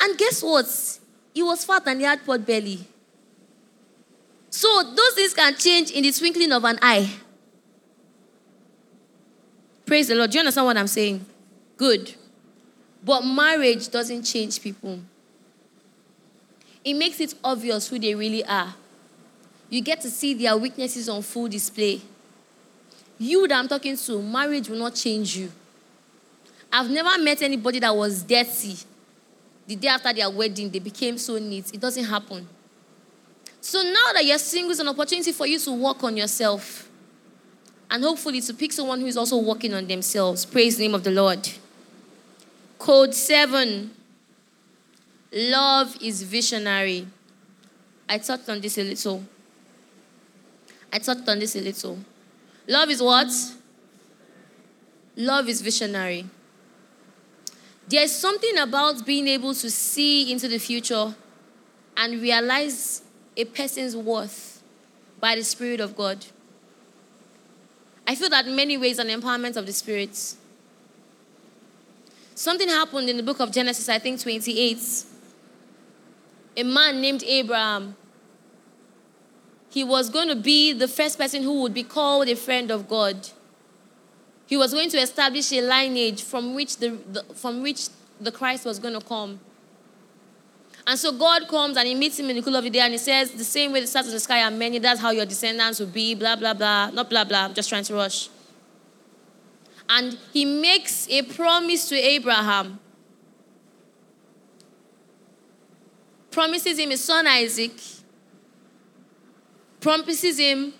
And 0.00 0.18
guess 0.18 0.42
what? 0.42 0.98
He 1.34 1.42
was 1.42 1.64
fat 1.64 1.82
and 1.86 2.00
he 2.00 2.06
had 2.06 2.24
pot 2.24 2.44
belly. 2.46 2.86
So 4.52 4.68
those 4.94 5.14
things 5.14 5.32
can 5.32 5.56
change 5.56 5.90
in 5.92 6.02
the 6.02 6.12
twinkling 6.12 6.52
of 6.52 6.62
an 6.64 6.78
eye. 6.82 7.10
Praise 9.86 10.08
the 10.08 10.14
Lord. 10.14 10.30
Do 10.30 10.36
you 10.36 10.40
understand 10.40 10.66
what 10.66 10.76
I'm 10.76 10.86
saying? 10.86 11.24
Good. 11.78 12.14
But 13.02 13.22
marriage 13.22 13.88
doesn't 13.88 14.24
change 14.24 14.60
people. 14.60 15.00
It 16.84 16.94
makes 16.94 17.18
it 17.18 17.34
obvious 17.42 17.88
who 17.88 17.98
they 17.98 18.14
really 18.14 18.44
are. 18.44 18.74
You 19.70 19.80
get 19.80 20.02
to 20.02 20.10
see 20.10 20.34
their 20.34 20.54
weaknesses 20.56 21.08
on 21.08 21.22
full 21.22 21.48
display. 21.48 22.02
You 23.18 23.48
that 23.48 23.58
I'm 23.58 23.68
talking 23.68 23.96
to, 23.96 24.22
marriage 24.22 24.68
will 24.68 24.78
not 24.78 24.94
change 24.94 25.34
you. 25.34 25.50
I've 26.70 26.90
never 26.90 27.22
met 27.22 27.40
anybody 27.40 27.78
that 27.78 27.96
was 27.96 28.22
dirty. 28.22 28.76
The 29.66 29.76
day 29.76 29.88
after 29.88 30.12
their 30.12 30.28
wedding, 30.28 30.68
they 30.68 30.78
became 30.78 31.16
so 31.16 31.38
neat. 31.38 31.72
It 31.72 31.80
doesn't 31.80 32.04
happen. 32.04 32.46
So 33.62 33.80
now 33.80 34.12
that 34.14 34.24
you're 34.24 34.38
single, 34.38 34.72
it's 34.72 34.80
an 34.80 34.88
opportunity 34.88 35.30
for 35.30 35.46
you 35.46 35.56
to 35.60 35.72
work 35.72 36.02
on 36.02 36.16
yourself. 36.16 36.90
And 37.88 38.02
hopefully 38.02 38.40
to 38.40 38.54
pick 38.54 38.72
someone 38.72 39.00
who 39.00 39.06
is 39.06 39.16
also 39.16 39.38
working 39.38 39.72
on 39.72 39.86
themselves. 39.86 40.44
Praise 40.44 40.76
the 40.76 40.82
name 40.82 40.96
of 40.96 41.04
the 41.04 41.12
Lord. 41.12 41.48
Code 42.76 43.14
seven. 43.14 43.92
Love 45.32 45.96
is 46.02 46.24
visionary. 46.24 47.06
I 48.08 48.18
touched 48.18 48.48
on 48.48 48.60
this 48.60 48.76
a 48.78 48.82
little. 48.82 49.22
I 50.92 50.98
touched 50.98 51.28
on 51.28 51.38
this 51.38 51.54
a 51.54 51.60
little. 51.60 51.98
Love 52.66 52.90
is 52.90 53.00
what? 53.00 53.30
Love 55.14 55.48
is 55.48 55.60
visionary. 55.60 56.26
There's 57.86 58.12
something 58.12 58.58
about 58.58 59.06
being 59.06 59.28
able 59.28 59.54
to 59.54 59.70
see 59.70 60.32
into 60.32 60.48
the 60.48 60.58
future 60.58 61.14
and 61.96 62.20
realize 62.20 63.02
a 63.36 63.44
person's 63.44 63.96
worth 63.96 64.62
by 65.20 65.34
the 65.34 65.44
Spirit 65.44 65.80
of 65.80 65.96
God. 65.96 66.26
I 68.06 68.14
feel 68.14 68.28
that 68.30 68.46
in 68.46 68.56
many 68.56 68.76
ways 68.76 68.98
an 68.98 69.08
empowerment 69.08 69.56
of 69.56 69.66
the 69.66 69.72
Spirit. 69.72 70.34
Something 72.34 72.68
happened 72.68 73.08
in 73.08 73.16
the 73.16 73.22
book 73.22 73.40
of 73.40 73.52
Genesis, 73.52 73.88
I 73.88 73.98
think 73.98 74.20
28. 74.20 75.04
A 76.56 76.62
man 76.64 77.00
named 77.00 77.22
Abraham. 77.24 77.96
He 79.70 79.84
was 79.84 80.10
going 80.10 80.28
to 80.28 80.34
be 80.34 80.72
the 80.72 80.88
first 80.88 81.18
person 81.18 81.42
who 81.42 81.62
would 81.62 81.72
be 81.72 81.82
called 81.82 82.28
a 82.28 82.36
friend 82.36 82.70
of 82.70 82.88
God. 82.88 83.28
He 84.46 84.56
was 84.56 84.74
going 84.74 84.90
to 84.90 84.98
establish 84.98 85.50
a 85.52 85.62
lineage 85.62 86.22
from 86.22 86.54
which 86.54 86.76
the, 86.76 86.90
the 86.90 87.22
from 87.34 87.62
which 87.62 87.88
the 88.20 88.30
Christ 88.30 88.66
was 88.66 88.78
going 88.78 88.92
to 88.92 89.00
come. 89.06 89.40
And 90.86 90.98
so 90.98 91.12
God 91.12 91.46
comes 91.46 91.76
and 91.76 91.86
he 91.86 91.94
meets 91.94 92.18
him 92.18 92.28
in 92.28 92.36
the 92.36 92.42
cool 92.42 92.56
of 92.56 92.64
the 92.64 92.70
day 92.70 92.80
and 92.80 92.92
he 92.92 92.98
says, 92.98 93.30
The 93.30 93.44
same 93.44 93.72
way 93.72 93.80
the 93.80 93.86
stars 93.86 94.06
in 94.06 94.12
the 94.12 94.20
sky 94.20 94.42
are 94.42 94.50
many, 94.50 94.78
that's 94.78 95.00
how 95.00 95.10
your 95.10 95.26
descendants 95.26 95.78
will 95.78 95.86
be, 95.86 96.14
blah, 96.14 96.36
blah, 96.36 96.54
blah. 96.54 96.90
Not 96.90 97.08
blah, 97.08 97.24
blah, 97.24 97.44
I'm 97.44 97.54
just 97.54 97.68
trying 97.68 97.84
to 97.84 97.94
rush. 97.94 98.28
And 99.88 100.18
he 100.32 100.44
makes 100.44 101.08
a 101.08 101.22
promise 101.22 101.88
to 101.88 101.96
Abraham. 101.96 102.80
Promises 106.30 106.78
him 106.78 106.90
his 106.90 107.04
son 107.04 107.26
Isaac. 107.26 107.72
Promises 109.80 110.38
him 110.38 110.72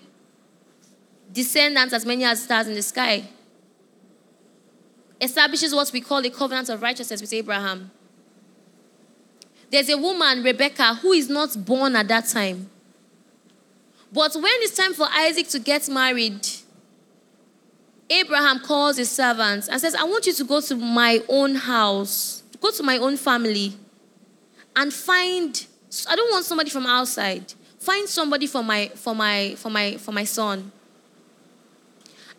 descendants 1.31 1.93
as 1.93 2.05
many 2.05 2.23
as 2.23 2.43
stars 2.43 2.67
in 2.67 2.73
the 2.73 2.81
sky. 2.81 3.23
Establishes 5.21 5.73
what 5.73 5.91
we 5.93 6.01
call 6.01 6.25
a 6.25 6.29
covenant 6.29 6.69
of 6.69 6.81
righteousness 6.81 7.21
with 7.21 7.31
Abraham. 7.33 7.91
There's 9.73 9.89
a 9.89 9.97
woman, 9.97 10.43
Rebecca, 10.43 10.93
who 10.93 11.13
is 11.13 11.29
not 11.29 11.65
born 11.65 11.95
at 11.95 12.07
that 12.09 12.27
time. 12.27 12.69
But 14.11 14.35
when 14.35 14.45
it's 14.57 14.77
time 14.77 14.93
for 14.93 15.07
Isaac 15.09 15.47
to 15.47 15.57
get 15.57 15.89
married, 15.89 16.47
Abraham 18.07 18.59
calls 18.59 18.97
his 18.97 19.09
servants 19.09 19.67
and 19.67 19.81
says, 19.81 19.95
I 19.95 20.03
want 20.03 20.27
you 20.27 20.33
to 20.33 20.43
go 20.43 20.61
to 20.61 20.75
my 20.75 21.23
own 21.27 21.55
house, 21.55 22.43
go 22.61 22.69
to 22.69 22.83
my 22.83 22.99
own 22.99 23.17
family, 23.17 23.73
and 24.75 24.93
find, 24.93 25.65
I 26.07 26.15
don't 26.17 26.31
want 26.31 26.45
somebody 26.45 26.69
from 26.69 26.85
outside. 26.85 27.51
Find 27.79 28.07
somebody 28.07 28.45
for 28.45 28.63
my 28.63 28.91
for 28.93 29.15
my 29.15 29.55
for 29.55 29.71
my 29.71 29.97
for 29.97 30.11
my 30.11 30.23
son. 30.23 30.71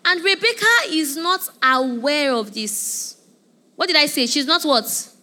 And 0.04 0.22
Rebecca 0.22 0.66
is 0.88 1.16
not 1.16 1.48
aware 1.60 2.32
of 2.32 2.54
this. 2.54 3.20
What 3.74 3.88
did 3.88 3.96
I 3.96 4.06
say? 4.06 4.26
She's 4.26 4.46
not 4.46 4.62
what? 4.62 5.13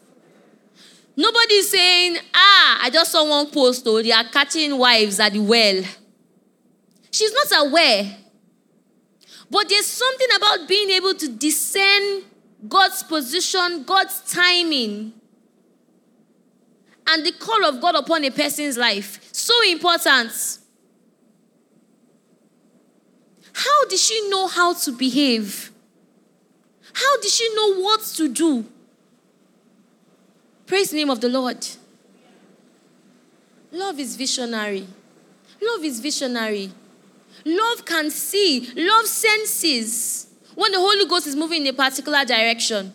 Nobody's 1.16 1.70
saying, 1.70 2.18
ah, 2.34 2.80
I 2.84 2.90
just 2.90 3.12
saw 3.12 3.28
one 3.28 3.50
post, 3.52 3.84
oh, 3.86 4.02
they 4.02 4.12
are 4.12 4.24
catching 4.24 4.78
wives 4.78 5.20
at 5.20 5.34
the 5.34 5.40
well. 5.40 5.84
She's 7.12 7.34
not 7.34 7.68
aware. 7.68 8.18
But 9.50 9.68
there's 9.68 9.86
something 9.86 10.28
about 10.38 10.68
being 10.68 10.90
able 10.92 11.14
to 11.14 11.28
discern 11.28 12.24
God's 12.68 13.04
position, 13.04 13.84
God's 13.84 14.22
timing, 14.32 15.14
and 17.08 17.26
the 17.26 17.34
call 17.34 17.66
of 17.66 17.82
God 17.82 17.96
upon 17.96 18.24
a 18.24 18.32
person's 18.32 18.78
life. 18.78 19.20
So 19.34 19.54
important. 19.70 20.32
How 23.54 23.86
did 23.90 24.00
she 24.00 24.30
know 24.30 24.48
how 24.48 24.74
to 24.74 24.92
behave? 24.94 25.72
How 26.94 27.22
did 27.22 27.32
she 27.32 27.54
know 27.54 27.82
what 27.82 28.02
to 28.16 28.30
do? 28.30 28.66
Praise 30.72 30.92
the 30.92 30.96
name 30.96 31.10
of 31.10 31.20
the 31.20 31.28
Lord. 31.28 31.68
Love 33.74 34.00
is 34.00 34.16
visionary. 34.16 34.88
Love 35.62 35.84
is 35.84 36.00
visionary. 36.00 36.72
Love 37.44 37.84
can 37.86 38.10
see, 38.10 38.72
love 38.78 39.06
senses 39.06 40.28
when 40.56 40.72
the 40.72 40.80
Holy 40.80 41.06
Ghost 41.08 41.28
is 41.28 41.36
moving 41.36 41.66
in 41.66 41.74
a 41.74 41.78
particular 41.78 42.24
direction. 42.24 42.94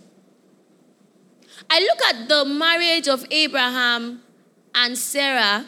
I 1.69 1.81
look 1.81 2.03
at 2.15 2.27
the 2.31 2.47
marriage 2.47 3.09
of 3.09 3.27
Abraham 3.31 4.23
and 4.75 4.97
Sarah, 4.97 5.67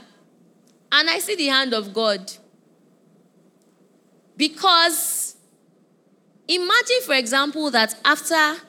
and 0.91 1.11
I 1.11 1.19
see 1.19 1.37
the 1.37 1.49
hand 1.49 1.75
of 1.75 1.93
God. 1.93 2.33
Because 4.35 5.37
imagine, 6.49 7.03
for 7.05 7.17
example, 7.17 7.71
that 7.73 7.95
after 8.03 8.63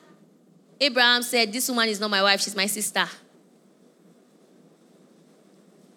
Abraham 0.78 1.22
said, 1.22 1.54
This 1.54 1.70
woman 1.70 1.88
is 1.88 2.00
not 2.00 2.10
my 2.10 2.22
wife, 2.22 2.42
she's 2.42 2.54
my 2.54 2.66
sister. 2.66 3.08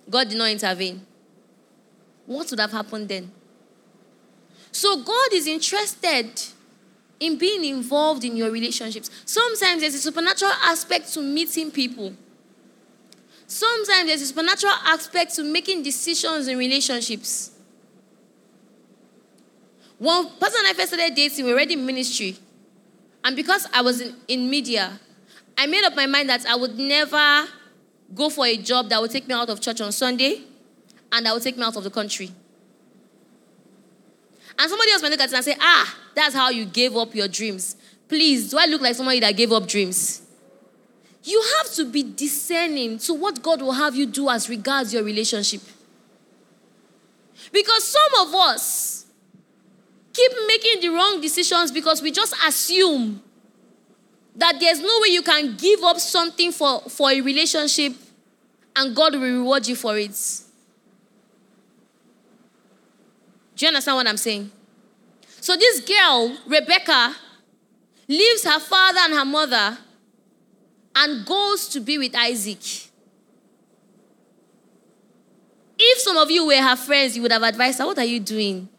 God 0.09 0.29
did 0.29 0.37
not 0.37 0.49
intervene. 0.49 1.05
What 2.25 2.49
would 2.49 2.59
have 2.59 2.71
happened 2.71 3.09
then? 3.09 3.31
So 4.71 5.03
God 5.03 5.33
is 5.33 5.47
interested 5.47 6.29
in 7.19 7.37
being 7.37 7.63
involved 7.63 8.23
in 8.23 8.35
your 8.35 8.51
relationships. 8.51 9.09
Sometimes 9.25 9.81
there's 9.81 9.95
a 9.95 9.99
supernatural 9.99 10.51
aspect 10.63 11.13
to 11.13 11.21
meeting 11.21 11.71
people. 11.71 12.13
Sometimes 13.47 14.07
there's 14.07 14.21
a 14.21 14.25
supernatural 14.25 14.73
aspect 14.85 15.35
to 15.35 15.43
making 15.43 15.83
decisions 15.83 16.47
in 16.47 16.57
relationships. 16.57 17.51
When 19.99 20.25
person 20.39 20.61
I 20.65 20.73
first 20.73 20.93
started 20.93 21.15
dating, 21.15 21.45
we 21.45 21.51
were 21.51 21.57
already 21.57 21.75
in 21.75 21.85
ministry. 21.85 22.37
And 23.23 23.35
because 23.35 23.67
I 23.73 23.81
was 23.81 24.01
in, 24.01 24.15
in 24.27 24.49
media, 24.49 24.99
I 25.57 25.67
made 25.67 25.83
up 25.85 25.95
my 25.95 26.07
mind 26.07 26.29
that 26.29 26.45
I 26.45 26.55
would 26.55 26.77
never 26.77 27.47
go 28.13 28.29
for 28.29 28.45
a 28.45 28.57
job 28.57 28.89
that 28.89 29.01
will 29.01 29.07
take 29.07 29.27
me 29.27 29.33
out 29.33 29.49
of 29.49 29.59
church 29.59 29.81
on 29.81 29.91
Sunday 29.91 30.41
and 31.11 31.25
that 31.25 31.33
will 31.33 31.39
take 31.39 31.57
me 31.57 31.63
out 31.63 31.75
of 31.75 31.83
the 31.83 31.91
country. 31.91 32.31
And 34.57 34.69
somebody 34.69 34.91
else 34.91 35.01
might 35.01 35.09
look 35.09 35.19
at 35.19 35.29
it 35.29 35.35
and 35.35 35.43
say, 35.43 35.55
ah, 35.59 35.97
that's 36.15 36.35
how 36.35 36.49
you 36.49 36.65
gave 36.65 36.95
up 36.95 37.15
your 37.15 37.27
dreams. 37.27 37.75
Please, 38.07 38.51
do 38.51 38.57
I 38.57 38.65
look 38.65 38.81
like 38.81 38.95
somebody 38.95 39.19
that 39.19 39.35
gave 39.35 39.51
up 39.51 39.67
dreams? 39.67 40.21
You 41.23 41.43
have 41.57 41.71
to 41.73 41.85
be 41.85 42.03
discerning 42.03 42.99
to 42.99 43.13
what 43.13 43.41
God 43.41 43.61
will 43.61 43.71
have 43.71 43.95
you 43.95 44.05
do 44.05 44.29
as 44.29 44.49
regards 44.49 44.93
your 44.93 45.03
relationship. 45.03 45.61
Because 47.51 47.83
some 47.83 48.27
of 48.27 48.35
us 48.35 49.05
keep 50.11 50.31
making 50.47 50.81
the 50.81 50.89
wrong 50.89 51.21
decisions 51.21 51.71
because 51.71 52.01
we 52.01 52.11
just 52.11 52.35
assume 52.45 53.21
that 54.35 54.59
there's 54.59 54.79
no 54.79 54.99
way 55.01 55.09
you 55.09 55.21
can 55.21 55.55
give 55.55 55.83
up 55.83 55.99
something 55.99 56.51
for, 56.51 56.81
for 56.81 57.11
a 57.11 57.21
relationship 57.21 57.93
and 58.75 58.95
God 58.95 59.13
will 59.13 59.21
reward 59.21 59.67
you 59.67 59.75
for 59.75 59.97
it. 59.97 60.17
Do 63.55 63.65
you 63.65 63.67
understand 63.67 63.97
what 63.97 64.07
I'm 64.07 64.17
saying? 64.17 64.51
So 65.39 65.55
this 65.55 65.81
girl, 65.81 66.35
Rebecca, 66.47 67.15
leaves 68.07 68.43
her 68.43 68.59
father 68.59 68.99
and 69.03 69.13
her 69.13 69.25
mother 69.25 69.77
and 70.95 71.25
goes 71.25 71.67
to 71.69 71.79
be 71.79 71.97
with 71.97 72.15
Isaac. 72.15 72.89
If 75.77 75.99
some 75.99 76.17
of 76.17 76.31
you 76.31 76.45
were 76.47 76.61
her 76.61 76.75
friends, 76.75 77.15
you 77.15 77.21
would 77.23 77.31
have 77.31 77.43
advised 77.43 77.79
her, 77.79 77.85
What 77.85 77.97
are 77.99 78.05
you 78.05 78.19
doing? 78.19 78.69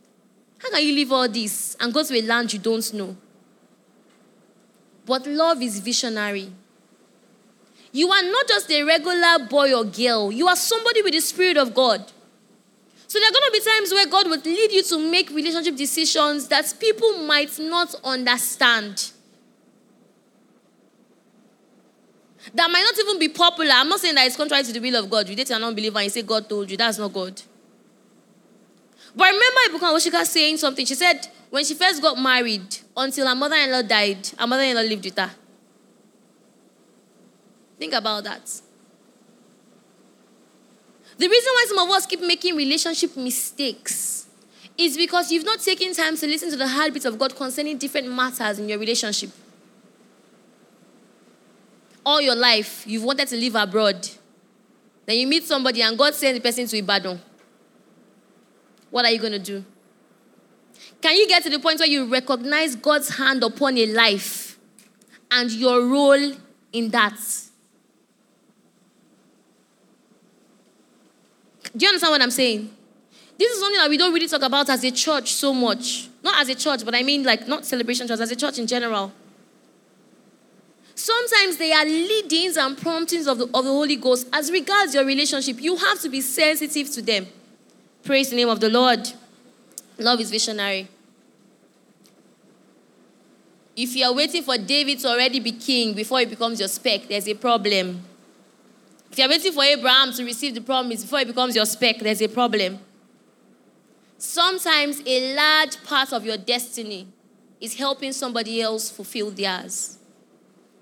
How 0.59 0.70
can 0.70 0.82
you 0.82 0.94
leave 0.94 1.12
all 1.12 1.28
this 1.28 1.76
and 1.78 1.92
go 1.92 2.02
to 2.02 2.14
a 2.18 2.22
land 2.22 2.52
you 2.52 2.59
don't 2.59 2.94
know? 2.94 3.16
But 5.07 5.26
love 5.26 5.62
is 5.62 5.80
visionary. 5.80 6.50
You 7.92 8.11
are 8.11 8.22
not 8.22 8.48
just 8.48 8.70
a 8.70 8.82
regular 8.82 9.46
boy 9.48 9.72
or 9.72 9.84
girl, 9.84 10.32
you 10.32 10.48
are 10.48 10.57
somebody 10.57 11.02
with 11.02 11.12
the 11.12 11.20
Spirit 11.20 11.57
of 11.57 11.74
God. 11.74 12.05
So 13.07 13.20
there 13.20 13.28
are 13.28 13.32
going 13.32 13.44
to 13.44 13.52
be 13.52 13.61
times 13.61 13.92
where 13.92 14.07
God 14.07 14.28
would 14.28 14.44
lead 14.44 14.72
you 14.72 14.82
to 14.82 15.11
make 15.11 15.30
relationship 15.30 15.76
decisions 15.76 16.48
that 16.48 16.74
people 16.80 17.18
might 17.18 17.57
not 17.61 17.94
understand. 18.02 19.12
That 22.52 22.68
might 22.70 22.82
not 22.82 22.98
even 22.98 23.18
be 23.20 23.28
popular. 23.28 23.70
I'm 23.72 23.88
not 23.88 24.00
saying 24.00 24.16
that 24.16 24.26
it's 24.26 24.36
contrary 24.36 24.64
to 24.64 24.72
the 24.72 24.80
will 24.80 24.96
of 24.96 25.09
God. 25.09 25.28
You 25.28 25.36
date 25.36 25.50
an 25.50 25.62
unbeliever 25.62 25.98
and 25.98 26.05
you 26.05 26.11
say 26.11 26.22
God 26.22 26.48
told 26.48 26.70
you. 26.70 26.76
That's 26.76 26.98
not 26.98 27.12
God. 27.12 27.40
But 29.16 29.26
I 29.26 29.30
remember 29.30 29.78
Ibukun 29.78 29.92
Awosika 29.92 30.24
saying 30.24 30.56
something. 30.56 30.84
She 30.84 30.94
said 30.94 31.28
when 31.50 31.64
she 31.64 31.74
first 31.74 32.02
got 32.02 32.18
married, 32.18 32.78
until 32.96 33.28
her 33.28 33.34
mother-in-law 33.34 33.82
died, 33.82 34.28
her 34.38 34.46
mother-in-law 34.46 34.82
lived 34.82 35.04
with 35.04 35.16
her. 35.18 35.30
Think 37.78 37.92
about 37.92 38.24
that. 38.24 38.44
The 41.16 41.28
reason 41.28 41.52
why 41.52 41.64
some 41.68 41.78
of 41.78 41.90
us 41.94 42.06
keep 42.06 42.20
making 42.20 42.56
relationship 42.56 43.16
mistakes 43.16 44.26
is 44.76 44.96
because 44.96 45.30
you've 45.30 45.44
not 45.44 45.60
taken 45.60 45.94
time 45.94 46.16
to 46.16 46.26
listen 46.26 46.50
to 46.50 46.56
the 46.56 46.66
heartbeat 46.66 47.04
of 47.04 47.18
God 47.18 47.36
concerning 47.36 47.78
different 47.78 48.12
matters 48.12 48.58
in 48.58 48.68
your 48.68 48.78
relationship. 48.78 49.30
All 52.04 52.20
your 52.20 52.34
life, 52.34 52.84
you've 52.86 53.04
wanted 53.04 53.28
to 53.28 53.36
live 53.36 53.54
abroad. 53.54 54.08
Then 55.06 55.18
you 55.18 55.26
meet 55.26 55.44
somebody 55.44 55.82
and 55.82 55.96
God 55.96 56.14
sends 56.14 56.38
the 56.38 56.42
person 56.42 56.66
to 56.66 56.76
Ibadan. 56.78 57.20
What 58.95 59.05
are 59.05 59.11
you 59.11 59.18
going 59.18 59.32
to 59.32 59.40
do? 59.40 59.64
Can 61.01 61.16
you 61.16 61.26
get 61.26 61.42
to 61.42 61.51
the 61.51 61.59
point 61.59 61.80
where 61.80 61.88
you 61.88 62.07
recognize 62.07 62.76
God's 62.76 63.09
hand 63.16 63.42
upon 63.42 63.76
a 63.76 63.86
life 63.86 64.57
and 65.32 65.51
your 65.51 65.84
role 65.84 66.32
in 66.72 66.90
that? 66.90 67.18
Do 71.76 71.84
you 71.84 71.88
understand 71.88 72.12
what 72.12 72.22
I'm 72.22 72.30
saying? 72.30 72.70
This 73.36 73.51
is 73.51 73.59
something 73.59 73.80
that 73.80 73.90
we 73.90 73.97
don't 73.97 74.14
really 74.14 74.28
talk 74.28 74.42
about 74.42 74.70
as 74.70 74.84
a 74.84 74.92
church 74.92 75.32
so 75.32 75.53
much. 75.53 76.09
Not 76.22 76.40
as 76.40 76.49
a 76.51 76.55
church, 76.55 76.84
but 76.84 76.95
I 76.95 77.03
mean 77.03 77.24
like 77.24 77.49
not 77.49 77.66
celebration 77.66 78.07
church, 78.07 78.20
as 78.20 78.30
a 78.30 78.36
church 78.36 78.61
in 78.61 78.68
general. 78.68 79.11
Sometimes 80.95 81.57
they 81.57 81.72
are 81.72 81.84
leadings 81.84 82.57
and 82.57 82.78
promptings 82.78 83.26
of 83.26 83.38
the, 83.38 83.47
of 83.47 83.64
the 83.64 83.72
Holy 83.72 83.97
Ghost 83.97 84.28
as 84.32 84.53
regards 84.53 84.95
your 84.95 85.05
relationship. 85.05 85.61
You 85.61 85.74
have 85.78 86.01
to 86.03 86.09
be 86.09 86.20
sensitive 86.20 86.92
to 86.92 87.03
them. 87.03 87.26
Praise 88.05 88.28
the 88.28 88.36
name 88.36 88.50
of 88.50 88.61
the 88.61 88.68
Lord. 88.68 89.11
Love 89.98 90.20
is 90.20 90.30
visionary. 90.30 90.88
If 93.74 93.96
you 93.96 94.05
are 94.05 94.12
waiting 94.12 94.42
for 94.42 94.59
David 94.59 94.98
to 95.00 95.09
already 95.09 95.40
be 95.40 95.52
king 95.52 95.94
before 95.94 96.18
he 96.18 96.26
becomes 96.26 96.59
your 96.61 96.68
spec, 96.68 97.09
there's 97.09 97.26
a 97.26 97.34
problem. 97.34 98.02
If 99.11 99.18
you're 99.18 99.28
waiting 99.28 99.52
for 99.52 99.64
Abraham 99.64 100.12
to 100.12 100.24
receive 100.24 100.55
the 100.55 100.61
promise 100.61 101.02
before 101.02 101.20
it 101.20 101.28
becomes 101.28 101.57
your 101.57 101.64
spec, 101.64 101.98
there's 102.00 102.20
a 102.20 102.28
problem. 102.28 102.78
Sometimes 104.18 105.00
a 105.07 105.34
large 105.34 105.82
part 105.82 106.12
of 106.12 106.26
your 106.26 106.36
destiny 106.36 107.09
is 107.59 107.74
helping 107.74 108.12
somebody 108.12 108.61
else 108.61 108.90
fulfill 108.90 109.30
theirs. 109.30 109.98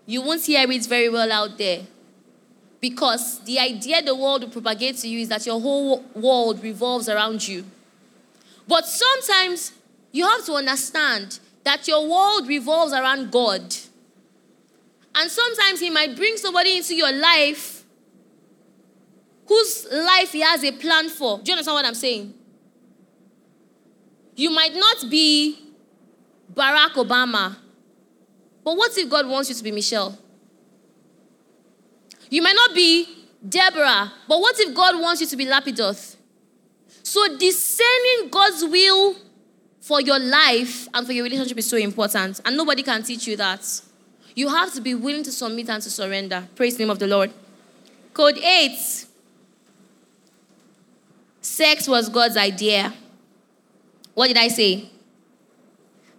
You 0.07 0.23
won't 0.23 0.45
hear 0.45 0.68
it 0.68 0.87
very 0.87 1.09
well 1.09 1.31
out 1.31 1.57
there 1.57 1.83
because 2.83 3.39
the 3.45 3.61
idea 3.61 4.03
the 4.03 4.14
world 4.14 4.43
will 4.43 4.51
propagate 4.51 4.97
to 4.99 5.09
you 5.09 5.20
is 5.20 5.28
that 5.28 5.47
your 5.47 5.59
whole 5.61 6.05
world 6.16 6.61
revolves 6.62 7.09
around 7.09 7.47
you. 7.47 7.64
But 8.66 8.87
sometimes 8.87 9.72
you 10.11 10.26
have 10.26 10.45
to 10.47 10.55
understand 10.55 11.39
that 11.62 11.87
your 11.87 12.07
world 12.07 12.49
revolves 12.49 12.93
around 12.93 13.30
God. 13.30 13.62
And 15.14 15.30
sometimes 15.30 15.78
He 15.78 15.91
might 15.91 16.16
bring 16.16 16.37
somebody 16.37 16.76
into 16.76 16.97
your 16.97 17.12
life 17.12 17.85
whose 19.47 19.87
life 19.93 20.33
he 20.33 20.41
has 20.41 20.64
a 20.64 20.72
plan 20.72 21.09
for. 21.09 21.39
Do 21.39 21.45
you 21.47 21.53
understand 21.53 21.74
what 21.74 21.85
I'm 21.85 21.95
saying? 21.95 22.35
You 24.35 24.51
might 24.51 24.74
not 24.74 25.11
be 25.11 25.59
Barack 26.53 26.93
Obama, 26.95 27.57
but 28.64 28.76
what 28.76 28.97
if 28.97 29.09
God 29.09 29.28
wants 29.28 29.51
you 29.51 29.55
to 29.55 29.62
be 29.62 29.70
Michelle? 29.70 30.18
You 32.33 32.41
might 32.41 32.57
not 32.57 32.74
be 32.74 33.07
Deborah, 33.47 34.11
but 34.26 34.41
what 34.41 34.59
if 34.59 34.74
God 34.74 34.99
wants 34.99 35.20
you 35.20 35.26
to 35.26 35.37
be 35.37 35.45
Lapidoth? 35.45 36.16
So 37.03 37.37
discerning 37.37 38.30
God's 38.30 38.64
will 38.64 39.16
for 39.83 40.01
your 40.01 40.18
life 40.18 40.89
and 40.95 41.07
for 41.07 41.12
your 41.12 41.24
relationship 41.24 41.59
is 41.59 41.68
so 41.68 41.76
important, 41.76 42.41
and 42.43 42.57
nobody 42.57 42.83
can 42.83 43.03
teach 43.03 43.26
you 43.26 43.37
that. 43.37 43.83
You 44.35 44.49
have 44.49 44.72
to 44.72 44.80
be 44.80 44.95
willing 44.95 45.22
to 45.24 45.30
submit 45.30 45.68
and 45.68 45.83
to 45.83 45.91
surrender. 45.91 46.49
Praise 46.55 46.78
the 46.78 46.85
name 46.85 46.91
of 46.91 46.99
the 46.99 47.07
Lord. 47.07 47.30
Code 48.14 48.39
8 48.39 48.78
Sex 51.43 51.87
was 51.87 52.09
God's 52.09 52.39
idea. 52.39 52.95
What 54.14 54.28
did 54.28 54.39
I 54.39 54.49
say? 54.49 54.89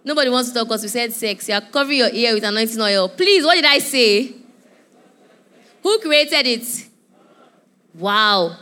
Nobody 0.04 0.30
wants 0.30 0.50
to 0.50 0.54
talk 0.54 0.68
because 0.68 0.82
we 0.84 0.88
said 0.90 1.12
sex. 1.12 1.48
You're 1.48 1.60
covering 1.60 1.98
your 1.98 2.10
ear 2.12 2.34
with 2.34 2.44
anointing 2.44 2.80
oil. 2.80 3.08
Please, 3.08 3.44
what 3.44 3.56
did 3.56 3.64
I 3.64 3.80
say? 3.80 4.43
Who 5.84 5.98
created 5.98 6.46
it? 6.46 6.88
Wow. 7.94 8.56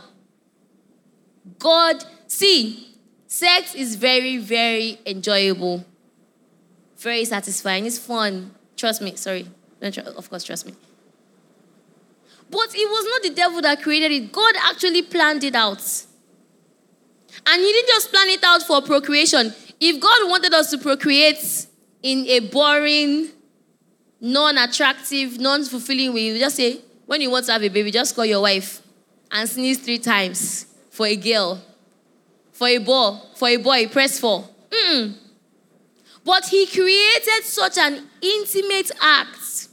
God, 1.57 2.03
see, 2.27 2.95
sex 3.25 3.73
is 3.73 3.95
very, 3.95 4.37
very 4.37 4.99
enjoyable, 5.05 5.85
very 6.97 7.23
satisfying. 7.23 7.85
It's 7.85 7.97
fun. 7.97 8.53
Trust 8.75 9.01
me. 9.01 9.15
Sorry. 9.15 9.47
Of 9.81 10.29
course, 10.29 10.43
trust 10.43 10.65
me. 10.65 10.73
But 12.49 12.75
it 12.75 12.89
was 12.89 13.05
not 13.05 13.23
the 13.23 13.29
devil 13.29 13.61
that 13.61 13.81
created 13.81 14.11
it, 14.11 14.31
God 14.31 14.53
actually 14.61 15.01
planned 15.01 15.45
it 15.45 15.55
out. 15.55 15.81
And 17.47 17.61
He 17.61 17.71
didn't 17.71 17.87
just 17.87 18.11
plan 18.11 18.27
it 18.27 18.43
out 18.43 18.63
for 18.63 18.81
procreation. 18.81 19.53
If 19.79 19.99
God 19.99 20.29
wanted 20.29 20.53
us 20.53 20.69
to 20.71 20.77
procreate 20.77 21.67
in 22.01 22.25
a 22.27 22.39
boring, 22.39 23.29
non 24.19 24.57
attractive, 24.57 25.39
non 25.39 25.63
fulfilling 25.63 26.13
way, 26.13 26.25
He 26.25 26.31
would 26.33 26.41
just 26.41 26.57
say, 26.57 26.81
when 27.13 27.21
you 27.21 27.29
want 27.29 27.45
to 27.45 27.51
have 27.51 27.61
a 27.61 27.69
baby, 27.69 27.91
just 27.91 28.15
call 28.15 28.25
your 28.25 28.41
wife 28.41 28.81
and 29.31 29.47
sneeze 29.47 29.77
three 29.77 29.99
times 29.99 30.65
for 30.89 31.05
a 31.05 31.15
girl. 31.15 31.61
For 32.51 32.67
a 32.67 32.79
boy, 32.79 33.19
for 33.35 33.49
a 33.49 33.57
boy, 33.57 33.85
press 33.87 34.19
four. 34.19 34.49
Mm-mm. 34.71 35.13
But 36.25 36.47
he 36.47 36.65
created 36.65 37.43
such 37.43 37.77
an 37.77 38.07
intimate 38.19 38.89
act 38.99 39.67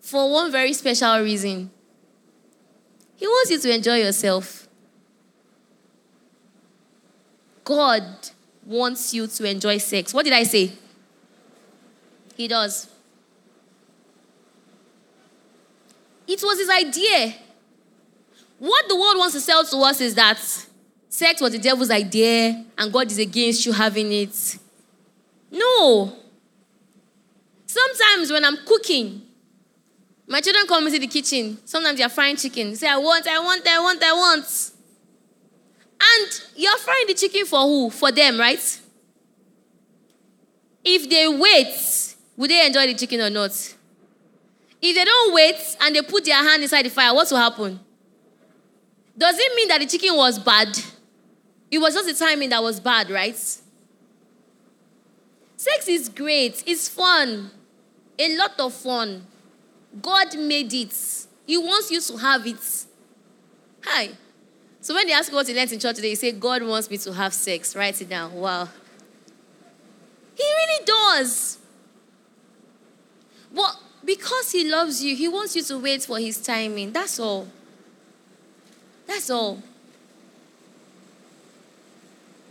for 0.00 0.32
one 0.32 0.50
very 0.50 0.72
special 0.72 1.20
reason. 1.20 1.70
He 3.16 3.26
wants 3.26 3.50
you 3.50 3.58
to 3.58 3.74
enjoy 3.74 3.96
yourself. 3.98 4.68
God 7.62 8.02
wants 8.64 9.12
you 9.12 9.26
to 9.26 9.44
enjoy 9.44 9.76
sex. 9.76 10.14
What 10.14 10.24
did 10.24 10.32
I 10.32 10.44
say? 10.44 10.72
He 12.38 12.48
does. 12.48 12.88
It 16.26 16.42
was 16.42 16.58
his 16.58 16.70
idea. 16.70 17.34
What 18.58 18.88
the 18.88 18.96
world 18.96 19.18
wants 19.18 19.34
to 19.34 19.40
sell 19.40 19.64
to 19.64 19.76
us 19.78 20.00
is 20.00 20.14
that 20.14 20.38
sex 21.08 21.40
was 21.40 21.52
the 21.52 21.58
devil's 21.58 21.90
idea 21.90 22.64
and 22.76 22.92
God 22.92 23.10
is 23.10 23.18
against 23.18 23.66
you 23.66 23.72
having 23.72 24.12
it. 24.12 24.58
No. 25.50 26.16
Sometimes 27.66 28.30
when 28.32 28.44
I'm 28.44 28.56
cooking, 28.66 29.22
my 30.26 30.40
children 30.40 30.66
come 30.66 30.86
into 30.86 30.98
the 30.98 31.06
kitchen. 31.06 31.58
Sometimes 31.64 31.98
they're 31.98 32.08
frying 32.08 32.36
chicken. 32.36 32.70
They 32.70 32.76
say, 32.76 32.88
I 32.88 32.96
want, 32.96 33.26
I 33.28 33.38
want, 33.38 33.66
I 33.66 33.78
want, 33.78 34.02
I 34.02 34.12
want. 34.12 34.70
And 36.00 36.42
you're 36.56 36.78
frying 36.78 37.06
the 37.06 37.14
chicken 37.14 37.46
for 37.46 37.60
who? 37.62 37.90
For 37.90 38.10
them, 38.10 38.38
right? 38.38 38.80
if 40.86 41.10
they 41.10 41.26
wait, 41.26 42.14
will 42.36 42.46
they 42.48 42.64
enjoy 42.64 42.86
the 42.86 42.94
chicken 42.94 43.20
or 43.20 43.28
not? 43.28 43.74
If 44.80 44.94
they 44.94 45.04
don't 45.04 45.34
wait 45.34 45.76
and 45.80 45.94
they 45.96 46.02
put 46.02 46.24
their 46.24 46.36
hand 46.36 46.62
inside 46.62 46.84
the 46.84 46.90
fire, 46.90 47.14
what 47.14 47.30
will 47.30 47.38
happen? 47.38 47.80
Does 49.16 49.36
it 49.38 49.56
mean 49.56 49.68
that 49.68 49.80
the 49.80 49.86
chicken 49.86 50.16
was 50.16 50.38
bad? 50.38 50.78
It 51.70 51.78
was 51.78 51.94
just 51.94 52.06
the 52.06 52.24
timing 52.24 52.50
that 52.50 52.62
was 52.62 52.78
bad, 52.78 53.10
right? 53.10 53.36
Sex 55.56 55.88
is 55.88 56.08
great, 56.08 56.62
it's 56.66 56.88
fun, 56.88 57.50
a 58.18 58.36
lot 58.36 58.60
of 58.60 58.72
fun. 58.74 59.26
God 60.00 60.38
made 60.38 60.72
it, 60.72 61.26
He 61.46 61.56
wants 61.56 61.90
you 61.90 62.00
to 62.00 62.16
have 62.18 62.46
it. 62.46 62.86
Hi. 63.84 64.10
So 64.80 64.94
when 64.94 65.06
they 65.06 65.12
ask 65.12 65.30
you 65.30 65.36
what 65.36 65.48
you 65.48 65.54
learned 65.54 65.72
in 65.72 65.80
church 65.80 65.96
today, 65.96 66.10
you 66.10 66.16
say, 66.16 66.30
God 66.32 66.62
wants 66.62 66.88
me 66.90 66.98
to 66.98 67.12
have 67.12 67.34
sex. 67.34 67.74
Write 67.74 68.00
it 68.00 68.08
down. 68.08 68.32
Wow. 68.34 68.68
He 70.36 70.44
really 70.44 70.84
does. 70.84 71.58
But 73.52 73.76
because 74.06 74.52
He 74.52 74.70
loves 74.70 75.04
you, 75.04 75.14
He 75.14 75.28
wants 75.28 75.56
you 75.56 75.62
to 75.64 75.78
wait 75.78 76.04
for 76.04 76.18
His 76.18 76.40
timing. 76.40 76.92
That's 76.92 77.18
all. 77.18 77.48
That's 79.06 79.28
all. 79.28 79.62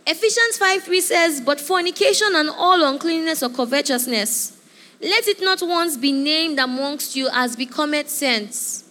Ephesians 0.06 0.58
5 0.58 0.84
3 0.84 1.02
says, 1.02 1.42
But 1.42 1.60
fornication 1.60 2.36
and 2.36 2.50
all 2.50 2.84
uncleanness 2.84 3.42
or 3.42 3.50
covetousness, 3.50 4.58
let 5.02 5.28
it 5.28 5.42
not 5.42 5.62
once 5.62 5.98
be 5.98 6.12
named 6.12 6.60
amongst 6.60 7.16
you 7.16 7.28
as 7.32 7.56
becometh 7.56 8.10
saints. 8.10 8.84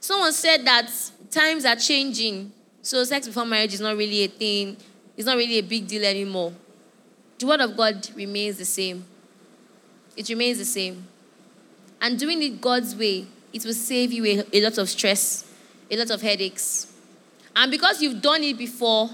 Someone 0.00 0.32
said 0.32 0.64
that 0.64 0.90
times 1.30 1.64
are 1.64 1.76
changing, 1.76 2.52
so 2.82 3.04
sex 3.04 3.28
before 3.28 3.44
marriage 3.44 3.74
is 3.74 3.80
not 3.80 3.96
really 3.96 4.24
a 4.24 4.28
thing, 4.28 4.76
it's 5.16 5.26
not 5.26 5.36
really 5.36 5.58
a 5.58 5.62
big 5.62 5.86
deal 5.86 6.04
anymore. 6.04 6.52
The 7.38 7.46
word 7.46 7.60
of 7.60 7.76
God 7.76 8.08
remains 8.14 8.58
the 8.58 8.64
same. 8.64 9.04
It 10.16 10.28
remains 10.28 10.58
the 10.58 10.64
same. 10.64 11.06
And 12.02 12.18
doing 12.18 12.42
it 12.42 12.60
God's 12.60 12.94
way, 12.96 13.26
it 13.52 13.64
will 13.64 13.72
save 13.72 14.12
you 14.12 14.26
a, 14.26 14.58
a 14.58 14.64
lot 14.64 14.76
of 14.76 14.88
stress, 14.88 15.48
a 15.90 15.96
lot 15.96 16.10
of 16.10 16.20
headaches. 16.20 16.92
And 17.54 17.70
because 17.70 18.02
you've 18.02 18.20
done 18.20 18.42
it 18.42 18.58
before, 18.58 19.08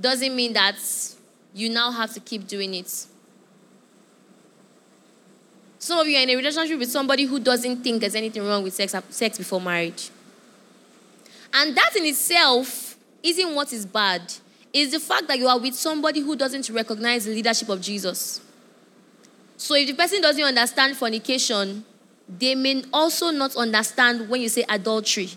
doesn't 0.00 0.34
mean 0.34 0.54
that 0.54 0.76
you 1.52 1.68
now 1.68 1.90
have 1.90 2.14
to 2.14 2.20
keep 2.20 2.46
doing 2.46 2.74
it. 2.74 3.06
Some 5.78 5.98
of 5.98 6.08
you 6.08 6.16
are 6.16 6.22
in 6.22 6.30
a 6.30 6.36
relationship 6.36 6.78
with 6.78 6.90
somebody 6.90 7.24
who 7.24 7.38
doesn't 7.38 7.82
think 7.82 8.00
there's 8.00 8.14
anything 8.14 8.46
wrong 8.46 8.62
with 8.62 8.72
sex, 8.72 8.94
sex 9.10 9.36
before 9.38 9.60
marriage. 9.60 10.10
And 11.52 11.76
that 11.76 11.96
in 11.96 12.06
itself 12.06 12.96
isn't 13.22 13.54
what 13.54 13.72
is 13.72 13.84
bad. 13.84 14.22
It's 14.72 14.92
the 14.92 15.00
fact 15.00 15.26
that 15.28 15.38
you 15.38 15.48
are 15.48 15.58
with 15.58 15.74
somebody 15.74 16.20
who 16.20 16.36
doesn't 16.36 16.70
recognize 16.70 17.24
the 17.24 17.32
leadership 17.32 17.68
of 17.68 17.80
Jesus. 17.80 18.40
So 19.56 19.74
if 19.74 19.86
the 19.86 19.94
person 19.94 20.22
doesn't 20.22 20.42
understand 20.42 20.96
fornication, 20.96 21.84
they 22.38 22.54
may 22.54 22.84
also 22.92 23.30
not 23.30 23.56
understand 23.56 24.28
when 24.28 24.40
you 24.40 24.48
say 24.48 24.64
adultery. 24.68 25.30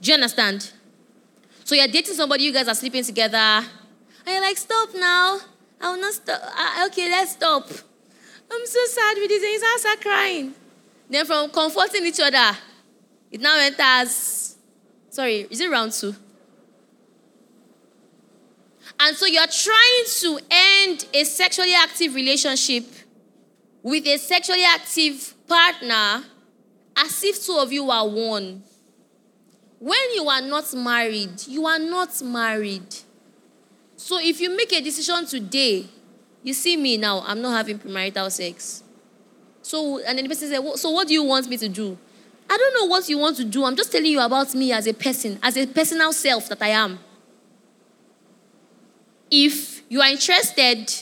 Do 0.00 0.10
you 0.10 0.14
understand? 0.14 0.70
So 1.64 1.74
you're 1.74 1.88
dating 1.88 2.14
somebody, 2.14 2.44
you 2.44 2.52
guys 2.52 2.68
are 2.68 2.74
sleeping 2.74 3.04
together, 3.04 3.36
and 3.36 3.64
you're 4.26 4.40
like, 4.40 4.56
stop 4.56 4.88
now. 4.94 5.38
I 5.80 5.92
will 5.92 6.00
not 6.00 6.14
stop. 6.14 6.40
Uh, 6.42 6.86
okay, 6.86 7.10
let's 7.10 7.32
stop. 7.32 7.68
I'm 8.50 8.66
so 8.66 8.78
sad 8.86 9.16
with 9.18 9.28
this. 9.28 9.42
And 9.42 9.52
you 9.52 9.78
start 9.78 10.00
crying. 10.00 10.54
Then 11.10 11.26
from 11.26 11.50
comforting 11.50 12.06
each 12.06 12.20
other, 12.20 12.56
it 13.30 13.40
now 13.40 13.58
enters, 13.58 14.56
sorry, 15.10 15.46
is 15.50 15.60
it 15.60 15.70
round 15.70 15.92
two? 15.92 16.14
And 18.98 19.16
so 19.16 19.26
you're 19.26 19.46
trying 19.46 20.04
to 20.20 20.38
end 20.50 21.06
a 21.12 21.24
sexually 21.24 21.74
active 21.74 22.14
relationship 22.14 22.84
with 23.82 24.06
a 24.06 24.16
sexually 24.16 24.64
active 24.64 25.33
partner 25.46 26.24
as 26.96 27.22
if 27.24 27.44
two 27.44 27.56
of 27.58 27.72
you 27.72 27.90
are 27.90 28.08
one. 28.08 28.62
When 29.78 30.14
you 30.14 30.28
are 30.28 30.40
not 30.40 30.72
married, 30.74 31.46
you 31.46 31.66
are 31.66 31.78
not 31.78 32.22
married. 32.22 32.94
So 33.96 34.18
if 34.18 34.40
you 34.40 34.56
make 34.56 34.72
a 34.72 34.80
decision 34.80 35.26
today, 35.26 35.86
you 36.42 36.54
see 36.54 36.76
me 36.76 36.96
now, 36.96 37.22
I'm 37.26 37.40
not 37.40 37.56
having 37.56 37.78
premarital 37.78 38.30
sex. 38.30 38.82
So, 39.62 39.98
and 40.04 40.18
then 40.18 40.24
the 40.24 40.28
person 40.28 40.50
said, 40.50 40.76
So 40.76 40.90
what 40.90 41.08
do 41.08 41.14
you 41.14 41.22
want 41.22 41.48
me 41.48 41.56
to 41.56 41.68
do? 41.68 41.96
I 42.48 42.56
don't 42.56 42.74
know 42.74 42.86
what 42.86 43.08
you 43.08 43.18
want 43.18 43.36
to 43.38 43.44
do. 43.44 43.64
I'm 43.64 43.76
just 43.76 43.90
telling 43.90 44.10
you 44.10 44.20
about 44.20 44.54
me 44.54 44.72
as 44.72 44.86
a 44.86 44.92
person, 44.92 45.38
as 45.42 45.56
a 45.56 45.66
personal 45.66 46.12
self 46.12 46.48
that 46.50 46.60
I 46.60 46.68
am. 46.68 46.98
If 49.30 49.82
you 49.88 50.00
are 50.02 50.08
interested 50.08 50.92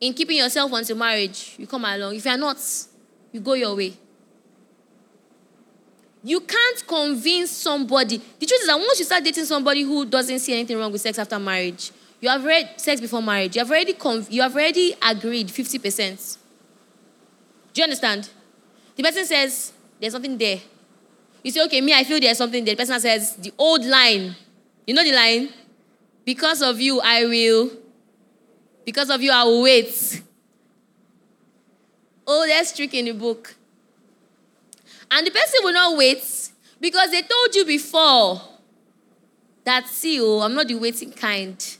in 0.00 0.12
keeping 0.12 0.36
yourself 0.36 0.70
until 0.72 0.96
marriage, 0.96 1.54
you 1.58 1.66
come 1.66 1.84
along. 1.84 2.14
If 2.14 2.24
you 2.26 2.30
are 2.30 2.36
not, 2.36 2.58
you 3.36 3.40
go 3.42 3.52
your 3.52 3.76
way. 3.76 3.92
You 6.24 6.40
can't 6.40 6.86
convince 6.86 7.50
somebody. 7.50 8.16
The 8.16 8.46
truth 8.46 8.62
is 8.62 8.66
that 8.66 8.78
once 8.78 8.98
you 8.98 9.04
start 9.04 9.22
dating 9.22 9.44
somebody 9.44 9.82
who 9.82 10.06
doesn't 10.06 10.38
see 10.38 10.54
anything 10.54 10.78
wrong 10.78 10.90
with 10.90 11.02
sex 11.02 11.18
after 11.18 11.38
marriage, 11.38 11.92
you 12.18 12.30
have 12.30 12.42
read 12.44 12.70
sex 12.78 12.98
before 13.00 13.22
marriage. 13.22 13.54
You 13.54 13.60
have 13.60 13.70
already 13.70 13.92
conv- 13.92 14.32
you 14.32 14.40
have 14.40 14.54
already 14.54 14.94
agreed 15.02 15.48
50%. 15.48 16.38
Do 17.74 17.80
you 17.80 17.84
understand? 17.84 18.30
The 18.96 19.02
person 19.02 19.26
says 19.26 19.72
there's 20.00 20.14
something 20.14 20.38
there. 20.38 20.58
You 21.42 21.52
say, 21.52 21.62
okay, 21.66 21.80
me, 21.82 21.92
I 21.92 22.04
feel 22.04 22.18
there's 22.18 22.38
something 22.38 22.64
there. 22.64 22.74
The 22.74 22.82
person 22.82 22.98
says 22.98 23.36
the 23.36 23.52
old 23.58 23.84
line. 23.84 24.34
You 24.86 24.94
know 24.94 25.04
the 25.04 25.12
line? 25.12 25.50
Because 26.24 26.62
of 26.62 26.80
you, 26.80 27.00
I 27.00 27.26
will. 27.26 27.70
Because 28.86 29.10
of 29.10 29.20
you, 29.20 29.30
I 29.30 29.44
will 29.44 29.62
wait. 29.62 30.22
Oh, 32.26 32.46
that's 32.46 32.74
trick 32.74 32.94
in 32.94 33.04
the 33.04 33.12
book. 33.12 33.54
And 35.10 35.26
the 35.26 35.30
person 35.30 35.60
will 35.62 35.72
not 35.72 35.96
wait 35.96 36.50
because 36.80 37.10
they 37.10 37.22
told 37.22 37.54
you 37.54 37.64
before 37.64 38.40
that, 39.64 39.86
see, 39.86 40.20
oh, 40.20 40.40
I'm 40.40 40.54
not 40.54 40.68
the 40.68 40.74
waiting 40.74 41.12
kind. 41.12 41.76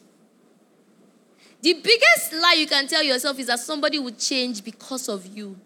The 1.63 1.73
biggest 1.75 2.33
lie 2.33 2.57
you 2.59 2.67
can 2.67 2.87
tell 2.87 3.03
yourself 3.03 3.39
is 3.39 3.49
that 3.49 3.59
somebody 3.59 3.99
will 3.99 4.13
change 4.13 4.63
because 4.63 5.09
of 5.09 5.27
you. 5.27 5.57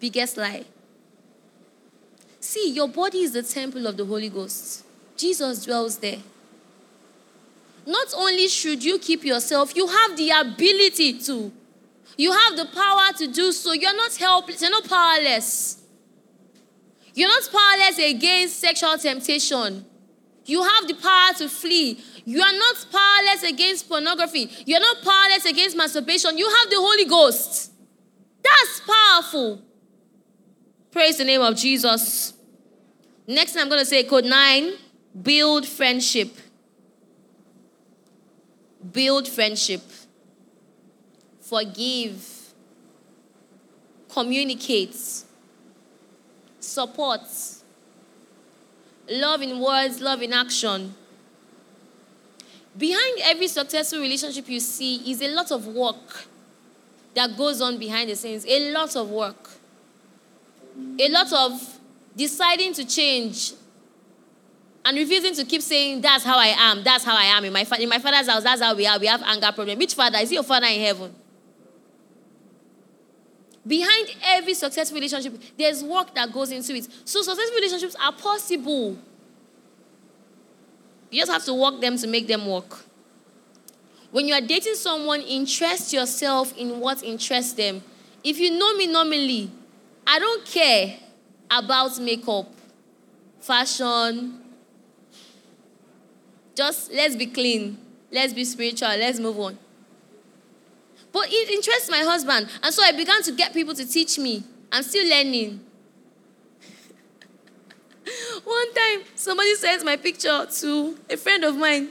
Biggest 0.00 0.36
lie. 0.36 0.64
See, 2.40 2.72
your 2.72 2.88
body 2.88 3.20
is 3.20 3.32
the 3.32 3.42
temple 3.42 3.86
of 3.86 3.96
the 3.96 4.04
Holy 4.04 4.28
Ghost. 4.28 4.84
Jesus 5.16 5.64
dwells 5.64 5.98
there. 5.98 6.18
Not 7.86 8.08
only 8.16 8.48
should 8.48 8.82
you 8.82 8.98
keep 8.98 9.24
yourself, 9.24 9.76
you 9.76 9.86
have 9.86 10.16
the 10.16 10.30
ability 10.30 11.18
to. 11.20 11.52
You 12.16 12.32
have 12.32 12.56
the 12.56 12.66
power 12.66 13.12
to 13.18 13.26
do 13.26 13.52
so. 13.52 13.72
You're 13.72 13.96
not 13.96 14.14
helpless, 14.16 14.62
you're 14.62 14.70
not 14.70 14.88
powerless. 14.88 15.82
You're 17.14 17.28
not 17.28 17.48
powerless 17.52 17.98
against 17.98 18.58
sexual 18.58 18.98
temptation. 18.98 19.84
You 20.46 20.62
have 20.62 20.88
the 20.88 20.94
power 20.94 21.32
to 21.38 21.48
flee. 21.48 22.02
You 22.24 22.42
are 22.42 22.52
not 22.52 22.86
powerless 22.90 23.42
against 23.44 23.88
pornography. 23.88 24.50
You're 24.66 24.80
not 24.80 25.02
powerless 25.02 25.44
against 25.46 25.76
masturbation. 25.76 26.36
You 26.36 26.48
have 26.48 26.70
the 26.70 26.76
Holy 26.76 27.04
Ghost. 27.04 27.72
That's 28.42 28.80
powerful. 28.80 29.62
Praise 30.90 31.18
the 31.18 31.24
name 31.24 31.40
of 31.40 31.56
Jesus. 31.56 32.34
Next 33.26 33.56
I'm 33.56 33.68
going 33.68 33.80
to 33.80 33.86
say, 33.86 34.04
code 34.04 34.24
nine 34.24 34.72
build 35.22 35.66
friendship. 35.66 36.36
Build 38.92 39.26
friendship. 39.28 39.82
Forgive. 41.44 42.52
Communicate. 44.08 44.96
Support. 46.58 47.20
Love 49.10 49.42
in 49.42 49.60
words, 49.60 50.00
love 50.00 50.22
in 50.22 50.32
action. 50.32 50.94
Behind 52.76 53.20
every 53.22 53.46
successful 53.48 54.00
relationship 54.00 54.48
you 54.48 54.58
see 54.58 55.10
is 55.10 55.20
a 55.20 55.28
lot 55.28 55.50
of 55.52 55.66
work 55.66 56.26
that 57.14 57.36
goes 57.36 57.60
on 57.60 57.78
behind 57.78 58.08
the 58.08 58.16
scenes. 58.16 58.46
A 58.48 58.72
lot 58.72 58.96
of 58.96 59.10
work. 59.10 59.50
A 60.98 61.08
lot 61.10 61.30
of 61.32 61.78
deciding 62.16 62.72
to 62.72 62.86
change 62.86 63.52
and 64.84 64.96
refusing 64.96 65.34
to 65.34 65.44
keep 65.44 65.60
saying, 65.60 66.00
That's 66.00 66.24
how 66.24 66.38
I 66.38 66.48
am, 66.56 66.82
that's 66.82 67.04
how 67.04 67.16
I 67.16 67.24
am. 67.24 67.44
In 67.44 67.52
my, 67.52 67.66
in 67.78 67.88
my 67.88 67.98
father's 67.98 68.28
house, 68.28 68.42
that's 68.42 68.62
how 68.62 68.74
we 68.74 68.86
are. 68.86 68.98
We 68.98 69.06
have 69.06 69.22
anger 69.22 69.52
problem. 69.52 69.78
Which 69.78 69.94
father? 69.94 70.18
Is 70.18 70.30
he 70.30 70.36
your 70.36 70.42
father 70.42 70.66
in 70.66 70.80
heaven? 70.80 71.14
Behind 73.66 74.14
every 74.24 74.54
successful 74.54 74.96
relationship, 74.96 75.40
there's 75.56 75.82
work 75.82 76.14
that 76.14 76.32
goes 76.32 76.50
into 76.50 76.74
it. 76.74 76.86
So, 77.04 77.22
successful 77.22 77.56
relationships 77.56 77.96
are 78.02 78.12
possible. 78.12 78.98
You 81.10 81.20
just 81.20 81.32
have 81.32 81.44
to 81.44 81.54
work 81.54 81.80
them 81.80 81.96
to 81.96 82.06
make 82.06 82.26
them 82.26 82.46
work. 82.46 82.84
When 84.10 84.28
you 84.28 84.34
are 84.34 84.40
dating 84.40 84.74
someone, 84.74 85.22
interest 85.22 85.92
yourself 85.92 86.56
in 86.56 86.78
what 86.78 87.02
interests 87.02 87.54
them. 87.54 87.82
If 88.22 88.38
you 88.38 88.50
know 88.50 88.74
me 88.76 88.86
normally, 88.86 89.50
I 90.06 90.18
don't 90.18 90.44
care 90.44 90.96
about 91.50 91.98
makeup, 91.98 92.46
fashion. 93.40 94.40
Just 96.54 96.92
let's 96.92 97.16
be 97.16 97.26
clean, 97.26 97.78
let's 98.12 98.32
be 98.32 98.44
spiritual, 98.44 98.88
let's 98.88 99.18
move 99.18 99.38
on. 99.40 99.58
But 101.14 101.28
it 101.30 101.48
interests 101.48 101.88
my 101.88 102.00
husband. 102.00 102.48
And 102.60 102.74
so 102.74 102.82
I 102.82 102.90
began 102.90 103.22
to 103.22 103.30
get 103.32 103.54
people 103.54 103.72
to 103.72 103.86
teach 103.86 104.18
me. 104.18 104.42
I'm 104.72 104.82
still 104.82 105.08
learning. 105.08 105.60
One 108.44 108.74
time, 108.74 109.02
somebody 109.14 109.54
sent 109.54 109.84
my 109.84 109.96
picture 109.96 110.44
to 110.44 110.98
a 111.08 111.16
friend 111.16 111.44
of 111.44 111.56
mine. 111.56 111.90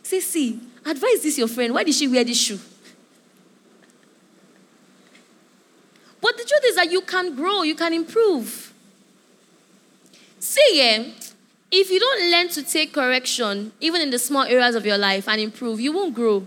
He 0.00 0.08
says, 0.08 0.26
See, 0.26 0.60
advise 0.84 1.22
this 1.22 1.38
your 1.38 1.46
friend. 1.46 1.72
Why 1.72 1.84
did 1.84 1.94
she 1.94 2.08
wear 2.08 2.24
this 2.24 2.40
shoe? 2.40 2.58
But 6.20 6.36
the 6.36 6.44
truth 6.44 6.62
is 6.64 6.74
that 6.74 6.90
you 6.90 7.02
can 7.02 7.36
grow, 7.36 7.62
you 7.62 7.76
can 7.76 7.92
improve. 7.92 8.72
See, 10.40 10.70
yeah, 10.72 11.04
if 11.70 11.90
you 11.90 12.00
don't 12.00 12.28
learn 12.28 12.48
to 12.48 12.64
take 12.64 12.92
correction, 12.92 13.70
even 13.78 14.00
in 14.00 14.10
the 14.10 14.18
small 14.18 14.42
areas 14.42 14.74
of 14.74 14.84
your 14.84 14.98
life, 14.98 15.28
and 15.28 15.40
improve, 15.40 15.80
you 15.80 15.92
won't 15.92 16.14
grow. 16.14 16.46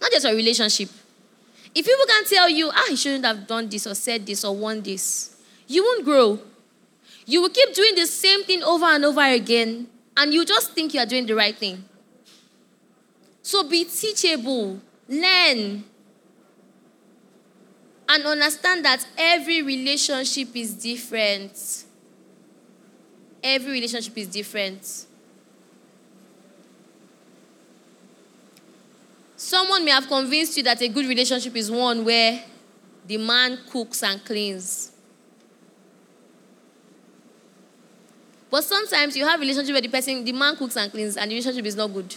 Not 0.00 0.10
just 0.12 0.26
a 0.26 0.34
relationship. 0.34 0.88
If 1.74 1.84
people 1.84 2.06
can 2.06 2.24
tell 2.24 2.48
you, 2.48 2.70
ah, 2.72 2.88
you 2.88 2.96
shouldn't 2.96 3.24
have 3.24 3.46
done 3.46 3.68
this 3.68 3.86
or 3.86 3.94
said 3.94 4.24
this 4.26 4.44
or 4.44 4.56
won 4.56 4.80
this, 4.80 5.36
you 5.66 5.82
won't 5.82 6.04
grow. 6.04 6.38
You 7.26 7.42
will 7.42 7.50
keep 7.50 7.74
doing 7.74 7.94
the 7.94 8.06
same 8.06 8.44
thing 8.44 8.62
over 8.62 8.86
and 8.86 9.04
over 9.04 9.20
again, 9.20 9.88
and 10.16 10.32
you 10.32 10.44
just 10.44 10.72
think 10.72 10.94
you 10.94 11.00
are 11.00 11.06
doing 11.06 11.26
the 11.26 11.34
right 11.34 11.56
thing. 11.56 11.84
So 13.42 13.68
be 13.68 13.84
teachable, 13.84 14.80
learn, 15.08 15.84
and 18.08 18.24
understand 18.24 18.84
that 18.84 19.06
every 19.18 19.62
relationship 19.62 20.48
is 20.54 20.74
different. 20.74 21.84
Every 23.42 23.72
relationship 23.72 24.16
is 24.16 24.28
different. 24.28 25.06
Someone 29.36 29.84
may 29.84 29.90
have 29.90 30.08
convinced 30.08 30.56
you 30.56 30.62
that 30.62 30.80
a 30.80 30.88
good 30.88 31.06
relationship 31.06 31.54
is 31.56 31.70
one 31.70 32.04
where 32.04 32.42
the 33.06 33.18
man 33.18 33.58
cooks 33.70 34.02
and 34.02 34.24
cleans. 34.24 34.92
But 38.50 38.64
sometimes 38.64 39.16
you 39.16 39.26
have 39.26 39.38
a 39.38 39.40
relationship 39.40 39.74
where 39.74 39.82
the 39.82 39.88
person, 39.88 40.24
the 40.24 40.32
man 40.32 40.56
cooks 40.56 40.76
and 40.76 40.90
cleans, 40.90 41.16
and 41.16 41.30
the 41.30 41.34
relationship 41.34 41.66
is 41.66 41.76
not 41.76 41.88
good. 41.88 42.14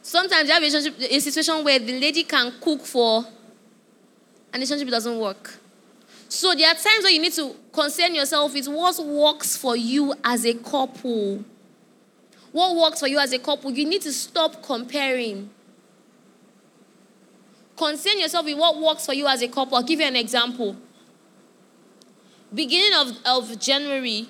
Sometimes 0.00 0.48
you 0.48 0.54
have 0.54 0.62
a 0.62 0.66
relationship, 0.66 1.10
a 1.10 1.20
situation 1.20 1.64
where 1.64 1.78
the 1.78 1.98
lady 1.98 2.22
can 2.22 2.52
cook 2.60 2.82
for, 2.82 3.24
and 4.52 4.54
the 4.54 4.58
relationship 4.58 4.88
doesn't 4.90 5.18
work. 5.18 5.58
So 6.28 6.54
there 6.54 6.68
are 6.68 6.74
times 6.74 7.02
where 7.02 7.10
you 7.10 7.20
need 7.20 7.32
to 7.32 7.54
concern 7.72 8.14
yourself 8.14 8.54
with 8.54 8.68
what 8.68 9.04
works 9.04 9.56
for 9.56 9.74
you 9.76 10.14
as 10.22 10.46
a 10.46 10.54
couple. 10.54 11.44
What 12.52 12.76
works 12.76 13.00
for 13.00 13.08
you 13.08 13.18
as 13.18 13.32
a 13.32 13.38
couple? 13.38 13.70
You 13.70 13.84
need 13.84 14.02
to 14.02 14.12
stop 14.12 14.62
comparing. 14.62 15.50
Concern 17.76 18.18
yourself 18.18 18.44
with 18.44 18.58
what 18.58 18.80
works 18.80 19.06
for 19.06 19.14
you 19.14 19.26
as 19.26 19.42
a 19.42 19.48
couple. 19.48 19.76
I'll 19.76 19.82
give 19.82 20.00
you 20.00 20.06
an 20.06 20.16
example. 20.16 20.76
Beginning 22.52 22.98
of, 22.98 23.16
of 23.26 23.60
January, 23.60 24.28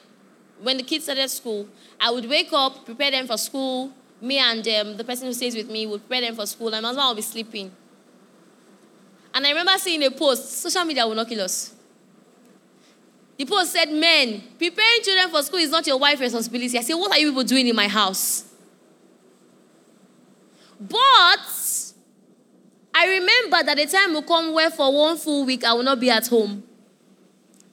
when 0.60 0.76
the 0.76 0.82
kids 0.82 1.04
started 1.04 1.28
school, 1.30 1.68
I 2.00 2.10
would 2.10 2.28
wake 2.28 2.52
up, 2.52 2.84
prepare 2.84 3.12
them 3.12 3.26
for 3.26 3.38
school. 3.38 3.92
Me 4.20 4.38
and 4.38 4.66
um, 4.68 4.96
the 4.96 5.04
person 5.04 5.28
who 5.28 5.32
stays 5.32 5.54
with 5.54 5.70
me 5.70 5.86
would 5.86 6.00
prepare 6.00 6.26
them 6.26 6.34
for 6.34 6.44
school, 6.46 6.74
and 6.74 6.82
my 6.82 6.88
husband 6.88 7.08
would 7.08 7.16
be 7.16 7.22
sleeping. 7.22 7.70
And 9.32 9.46
I 9.46 9.50
remember 9.50 9.72
seeing 9.78 10.02
a 10.02 10.10
post 10.10 10.60
social 10.60 10.84
media 10.84 11.06
will 11.06 11.14
not 11.14 11.28
kill 11.28 11.42
us. 11.42 11.74
The 13.38 13.46
post 13.46 13.72
said, 13.72 13.90
Men, 13.92 14.42
preparing 14.58 15.02
children 15.02 15.30
for 15.30 15.42
school 15.42 15.60
is 15.60 15.70
not 15.70 15.86
your 15.86 15.96
wife's 15.96 16.20
responsibility. 16.20 16.76
I 16.76 16.82
said, 16.82 16.94
What 16.94 17.12
are 17.12 17.18
you 17.18 17.28
people 17.28 17.44
doing 17.44 17.68
in 17.68 17.76
my 17.76 17.86
house? 17.86 18.44
But 20.80 21.38
I 22.94 23.06
remember 23.06 23.62
that 23.62 23.76
the 23.76 23.86
time 23.86 24.12
will 24.12 24.22
come 24.22 24.52
where 24.52 24.70
for 24.70 24.92
one 24.92 25.16
full 25.16 25.44
week 25.44 25.64
I 25.64 25.72
will 25.72 25.84
not 25.84 26.00
be 26.00 26.10
at 26.10 26.26
home. 26.26 26.64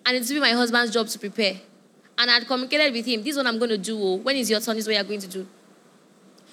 And 0.05 0.15
it 0.15 0.21
will 0.21 0.35
be 0.35 0.39
my 0.39 0.51
husband's 0.51 0.93
job 0.93 1.07
to 1.07 1.19
prepare. 1.19 1.55
And 2.17 2.29
I 2.29 2.35
had 2.35 2.47
communicated 2.47 2.93
with 2.93 3.05
him, 3.05 3.21
this 3.23 3.31
is 3.31 3.37
what 3.37 3.47
I'm 3.47 3.57
going 3.57 3.71
to 3.71 3.77
do. 3.77 3.97
Oh. 3.99 4.15
When 4.17 4.35
is 4.35 4.49
your 4.49 4.59
turn? 4.59 4.75
This 4.75 4.83
is 4.83 4.87
what 4.87 4.95
you're 4.95 5.03
going 5.03 5.19
to 5.19 5.27
do. 5.27 5.47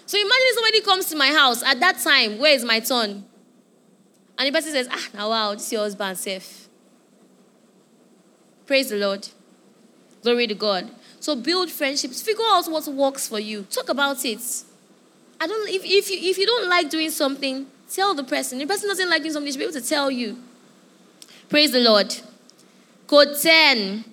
So 0.06 0.18
imagine 0.18 0.54
somebody 0.54 0.80
comes 0.80 1.06
to 1.10 1.16
my 1.16 1.28
house 1.28 1.62
at 1.62 1.78
that 1.80 1.98
time, 1.98 2.38
where 2.38 2.54
is 2.54 2.64
my 2.64 2.80
turn? 2.80 3.24
And 4.38 4.48
the 4.48 4.52
person 4.52 4.72
says, 4.72 4.88
ah, 4.90 5.08
now 5.14 5.28
wow, 5.28 5.52
this 5.52 5.66
is 5.66 5.72
your 5.72 5.82
husband 5.82 6.18
safe. 6.18 6.68
Praise 8.66 8.90
the 8.90 8.96
Lord. 8.96 9.28
Glory 10.22 10.46
to 10.46 10.54
God. 10.54 10.90
So 11.20 11.36
build 11.36 11.70
friendships. 11.70 12.22
Figure 12.22 12.44
out 12.48 12.70
what 12.70 12.86
works 12.88 13.28
for 13.28 13.40
you. 13.40 13.62
Talk 13.64 13.88
about 13.88 14.24
it. 14.24 14.40
I 15.40 15.46
don't 15.46 15.68
if, 15.68 15.84
if 15.84 16.10
you 16.10 16.30
if 16.30 16.38
you 16.38 16.46
don't 16.46 16.68
like 16.68 16.90
doing 16.90 17.10
something, 17.10 17.66
tell 17.90 18.14
the 18.14 18.24
person. 18.24 18.60
If 18.60 18.68
the 18.68 18.74
person 18.74 18.88
doesn't 18.88 19.10
like 19.10 19.22
doing 19.22 19.32
something, 19.32 19.46
they 19.46 19.52
should 19.52 19.58
be 19.58 19.64
able 19.64 19.80
to 19.80 19.88
tell 19.88 20.10
you. 20.10 20.38
Praise 21.48 21.72
the 21.72 21.80
Lord. 21.80 22.14
Code 23.06 23.36
10. 23.40 24.04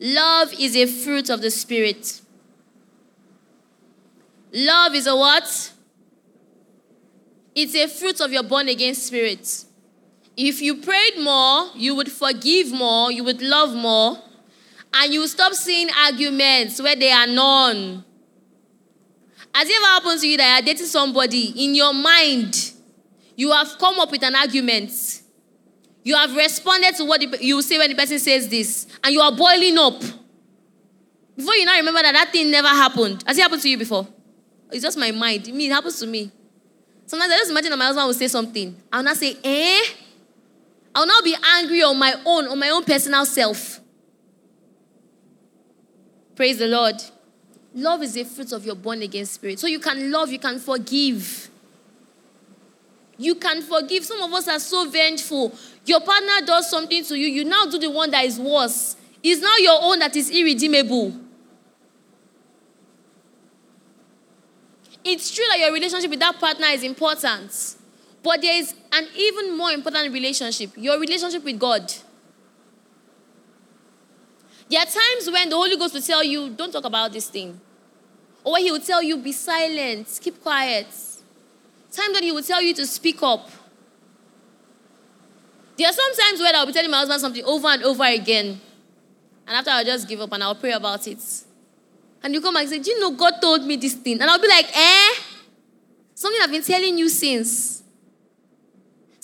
Love 0.00 0.52
is 0.58 0.76
a 0.76 0.86
fruit 0.86 1.30
of 1.30 1.42
the 1.42 1.50
Spirit. 1.50 2.20
Love 4.52 4.94
is 4.94 5.06
a 5.06 5.16
what? 5.16 5.72
It's 7.54 7.74
a 7.74 7.88
fruit 7.88 8.20
of 8.20 8.32
your 8.32 8.44
born 8.44 8.68
again 8.68 8.94
spirit. 8.94 9.64
If 10.36 10.60
you 10.60 10.76
prayed 10.76 11.18
more, 11.20 11.70
you 11.74 11.94
would 11.94 12.10
forgive 12.10 12.72
more, 12.72 13.12
you 13.12 13.22
would 13.24 13.40
love 13.40 13.74
more, 13.74 14.18
and 14.92 15.12
you 15.12 15.20
would 15.20 15.30
stop 15.30 15.52
seeing 15.54 15.88
arguments 16.04 16.80
where 16.82 16.96
they 16.96 17.10
are 17.10 17.26
none. 17.26 18.04
Has 19.54 19.68
it 19.68 19.76
ever 19.76 19.86
happened 19.86 20.20
to 20.20 20.28
you 20.28 20.36
that 20.38 20.64
you're 20.64 20.74
dating 20.74 20.86
somebody 20.86 21.64
in 21.64 21.74
your 21.76 21.94
mind? 21.94 22.72
You 23.36 23.52
have 23.52 23.78
come 23.78 24.00
up 24.00 24.10
with 24.10 24.24
an 24.24 24.34
argument. 24.34 24.90
You 26.02 26.16
have 26.16 26.34
responded 26.34 26.96
to 26.96 27.04
what 27.04 27.40
you 27.40 27.62
say 27.62 27.78
when 27.78 27.90
the 27.90 27.96
person 27.96 28.18
says 28.18 28.48
this, 28.48 28.86
and 29.02 29.12
you 29.14 29.20
are 29.20 29.32
boiling 29.32 29.78
up. 29.78 30.00
Before 31.36 31.54
you 31.54 31.64
now 31.64 31.76
remember 31.76 32.02
that 32.02 32.12
that 32.12 32.32
thing 32.32 32.50
never 32.50 32.68
happened. 32.68 33.22
Has 33.26 33.38
it 33.38 33.42
happened 33.42 33.62
to 33.62 33.68
you 33.68 33.78
before? 33.78 34.06
It's 34.70 34.82
just 34.82 34.98
my 34.98 35.12
mind. 35.12 35.46
It 35.46 35.70
happens 35.70 35.98
to 36.00 36.06
me. 36.06 36.30
Sometimes 37.06 37.32
I 37.32 37.38
just 37.38 37.50
imagine 37.50 37.70
that 37.70 37.76
my 37.76 37.86
husband 37.86 38.06
will 38.06 38.14
say 38.14 38.28
something. 38.28 38.76
I'll 38.92 39.02
not 39.02 39.16
say, 39.16 39.36
eh? 39.44 39.80
I'll 40.94 41.06
now 41.06 41.20
be 41.22 41.36
angry 41.56 41.82
on 41.82 41.98
my 41.98 42.14
own, 42.24 42.46
on 42.46 42.58
my 42.58 42.70
own 42.70 42.84
personal 42.84 43.26
self. 43.26 43.80
Praise 46.36 46.58
the 46.58 46.66
Lord. 46.66 46.96
Love 47.74 48.02
is 48.02 48.16
a 48.16 48.24
fruit 48.24 48.52
of 48.52 48.64
your 48.64 48.76
born 48.76 49.02
again 49.02 49.26
spirit. 49.26 49.58
So 49.58 49.66
you 49.66 49.80
can 49.80 50.10
love, 50.10 50.30
you 50.30 50.38
can 50.38 50.58
forgive. 50.60 51.48
You 53.16 53.34
can 53.34 53.62
forgive. 53.62 54.04
Some 54.04 54.22
of 54.22 54.32
us 54.32 54.48
are 54.48 54.60
so 54.60 54.88
vengeful. 54.88 55.52
Your 55.84 56.00
partner 56.00 56.46
does 56.46 56.70
something 56.70 57.04
to 57.04 57.18
you, 57.18 57.26
you 57.26 57.44
now 57.44 57.66
do 57.66 57.78
the 57.78 57.90
one 57.90 58.10
that 58.12 58.24
is 58.24 58.38
worse. 58.38 58.96
It's 59.22 59.40
now 59.40 59.56
your 59.58 59.78
own 59.82 59.98
that 60.00 60.14
is 60.16 60.30
irredeemable. 60.30 61.20
It's 65.02 65.34
true 65.34 65.44
that 65.50 65.58
your 65.58 65.72
relationship 65.72 66.10
with 66.10 66.20
that 66.20 66.38
partner 66.38 66.66
is 66.68 66.82
important. 66.82 67.76
But 68.24 68.40
there 68.40 68.56
is 68.56 68.74
an 68.90 69.06
even 69.14 69.56
more 69.56 69.70
important 69.70 70.10
relationship 70.10 70.70
your 70.76 70.98
relationship 70.98 71.44
with 71.44 71.58
God. 71.58 71.92
There 74.70 74.80
are 74.80 74.86
times 74.86 75.30
when 75.30 75.50
the 75.50 75.56
Holy 75.56 75.76
Ghost 75.76 75.92
will 75.92 76.00
tell 76.00 76.24
you, 76.24 76.48
don't 76.48 76.72
talk 76.72 76.86
about 76.86 77.12
this 77.12 77.28
thing. 77.28 77.60
Or 78.42 78.56
he 78.56 78.72
will 78.72 78.80
tell 78.80 79.02
you, 79.02 79.18
be 79.18 79.32
silent, 79.32 80.18
keep 80.22 80.42
quiet. 80.42 80.86
Times 81.92 82.14
when 82.14 82.22
he 82.22 82.32
will 82.32 82.42
tell 82.42 82.62
you 82.62 82.72
to 82.74 82.86
speak 82.86 83.22
up. 83.22 83.46
There 85.76 85.86
are 85.86 85.92
some 85.92 86.14
times 86.16 86.40
where 86.40 86.56
I'll 86.56 86.66
be 86.66 86.72
telling 86.72 86.90
my 86.90 86.98
husband 86.98 87.20
something 87.20 87.44
over 87.44 87.68
and 87.68 87.82
over 87.82 88.04
again. 88.04 88.58
And 89.46 89.56
after 89.56 89.70
I'll 89.70 89.84
just 89.84 90.08
give 90.08 90.20
up 90.22 90.32
and 90.32 90.42
I'll 90.42 90.54
pray 90.54 90.72
about 90.72 91.06
it. 91.06 91.22
And 92.22 92.32
you 92.32 92.40
come 92.40 92.54
back 92.54 92.62
and 92.62 92.70
say, 92.70 92.78
Do 92.78 92.90
you 92.90 93.00
know 93.00 93.10
God 93.10 93.34
told 93.42 93.66
me 93.66 93.76
this 93.76 93.94
thing? 93.94 94.18
And 94.20 94.30
I'll 94.30 94.40
be 94.40 94.48
like, 94.48 94.66
Eh? 94.74 95.14
Something 96.14 96.40
I've 96.42 96.50
been 96.50 96.62
telling 96.62 96.96
you 96.96 97.10
since. 97.10 97.83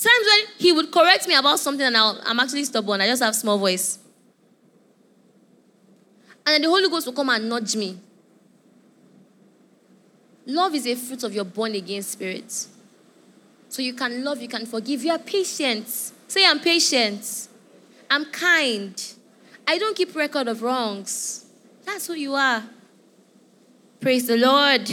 Times 0.03 0.27
when 0.27 0.47
he 0.57 0.73
would 0.73 0.91
correct 0.91 1.29
me 1.29 1.35
about 1.35 1.59
something 1.59 1.85
and 1.85 1.95
i 1.95 2.31
am 2.31 2.41
actually 2.41 2.65
stubborn, 2.65 3.03
I 3.03 3.07
just 3.07 3.23
have 3.23 3.35
small 3.35 3.59
voice. 3.59 3.99
And 6.47 6.55
then 6.55 6.63
the 6.63 6.69
Holy 6.69 6.89
Ghost 6.89 7.07
will 7.07 7.13
come 7.13 7.29
and 7.29 7.47
nudge 7.47 7.77
me. 7.77 7.99
Love 10.47 10.75
is 10.75 10.87
a 10.87 10.95
fruit 10.95 11.23
of 11.23 11.35
your 11.35 11.45
born 11.45 11.75
again 11.75 12.03
spirit. 12.03 12.67
So 13.69 13.83
you 13.83 13.93
can 13.93 14.25
love, 14.25 14.41
you 14.41 14.49
can 14.49 14.65
forgive. 14.65 15.05
You 15.05 15.13
are 15.13 15.19
patient. 15.19 15.87
Say, 15.87 16.47
I'm 16.47 16.61
patient. 16.61 17.49
I'm 18.11 18.25
kind. 18.25 19.01
I 19.69 19.77
don't 19.77 19.95
keep 19.95 20.17
record 20.17 20.49
of 20.49 20.63
wrongs. 20.63 21.45
That's 21.85 22.07
who 22.07 22.15
you 22.15 22.35
are. 22.35 22.65
Praise 24.01 24.27
the 24.27 24.39
Lord. 24.39 24.91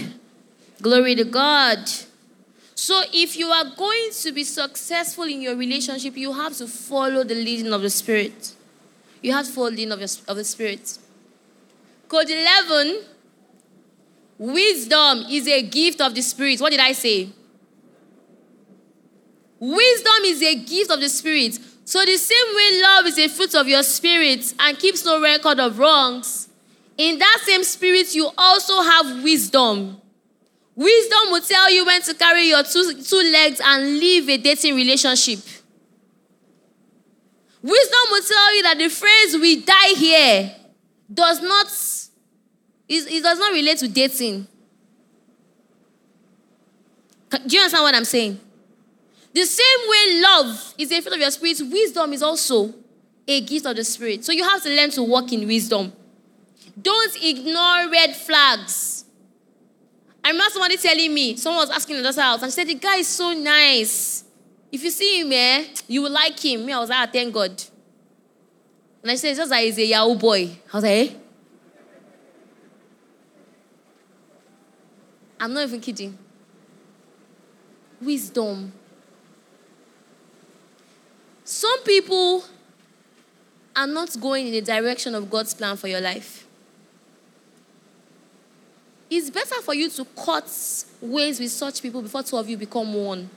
Glory 0.81 1.15
to 1.15 1.23
God. 1.23 1.79
So, 2.79 3.01
if 3.11 3.35
you 3.35 3.47
are 3.47 3.65
going 3.75 4.11
to 4.21 4.31
be 4.31 4.43
successful 4.43 5.23
in 5.23 5.41
your 5.41 5.55
relationship, 5.55 6.15
you 6.15 6.31
have 6.31 6.55
to 6.57 6.67
follow 6.67 7.23
the 7.23 7.33
leading 7.33 7.73
of 7.73 7.81
the 7.81 7.89
Spirit. 7.89 8.53
You 9.23 9.33
have 9.33 9.47
to 9.47 9.51
follow 9.51 9.71
the 9.71 9.77
leading 9.77 9.93
of, 9.93 9.99
your, 9.99 10.09
of 10.27 10.37
the 10.37 10.43
Spirit. 10.43 10.99
Code 12.07 12.29
11 12.29 13.03
Wisdom 14.37 15.25
is 15.27 15.47
a 15.47 15.63
gift 15.63 16.01
of 16.01 16.13
the 16.13 16.21
Spirit. 16.21 16.61
What 16.61 16.69
did 16.69 16.79
I 16.79 16.91
say? 16.91 17.29
Wisdom 19.59 20.23
is 20.25 20.43
a 20.43 20.53
gift 20.53 20.91
of 20.91 20.99
the 20.99 21.09
Spirit. 21.09 21.57
So, 21.83 22.05
the 22.05 22.15
same 22.15 22.55
way 22.55 22.79
love 22.83 23.07
is 23.07 23.17
a 23.17 23.27
fruit 23.27 23.55
of 23.55 23.67
your 23.67 23.81
spirit 23.81 24.53
and 24.59 24.77
keeps 24.77 25.03
no 25.03 25.19
record 25.19 25.59
of 25.59 25.79
wrongs, 25.79 26.47
in 26.95 27.17
that 27.17 27.39
same 27.41 27.63
spirit, 27.63 28.13
you 28.13 28.29
also 28.37 28.83
have 28.83 29.23
wisdom. 29.23 29.99
Wisdom 30.77 31.31
will 31.31 31.41
tell 31.41 31.71
you 31.71 31.83
when 31.83 32.03
to 32.03 32.13
carry 32.13 32.49
your 32.49 32.61
two, 32.61 33.01
two 33.01 33.31
legs 33.31 33.59
and 33.63 33.83
leave 33.83 34.29
a 34.29 34.37
dating 34.37 34.75
relationship. 34.75 35.39
Wisdom 37.63 37.99
will 38.11 38.21
tell 38.21 38.55
you 38.55 38.61
that 38.61 38.77
the 38.77 38.87
phrase 38.87 39.35
we 39.41 39.59
die 39.63 39.95
here 39.95 40.55
does 41.11 41.41
not 41.41 41.65
it, 42.87 43.23
does 43.23 43.39
not 43.39 43.53
relate 43.53 43.79
to 43.79 43.87
dating. 43.87 44.47
Do 47.31 47.39
you 47.47 47.59
understand 47.59 47.83
what 47.83 47.95
I'm 47.95 48.05
saying? 48.05 48.39
The 49.33 49.45
same 49.45 49.89
way 49.89 50.21
love 50.21 50.75
is 50.77 50.91
a 50.91 51.01
fruit 51.01 51.15
of 51.15 51.19
your 51.19 51.31
spirit, 51.31 51.59
wisdom 51.71 52.13
is 52.13 52.21
also 52.21 52.71
a 53.27 53.41
gift 53.41 53.65
of 53.65 53.75
the 53.75 53.83
spirit. 53.83 54.23
So 54.23 54.31
you 54.31 54.43
have 54.43 54.61
to 54.61 54.69
learn 54.69 54.91
to 54.91 55.01
walk 55.01 55.33
in 55.33 55.47
wisdom. 55.47 55.91
Don't 56.79 57.23
ignore 57.23 57.89
red 57.89 58.15
flags. 58.15 58.96
I 60.27 60.31
remember 60.31 60.51
somebody 60.51 60.75
telling 60.75 61.13
me, 61.13 61.37
someone 61.37 61.69
was 61.69 61.69
asking 61.69 61.95
the 61.95 62.03
daughter 62.03 62.19
out, 62.19 62.43
and 62.43 62.51
she 62.51 62.55
said, 62.55 62.67
The 62.67 62.73
guy 62.73 62.97
is 62.97 63.07
so 63.07 63.31
nice. 63.31 64.25
If 64.69 64.83
you 64.83 64.89
see 64.89 65.21
him, 65.21 65.31
eh, 65.31 65.67
you 65.87 66.01
will 66.01 66.11
like 66.11 66.37
him. 66.37 66.65
Me, 66.65 66.73
I 66.73 66.79
was 66.79 66.89
like, 66.89 67.07
ah, 67.07 67.09
thank 67.09 67.33
God. 67.33 67.63
And 69.01 69.09
I 69.09 69.15
said, 69.15 69.29
it's 69.29 69.39
just 69.39 69.49
like 69.49 69.63
he's 69.63 69.77
a 69.77 69.85
Yahoo 69.85 70.15
boy. 70.15 70.49
I 70.73 70.75
was 70.75 70.83
like, 70.83 70.91
eh? 70.91 71.13
I'm 75.39 75.53
not 75.53 75.63
even 75.63 75.79
kidding. 75.79 76.17
Wisdom. 78.01 78.73
Some 81.45 81.83
people 81.83 82.43
are 83.77 83.87
not 83.87 84.19
going 84.19 84.47
in 84.47 84.51
the 84.51 84.61
direction 84.61 85.15
of 85.15 85.29
God's 85.29 85.53
plan 85.53 85.77
for 85.77 85.87
your 85.87 86.01
life. 86.01 86.46
It's 89.09 89.29
better 89.29 89.61
for 89.61 89.73
you 89.73 89.89
to 89.89 90.05
cut 90.05 90.51
ways 91.01 91.39
with 91.39 91.51
such 91.51 91.81
people 91.81 92.01
before 92.01 92.23
two 92.23 92.37
of 92.37 92.49
you 92.49 92.57
become 92.57 92.93
one. 92.93 93.29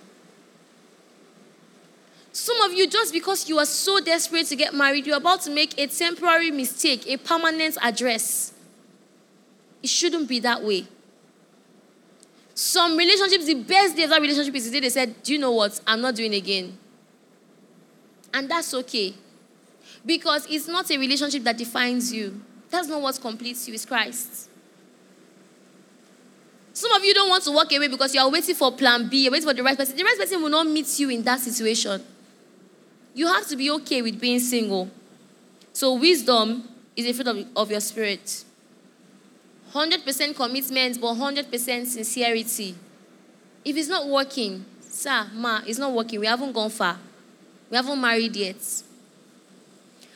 Some 2.32 2.60
of 2.62 2.72
you, 2.72 2.88
just 2.88 3.12
because 3.12 3.48
you 3.48 3.58
are 3.58 3.66
so 3.66 4.00
desperate 4.00 4.46
to 4.46 4.56
get 4.56 4.72
married, 4.74 5.06
you're 5.06 5.16
about 5.16 5.42
to 5.42 5.50
make 5.50 5.78
a 5.78 5.86
temporary 5.86 6.50
mistake, 6.50 7.06
a 7.06 7.16
permanent 7.16 7.76
address. 7.82 8.52
It 9.82 9.88
shouldn't 9.88 10.28
be 10.28 10.40
that 10.40 10.62
way. 10.62 10.86
Some 12.54 12.96
relationships, 12.96 13.46
the 13.46 13.54
best 13.54 13.96
day 13.96 14.04
of 14.04 14.10
that 14.10 14.20
relationship 14.20 14.54
is 14.54 14.66
the 14.66 14.72
day 14.72 14.80
they 14.80 14.90
said, 14.90 15.22
Do 15.22 15.32
you 15.32 15.38
know 15.38 15.52
what? 15.52 15.80
I'm 15.86 16.00
not 16.00 16.14
doing 16.14 16.34
again. 16.34 16.76
And 18.34 18.50
that's 18.50 18.74
okay. 18.74 19.14
Because 20.04 20.46
it's 20.48 20.68
not 20.68 20.90
a 20.90 20.98
relationship 20.98 21.42
that 21.44 21.56
defines 21.56 22.12
you. 22.12 22.40
That's 22.68 22.86
not 22.86 23.00
what 23.00 23.20
completes 23.20 23.66
you, 23.66 23.74
it's 23.74 23.86
Christ. 23.86 24.49
Some 26.80 26.92
of 26.92 27.04
you 27.04 27.12
don't 27.12 27.28
want 27.28 27.44
to 27.44 27.52
walk 27.52 27.70
away 27.74 27.88
because 27.88 28.14
you 28.14 28.22
are 28.22 28.30
waiting 28.30 28.54
for 28.54 28.72
plan 28.72 29.06
B, 29.06 29.24
you're 29.24 29.32
waiting 29.32 29.46
for 29.46 29.52
the 29.52 29.62
right 29.62 29.76
person. 29.76 29.94
The 29.94 30.02
right 30.02 30.16
person 30.18 30.40
will 30.40 30.48
not 30.48 30.66
meet 30.66 30.98
you 30.98 31.10
in 31.10 31.22
that 31.24 31.38
situation. 31.38 32.02
You 33.12 33.26
have 33.26 33.46
to 33.48 33.56
be 33.56 33.70
okay 33.72 34.00
with 34.00 34.18
being 34.18 34.40
single. 34.40 34.88
So, 35.74 35.92
wisdom 35.92 36.66
is 36.96 37.04
a 37.04 37.12
fruit 37.12 37.26
of, 37.26 37.46
of 37.54 37.70
your 37.70 37.80
spirit. 37.80 38.44
100% 39.74 40.34
commitment, 40.34 40.98
but 41.02 41.16
100% 41.16 41.86
sincerity. 41.86 42.74
If 43.62 43.76
it's 43.76 43.88
not 43.88 44.08
working, 44.08 44.64
sir, 44.80 45.26
ma, 45.34 45.60
it's 45.66 45.78
not 45.78 45.92
working. 45.92 46.18
We 46.18 46.28
haven't 46.28 46.52
gone 46.52 46.70
far. 46.70 46.96
We 47.68 47.76
haven't 47.76 48.00
married 48.00 48.34
yet. 48.34 48.82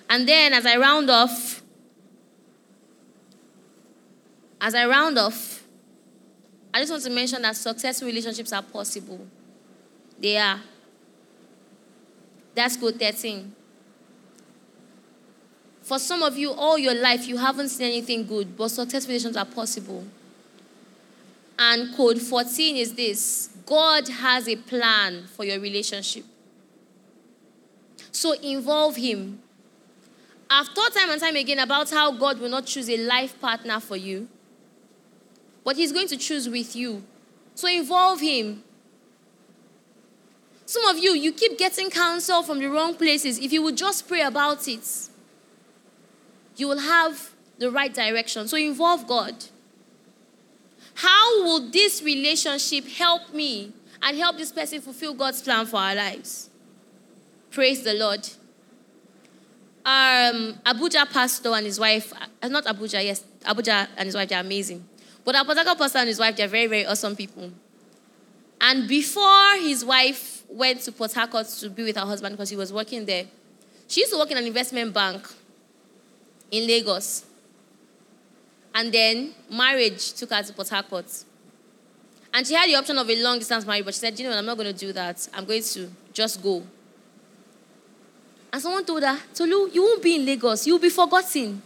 And 0.08 0.26
then, 0.26 0.54
as 0.54 0.64
I 0.64 0.78
round 0.78 1.10
off, 1.10 1.60
as 4.62 4.74
I 4.74 4.86
round 4.86 5.18
off, 5.18 5.63
I 6.74 6.80
just 6.80 6.90
want 6.90 7.04
to 7.04 7.10
mention 7.10 7.40
that 7.42 7.54
successful 7.54 8.08
relationships 8.08 8.52
are 8.52 8.62
possible. 8.62 9.24
They 10.18 10.36
are. 10.36 10.60
That's 12.52 12.76
code 12.76 12.98
13. 12.98 13.54
For 15.82 16.00
some 16.00 16.24
of 16.24 16.36
you, 16.36 16.50
all 16.50 16.76
your 16.76 16.94
life, 16.94 17.28
you 17.28 17.36
haven't 17.36 17.68
seen 17.68 17.86
anything 17.86 18.26
good, 18.26 18.56
but 18.56 18.68
successful 18.68 19.12
relationships 19.12 19.36
are 19.36 19.54
possible. 19.54 20.04
And 21.56 21.94
code 21.94 22.20
14 22.20 22.76
is 22.76 22.94
this 22.94 23.50
God 23.64 24.08
has 24.08 24.48
a 24.48 24.56
plan 24.56 25.28
for 25.28 25.44
your 25.44 25.60
relationship. 25.60 26.24
So 28.10 28.32
involve 28.32 28.96
Him. 28.96 29.38
I've 30.50 30.68
thought 30.68 30.92
time 30.92 31.10
and 31.10 31.20
time 31.20 31.36
again 31.36 31.60
about 31.60 31.90
how 31.90 32.10
God 32.10 32.40
will 32.40 32.50
not 32.50 32.66
choose 32.66 32.90
a 32.90 32.96
life 32.96 33.40
partner 33.40 33.78
for 33.78 33.96
you, 33.96 34.28
but 35.64 35.76
He's 35.76 35.92
going 35.92 36.08
to 36.08 36.16
choose 36.16 36.48
with 36.48 36.76
you. 36.76 37.02
So 37.54 37.68
involve 37.68 38.20
Him. 38.20 38.62
Some 40.66 40.84
of 40.86 40.98
you, 40.98 41.12
you 41.12 41.32
keep 41.32 41.58
getting 41.58 41.90
counsel 41.90 42.42
from 42.42 42.58
the 42.58 42.66
wrong 42.66 42.94
places. 42.94 43.38
If 43.38 43.52
you 43.52 43.62
would 43.62 43.76
just 43.76 44.08
pray 44.08 44.22
about 44.22 44.66
it, 44.66 44.86
you 46.56 46.68
will 46.68 46.78
have 46.78 47.34
the 47.58 47.70
right 47.70 47.92
direction. 47.92 48.48
So 48.48 48.56
involve 48.56 49.06
God. 49.06 49.34
How 50.94 51.42
will 51.42 51.70
this 51.70 52.02
relationship 52.02 52.86
help 52.86 53.34
me 53.34 53.72
and 54.00 54.16
help 54.16 54.38
this 54.38 54.52
person 54.52 54.80
fulfill 54.80 55.14
God's 55.14 55.42
plan 55.42 55.66
for 55.66 55.76
our 55.76 55.94
lives? 55.94 56.50
Praise 57.50 57.82
the 57.82 57.94
Lord. 57.94 58.28
Um, 59.84 60.54
Abuja 60.64 61.10
pastor 61.10 61.50
and 61.50 61.66
his 61.66 61.78
wife, 61.78 62.12
uh, 62.42 62.48
not 62.48 62.64
Abuja, 62.64 63.04
yes, 63.04 63.22
Abuja 63.42 63.88
and 63.96 64.06
his 64.06 64.14
wife, 64.14 64.28
they're 64.28 64.40
amazing. 64.40 64.84
But 65.24 65.34
Abuja 65.34 65.76
pastor 65.76 65.98
and 65.98 66.08
his 66.08 66.18
wife, 66.18 66.36
they're 66.36 66.48
very, 66.48 66.66
very 66.66 66.86
awesome 66.86 67.16
people. 67.16 67.50
And 68.60 68.86
before 68.86 69.56
his 69.56 69.84
wife 69.84 70.42
went 70.48 70.80
to 70.82 70.92
Port 70.92 71.12
Harcourt 71.12 71.46
to 71.60 71.70
be 71.70 71.82
with 71.84 71.96
her 71.96 72.04
husband 72.06 72.34
because 72.34 72.50
he 72.50 72.56
was 72.56 72.72
working 72.72 73.04
there. 73.04 73.24
She 73.88 74.00
used 74.00 74.12
to 74.12 74.18
work 74.18 74.30
in 74.30 74.38
an 74.38 74.44
investment 74.44 74.92
bank 74.94 75.26
in 76.50 76.66
Lagos. 76.66 77.24
And 78.74 78.92
then 78.92 79.34
marriage 79.50 80.12
took 80.12 80.30
her 80.30 80.42
to 80.42 80.52
Port 80.52 80.68
Harcourt. 80.68 81.06
And 82.32 82.46
she 82.46 82.54
had 82.54 82.68
the 82.68 82.74
option 82.74 82.98
of 82.98 83.08
a 83.08 83.22
long 83.22 83.38
distance 83.38 83.64
marriage, 83.66 83.84
but 83.84 83.94
she 83.94 84.00
said, 84.00 84.18
you 84.18 84.24
know, 84.24 84.30
what, 84.30 84.38
I'm 84.38 84.46
not 84.46 84.56
going 84.56 84.72
to 84.72 84.78
do 84.78 84.92
that. 84.92 85.28
I'm 85.32 85.44
going 85.44 85.62
to 85.62 85.90
just 86.12 86.42
go. 86.42 86.62
And 88.52 88.62
someone 88.62 88.84
told 88.84 89.02
her, 89.02 89.18
Tolu, 89.34 89.70
you 89.72 89.82
won't 89.82 90.02
be 90.02 90.16
in 90.16 90.26
Lagos. 90.26 90.66
You'll 90.66 90.78
be 90.78 90.90
forgotten. 90.90 91.60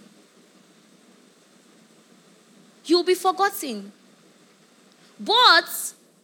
You'll 2.89 3.05
be 3.05 3.15
forgotten. 3.15 3.93
But 5.21 5.69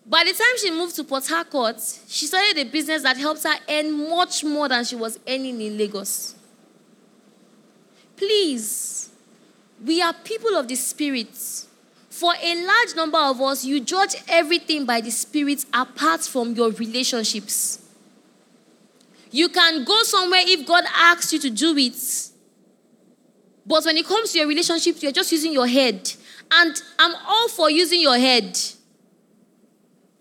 by 0.06 0.24
the 0.24 0.32
time 0.32 0.56
she 0.58 0.70
moved 0.70 0.96
to 0.96 1.04
Port 1.04 1.26
Harcourt, 1.26 1.78
she 2.08 2.26
started 2.26 2.58
a 2.58 2.64
business 2.64 3.02
that 3.02 3.18
helped 3.18 3.42
her 3.42 3.54
earn 3.68 4.08
much 4.08 4.42
more 4.44 4.68
than 4.68 4.82
she 4.84 4.96
was 4.96 5.18
earning 5.28 5.60
in 5.60 5.76
Lagos. 5.76 6.34
Please, 8.16 9.10
we 9.84 10.00
are 10.00 10.14
people 10.14 10.56
of 10.56 10.66
the 10.66 10.74
Spirit. 10.74 11.36
For 12.08 12.32
a 12.40 12.66
large 12.66 12.94
number 12.96 13.18
of 13.18 13.40
us, 13.42 13.64
you 13.64 13.80
judge 13.80 14.14
everything 14.28 14.86
by 14.86 15.02
the 15.02 15.10
Spirit 15.10 15.66
apart 15.74 16.22
from 16.22 16.54
your 16.54 16.70
relationships. 16.70 17.80
You 19.30 19.50
can 19.50 19.84
go 19.84 20.02
somewhere 20.04 20.42
if 20.44 20.66
God 20.66 20.84
asks 20.94 21.32
you 21.32 21.40
to 21.40 21.50
do 21.50 21.76
it. 21.76 22.30
But 23.66 23.84
when 23.84 23.96
it 23.98 24.06
comes 24.06 24.32
to 24.32 24.38
your 24.38 24.46
relationships, 24.46 25.02
you're 25.02 25.12
just 25.12 25.32
using 25.32 25.52
your 25.52 25.66
head. 25.66 26.10
And 26.56 26.80
I'm 27.00 27.14
all 27.26 27.48
for 27.48 27.68
using 27.68 28.00
your 28.00 28.16
head. 28.16 28.56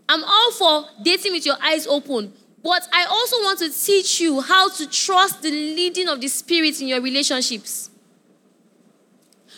I'm 0.09 0.23
all 0.23 0.51
for 0.51 0.85
dating 1.03 1.33
with 1.33 1.45
your 1.45 1.57
eyes 1.63 1.85
open. 1.85 2.33
But 2.63 2.87
I 2.91 3.05
also 3.05 3.35
want 3.37 3.59
to 3.59 3.69
teach 3.69 4.19
you 4.19 4.41
how 4.41 4.69
to 4.69 4.87
trust 4.87 5.43
the 5.43 5.51
leading 5.51 6.07
of 6.07 6.19
the 6.19 6.27
Spirit 6.27 6.81
in 6.81 6.87
your 6.87 7.01
relationships. 7.01 7.91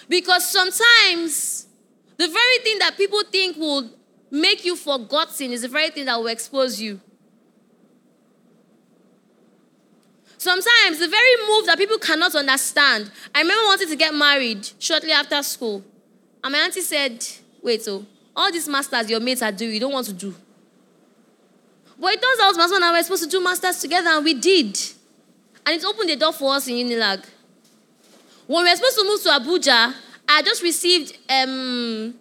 Because 0.09 0.47
sometimes 0.51 1.67
the 2.17 2.27
very 2.27 2.57
thing 2.63 2.79
that 2.79 2.97
people 2.97 3.21
think 3.31 3.55
will 3.57 3.89
make 4.29 4.65
you 4.65 4.75
forgotten 4.75 5.51
is 5.51 5.61
the 5.61 5.67
very 5.69 5.91
thing 5.91 6.05
that 6.05 6.17
will 6.17 6.27
expose 6.27 6.81
you. 6.81 6.99
Sometimes 10.37 10.99
the 10.99 11.07
very 11.07 11.47
move 11.47 11.65
that 11.67 11.77
people 11.77 11.97
cannot 11.97 12.35
understand. 12.35 13.09
I 13.33 13.41
remember 13.41 13.63
wanting 13.65 13.87
to 13.87 13.95
get 13.95 14.13
married 14.13 14.67
shortly 14.77 15.11
after 15.11 15.41
school. 15.41 15.83
And 16.45 16.51
my 16.51 16.59
auntie 16.59 16.81
said, 16.81 17.25
Wait, 17.63 17.81
so 17.81 18.05
all 18.35 18.51
these 18.51 18.69
masters 18.69 19.09
your 19.09 19.19
mates 19.19 19.41
are 19.41 19.51
doing, 19.51 19.73
you 19.73 19.79
don't 19.79 19.91
want 19.91 20.05
to 20.05 20.13
do. 20.13 20.35
But 21.99 22.13
it 22.13 22.21
turns 22.21 22.39
out 22.39 22.55
my 22.55 22.61
husband 22.61 22.83
and 22.83 22.93
I 22.93 22.99
were 22.99 23.03
supposed 23.03 23.23
to 23.23 23.29
do 23.29 23.43
masters 23.43 23.79
together, 23.79 24.09
and 24.11 24.23
we 24.23 24.35
did. 24.35 24.77
And 25.65 25.75
it 25.75 25.83
opened 25.83 26.07
the 26.07 26.15
door 26.15 26.31
for 26.33 26.53
us 26.53 26.67
in 26.67 26.75
Unilag. 26.75 27.25
When 28.45 28.63
we 28.63 28.69
were 28.69 28.75
supposed 28.75 28.97
to 28.99 29.03
move 29.05 29.23
to 29.23 29.29
Abuja, 29.29 29.95
I 30.29 30.43
just 30.43 30.61
received 30.61 31.17
um, 31.27 32.13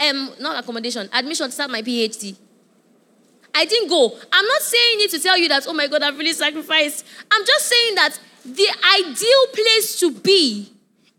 um 0.00 0.30
not 0.40 0.64
accommodation, 0.64 1.06
admission 1.12 1.46
to 1.48 1.52
start 1.52 1.70
my 1.70 1.82
PhD. 1.82 2.34
I 3.54 3.66
didn't 3.66 3.90
go. 3.90 4.16
I'm 4.32 4.46
not 4.46 4.62
saying 4.62 5.00
it 5.00 5.10
to 5.10 5.18
tell 5.18 5.36
you 5.36 5.48
that, 5.48 5.66
oh 5.68 5.74
my 5.74 5.86
God, 5.86 6.02
I've 6.02 6.16
really 6.16 6.32
sacrificed. 6.32 7.04
I'm 7.30 7.44
just 7.44 7.66
saying 7.66 7.94
that 7.96 8.18
the 8.46 8.68
ideal 8.98 9.46
place 9.52 10.00
to 10.00 10.10
be 10.12 10.72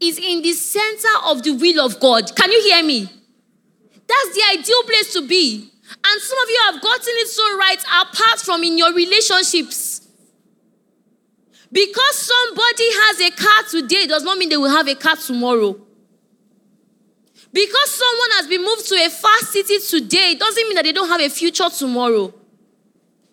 is 0.04 0.18
in 0.18 0.42
the 0.42 0.54
center 0.54 1.26
of 1.26 1.44
the 1.44 1.52
will 1.52 1.86
of 1.86 2.00
God. 2.00 2.36
Can 2.36 2.52
you 2.52 2.62
hear 2.62 2.84
me? 2.84 3.10
That's 4.08 4.36
the 4.36 4.60
ideal 4.60 4.84
place 4.84 5.14
to 5.14 5.28
be. 5.28 5.70
And 6.06 6.22
some 6.22 6.38
of 6.40 6.50
you 6.50 6.60
have 6.66 6.82
gotten 6.82 7.14
it 7.18 7.28
so 7.28 7.58
right 7.58 7.84
apart 8.02 8.40
from 8.40 8.64
in 8.64 8.78
your 8.78 8.94
relationships. 8.94 10.08
Because 11.72 12.18
somebody 12.18 12.84
has 12.84 13.22
a 13.22 13.32
car 13.32 13.64
today 13.70 14.08
does 14.08 14.24
not 14.24 14.38
mean 14.38 14.50
they 14.50 14.58
will 14.58 14.70
have 14.70 14.88
a 14.88 14.96
car 14.96 15.16
tomorrow. 15.16 15.76
Because 17.52 17.92
someone 17.92 18.32
has 18.32 18.48
been 18.48 18.64
moved 18.64 18.88
to 18.90 18.96
a 18.96 19.10
far 19.10 19.38
city 19.40 19.80
today 19.80 20.36
doesn't 20.36 20.68
mean 20.68 20.76
that 20.76 20.86
they 20.86 20.92
don't 20.92 21.10
have 21.10 21.22
a 21.22 21.30
future 21.30 21.70
tomorrow. 21.70 22.34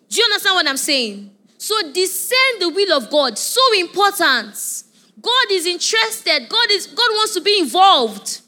Do 0.09 0.17
you 0.17 0.23
understand 0.25 0.55
what 0.55 0.67
I'm 0.67 0.77
saying? 0.77 1.31
So 1.57 1.91
discern 1.91 2.59
the 2.59 2.69
will 2.69 2.97
of 2.97 3.09
God. 3.09 3.37
So 3.37 3.61
important. 3.79 4.55
God 5.21 5.51
is 5.51 5.65
interested. 5.65 6.47
God 6.49 6.71
is 6.71 6.87
God 6.87 7.11
wants 7.11 7.33
to 7.35 7.41
be 7.41 7.59
involved. 7.59 8.41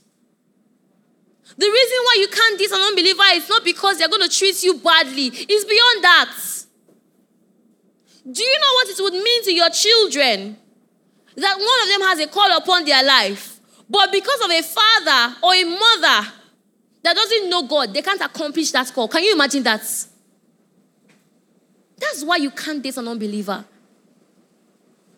The 1.58 1.68
reason 1.68 1.98
why 2.04 2.16
you 2.20 2.28
can't 2.28 2.58
date 2.58 2.72
an 2.72 2.82
unbeliever 2.82 3.24
is 3.34 3.48
not 3.48 3.64
because 3.64 4.00
they're 4.00 4.10
going 4.10 4.28
to 4.28 4.36
treat 4.36 4.64
you 4.64 4.76
badly. 4.76 5.28
It's 5.28 5.66
beyond 5.66 6.04
that. 6.04 6.34
Do 8.32 8.44
you 8.44 8.60
know 8.60 8.74
what 8.74 8.90
it 8.90 9.02
would 9.02 9.14
mean 9.24 9.44
to 9.44 9.54
your 9.54 9.70
children 9.70 10.58
that 11.36 11.58
one 11.58 11.84
of 11.84 11.90
them 11.90 12.08
has 12.08 12.20
a 12.20 12.28
call 12.28 12.58
upon 12.58 12.86
their 12.86 13.04
life, 13.04 13.60
but 13.90 14.12
because 14.12 14.42
of 14.42 14.50
a 14.50 14.62
father 14.64 15.36
or 15.44 15.54
a 15.54 15.64
mother 15.66 16.32
that 17.04 17.16
doesn't 17.16 17.50
know 17.50 17.68
God, 17.68 17.94
they 17.94 18.02
can't 18.02 18.22
accomplish 18.22 18.72
that 18.72 18.92
call? 18.94 19.08
Can 19.08 19.24
you 19.24 19.34
imagine 19.34 19.64
that? 19.64 19.82
That's 21.98 22.24
why 22.24 22.38
you 22.38 22.50
can't 22.52 22.82
date 22.82 22.98
an 22.98 23.08
unbeliever. 23.08 23.66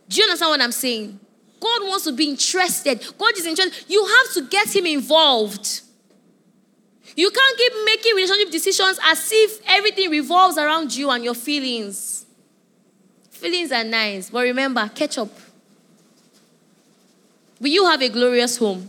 Do 0.09 0.17
you 0.17 0.23
understand 0.23 0.49
what 0.49 0.61
I'm 0.61 0.71
saying? 0.71 1.19
God 1.65 1.87
wants 1.87 2.03
to 2.03 2.11
be 2.11 2.29
interested. 2.29 3.03
God 3.17 3.35
is 3.35 3.45
interested. 3.47 3.85
You 3.87 4.05
have 4.05 4.33
to 4.35 4.41
get 4.47 4.75
him 4.75 4.85
involved. 4.85 5.81
You 7.15 7.31
can't 7.31 7.57
keep 7.57 7.73
making 7.85 8.15
relationship 8.15 8.51
decisions 8.51 8.99
as 9.03 9.31
if 9.33 9.61
everything 9.67 10.11
revolves 10.11 10.59
around 10.59 10.95
you 10.95 11.09
and 11.09 11.23
your 11.23 11.33
feelings. 11.33 12.27
Feelings 13.31 13.71
are 13.71 13.83
nice, 13.83 14.29
but 14.29 14.43
remember, 14.43 14.87
catch 14.93 15.17
up. 15.17 15.29
Will 17.59 17.71
you 17.71 17.85
have 17.85 18.01
a 18.01 18.09
glorious 18.09 18.57
home? 18.57 18.87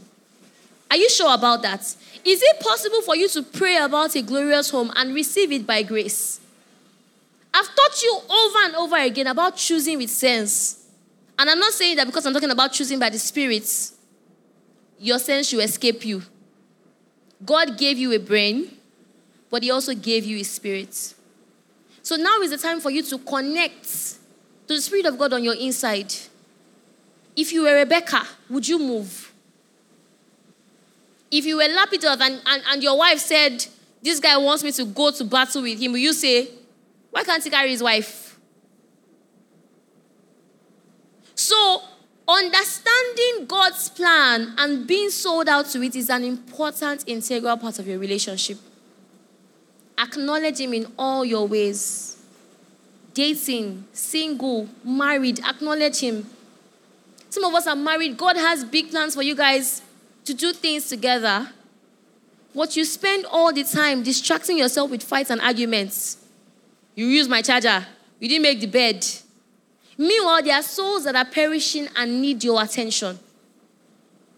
Are 0.91 0.99
you 0.99 1.09
sure 1.09 1.33
about 1.33 1.63
that? 1.63 1.81
Is 1.81 2.43
it 2.43 2.61
possible 2.61 3.01
for 3.01 3.17
you 3.17 3.27
to 3.31 3.43
pray 3.43 3.79
about 3.79 4.15
a 4.17 4.21
glorious 4.21 4.69
home 4.69 4.93
and 4.95 5.15
receive 5.15 5.51
it 5.51 5.67
by 5.67 5.83
grace? 5.83 6.41
I've 7.55 7.75
taught 7.75 8.03
you 8.03 8.21
over 8.29 8.59
and 8.65 8.75
over 8.77 8.97
again 8.97 9.29
about 9.29 9.57
choosing 9.57 9.97
with 9.97 10.11
sense. 10.11 10.86
And 11.39 11.51
I'm 11.51 11.59
not 11.59 11.73
saying 11.73 11.97
that 11.97 12.07
because 12.07 12.25
I'm 12.27 12.33
talking 12.33 12.51
about 12.51 12.73
choosing 12.73 12.99
by 12.99 13.11
the 13.11 13.19
Spirit, 13.19 13.69
your 14.99 15.19
sense 15.19 15.49
should 15.49 15.61
escape 15.61 16.05
you. 16.05 16.23
God 17.45 17.77
gave 17.77 17.99
you 17.99 18.13
a 18.13 18.19
brain, 18.19 18.71
but 19.51 19.63
He 19.63 19.71
also 19.71 19.95
gave 19.95 20.25
you 20.25 20.39
a 20.39 20.43
spirit. 20.43 21.15
So 22.03 22.17
now 22.17 22.41
is 22.41 22.51
the 22.51 22.57
time 22.57 22.81
for 22.81 22.91
you 22.91 23.03
to 23.03 23.19
connect 23.19 23.85
to 23.85 24.75
the 24.75 24.81
Spirit 24.81 25.07
of 25.07 25.19
God 25.19 25.33
on 25.33 25.45
your 25.45 25.55
inside. 25.55 26.13
If 27.35 27.53
you 27.53 27.63
were 27.65 27.75
Rebecca, 27.75 28.23
would 28.49 28.67
you 28.67 28.79
move? 28.79 29.33
If 31.31 31.45
you 31.45 31.57
were 31.57 31.65
Lapidoth 31.65 32.21
and, 32.21 32.41
and, 32.47 32.63
and 32.71 32.83
your 32.83 32.97
wife 32.97 33.19
said, 33.19 33.67
This 34.03 34.21
guy 34.21 34.37
wants 34.39 34.65
me 34.65 34.73
to 34.73 34.85
go 34.87 35.11
to 35.11 35.25
battle 35.25 35.63
with 35.63 35.81
him, 35.81 35.93
will 35.93 35.99
you 35.99 36.13
say, 36.13 36.49
Why 37.11 37.25
can't 37.25 37.45
he 37.45 37.51
carry 37.51 37.71
his 37.71 37.83
wife? 37.83 38.26
So 41.47 41.83
Understanding 42.29 43.47
God's 43.47 43.89
plan 43.89 44.55
and 44.59 44.85
being 44.85 45.11
sold 45.11 45.49
out 45.49 45.67
to 45.67 45.83
it 45.83 45.95
is 45.95 46.11
an 46.11 46.25
important, 46.25 47.05
integral 47.07 47.57
part 47.57 47.79
of 47.79 47.87
your 47.87 48.01
relationship. 48.01 48.59
Acknowledge 49.97 50.59
Him 50.59 50.75
in 50.75 50.93
all 50.99 51.25
your 51.25 51.47
ways. 51.47 52.21
Dating, 53.15 53.85
single, 53.93 54.69
married, 54.83 55.39
acknowledge 55.39 56.01
Him. 56.01 56.27
Some 57.31 57.45
of 57.45 57.55
us 57.55 57.69
are 57.69 57.77
married. 57.77 58.17
God 58.17 58.37
has 58.37 58.65
big 58.65 58.91
plans 58.91 59.15
for 59.15 59.23
you 59.23 59.37
guys 59.37 59.83
to 60.25 60.35
do 60.35 60.53
things 60.53 60.89
together. 60.89 61.49
What 62.55 62.77
you 62.77 62.85
spend 62.85 63.25
all 63.27 63.53
the 63.53 63.63
time 63.63 64.03
distracting 64.03 64.59
yourself 64.59 64.91
with 64.91 65.05
fights 65.05 65.31
and 65.31 65.41
arguments. 65.41 66.17
You 66.97 67.07
use 67.07 67.29
my 67.29 67.41
charger. 67.41 67.87
You 68.19 68.29
didn't 68.29 68.43
make 68.43 68.61
the 68.61 68.67
bed. 68.67 69.07
Meanwhile, 69.99 70.43
there 70.43 70.57
are 70.57 70.63
souls 70.63 71.05
that 71.05 71.17
are 71.17 71.25
perishing 71.25 71.89
and 71.97 72.21
need 72.21 72.45
your 72.45 72.63
attention. 72.63 73.19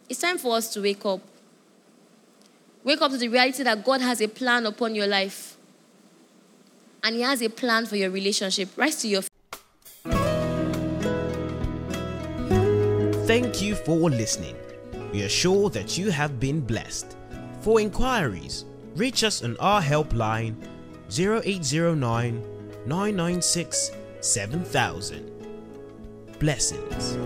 It's 0.08 0.20
time 0.20 0.38
for 0.38 0.56
us 0.56 0.72
to 0.74 0.80
wake 0.80 1.04
up. 1.04 1.20
Wake 2.84 3.02
up 3.02 3.10
to 3.10 3.18
the 3.18 3.28
reality 3.28 3.62
that 3.64 3.84
God 3.84 4.00
has 4.00 4.20
a 4.20 4.28
plan 4.28 4.64
upon 4.66 4.94
your 4.94 5.06
life. 5.06 5.56
And 7.02 7.16
He 7.16 7.22
has 7.22 7.42
a 7.42 7.50
plan 7.50 7.86
for 7.86 7.96
your 7.96 8.10
relationship. 8.10 8.70
Rise 8.76 8.96
to 9.02 9.08
your 9.08 9.22
feet. 9.22 9.32
Thank 13.26 13.60
you 13.60 13.74
for 13.74 14.08
listening. 14.08 14.56
We 15.12 15.22
are 15.22 15.28
sure 15.28 15.70
that 15.70 15.98
you 15.98 16.10
have 16.10 16.40
been 16.40 16.60
blessed. 16.60 17.16
For 17.60 17.80
inquiries, 17.80 18.64
reach 18.94 19.24
us 19.24 19.42
on 19.42 19.56
our 19.58 19.82
helpline 19.82 20.54
0809 21.10 22.42
996 22.86 23.90
7000. 24.20 25.37
Blessings. 26.38 27.16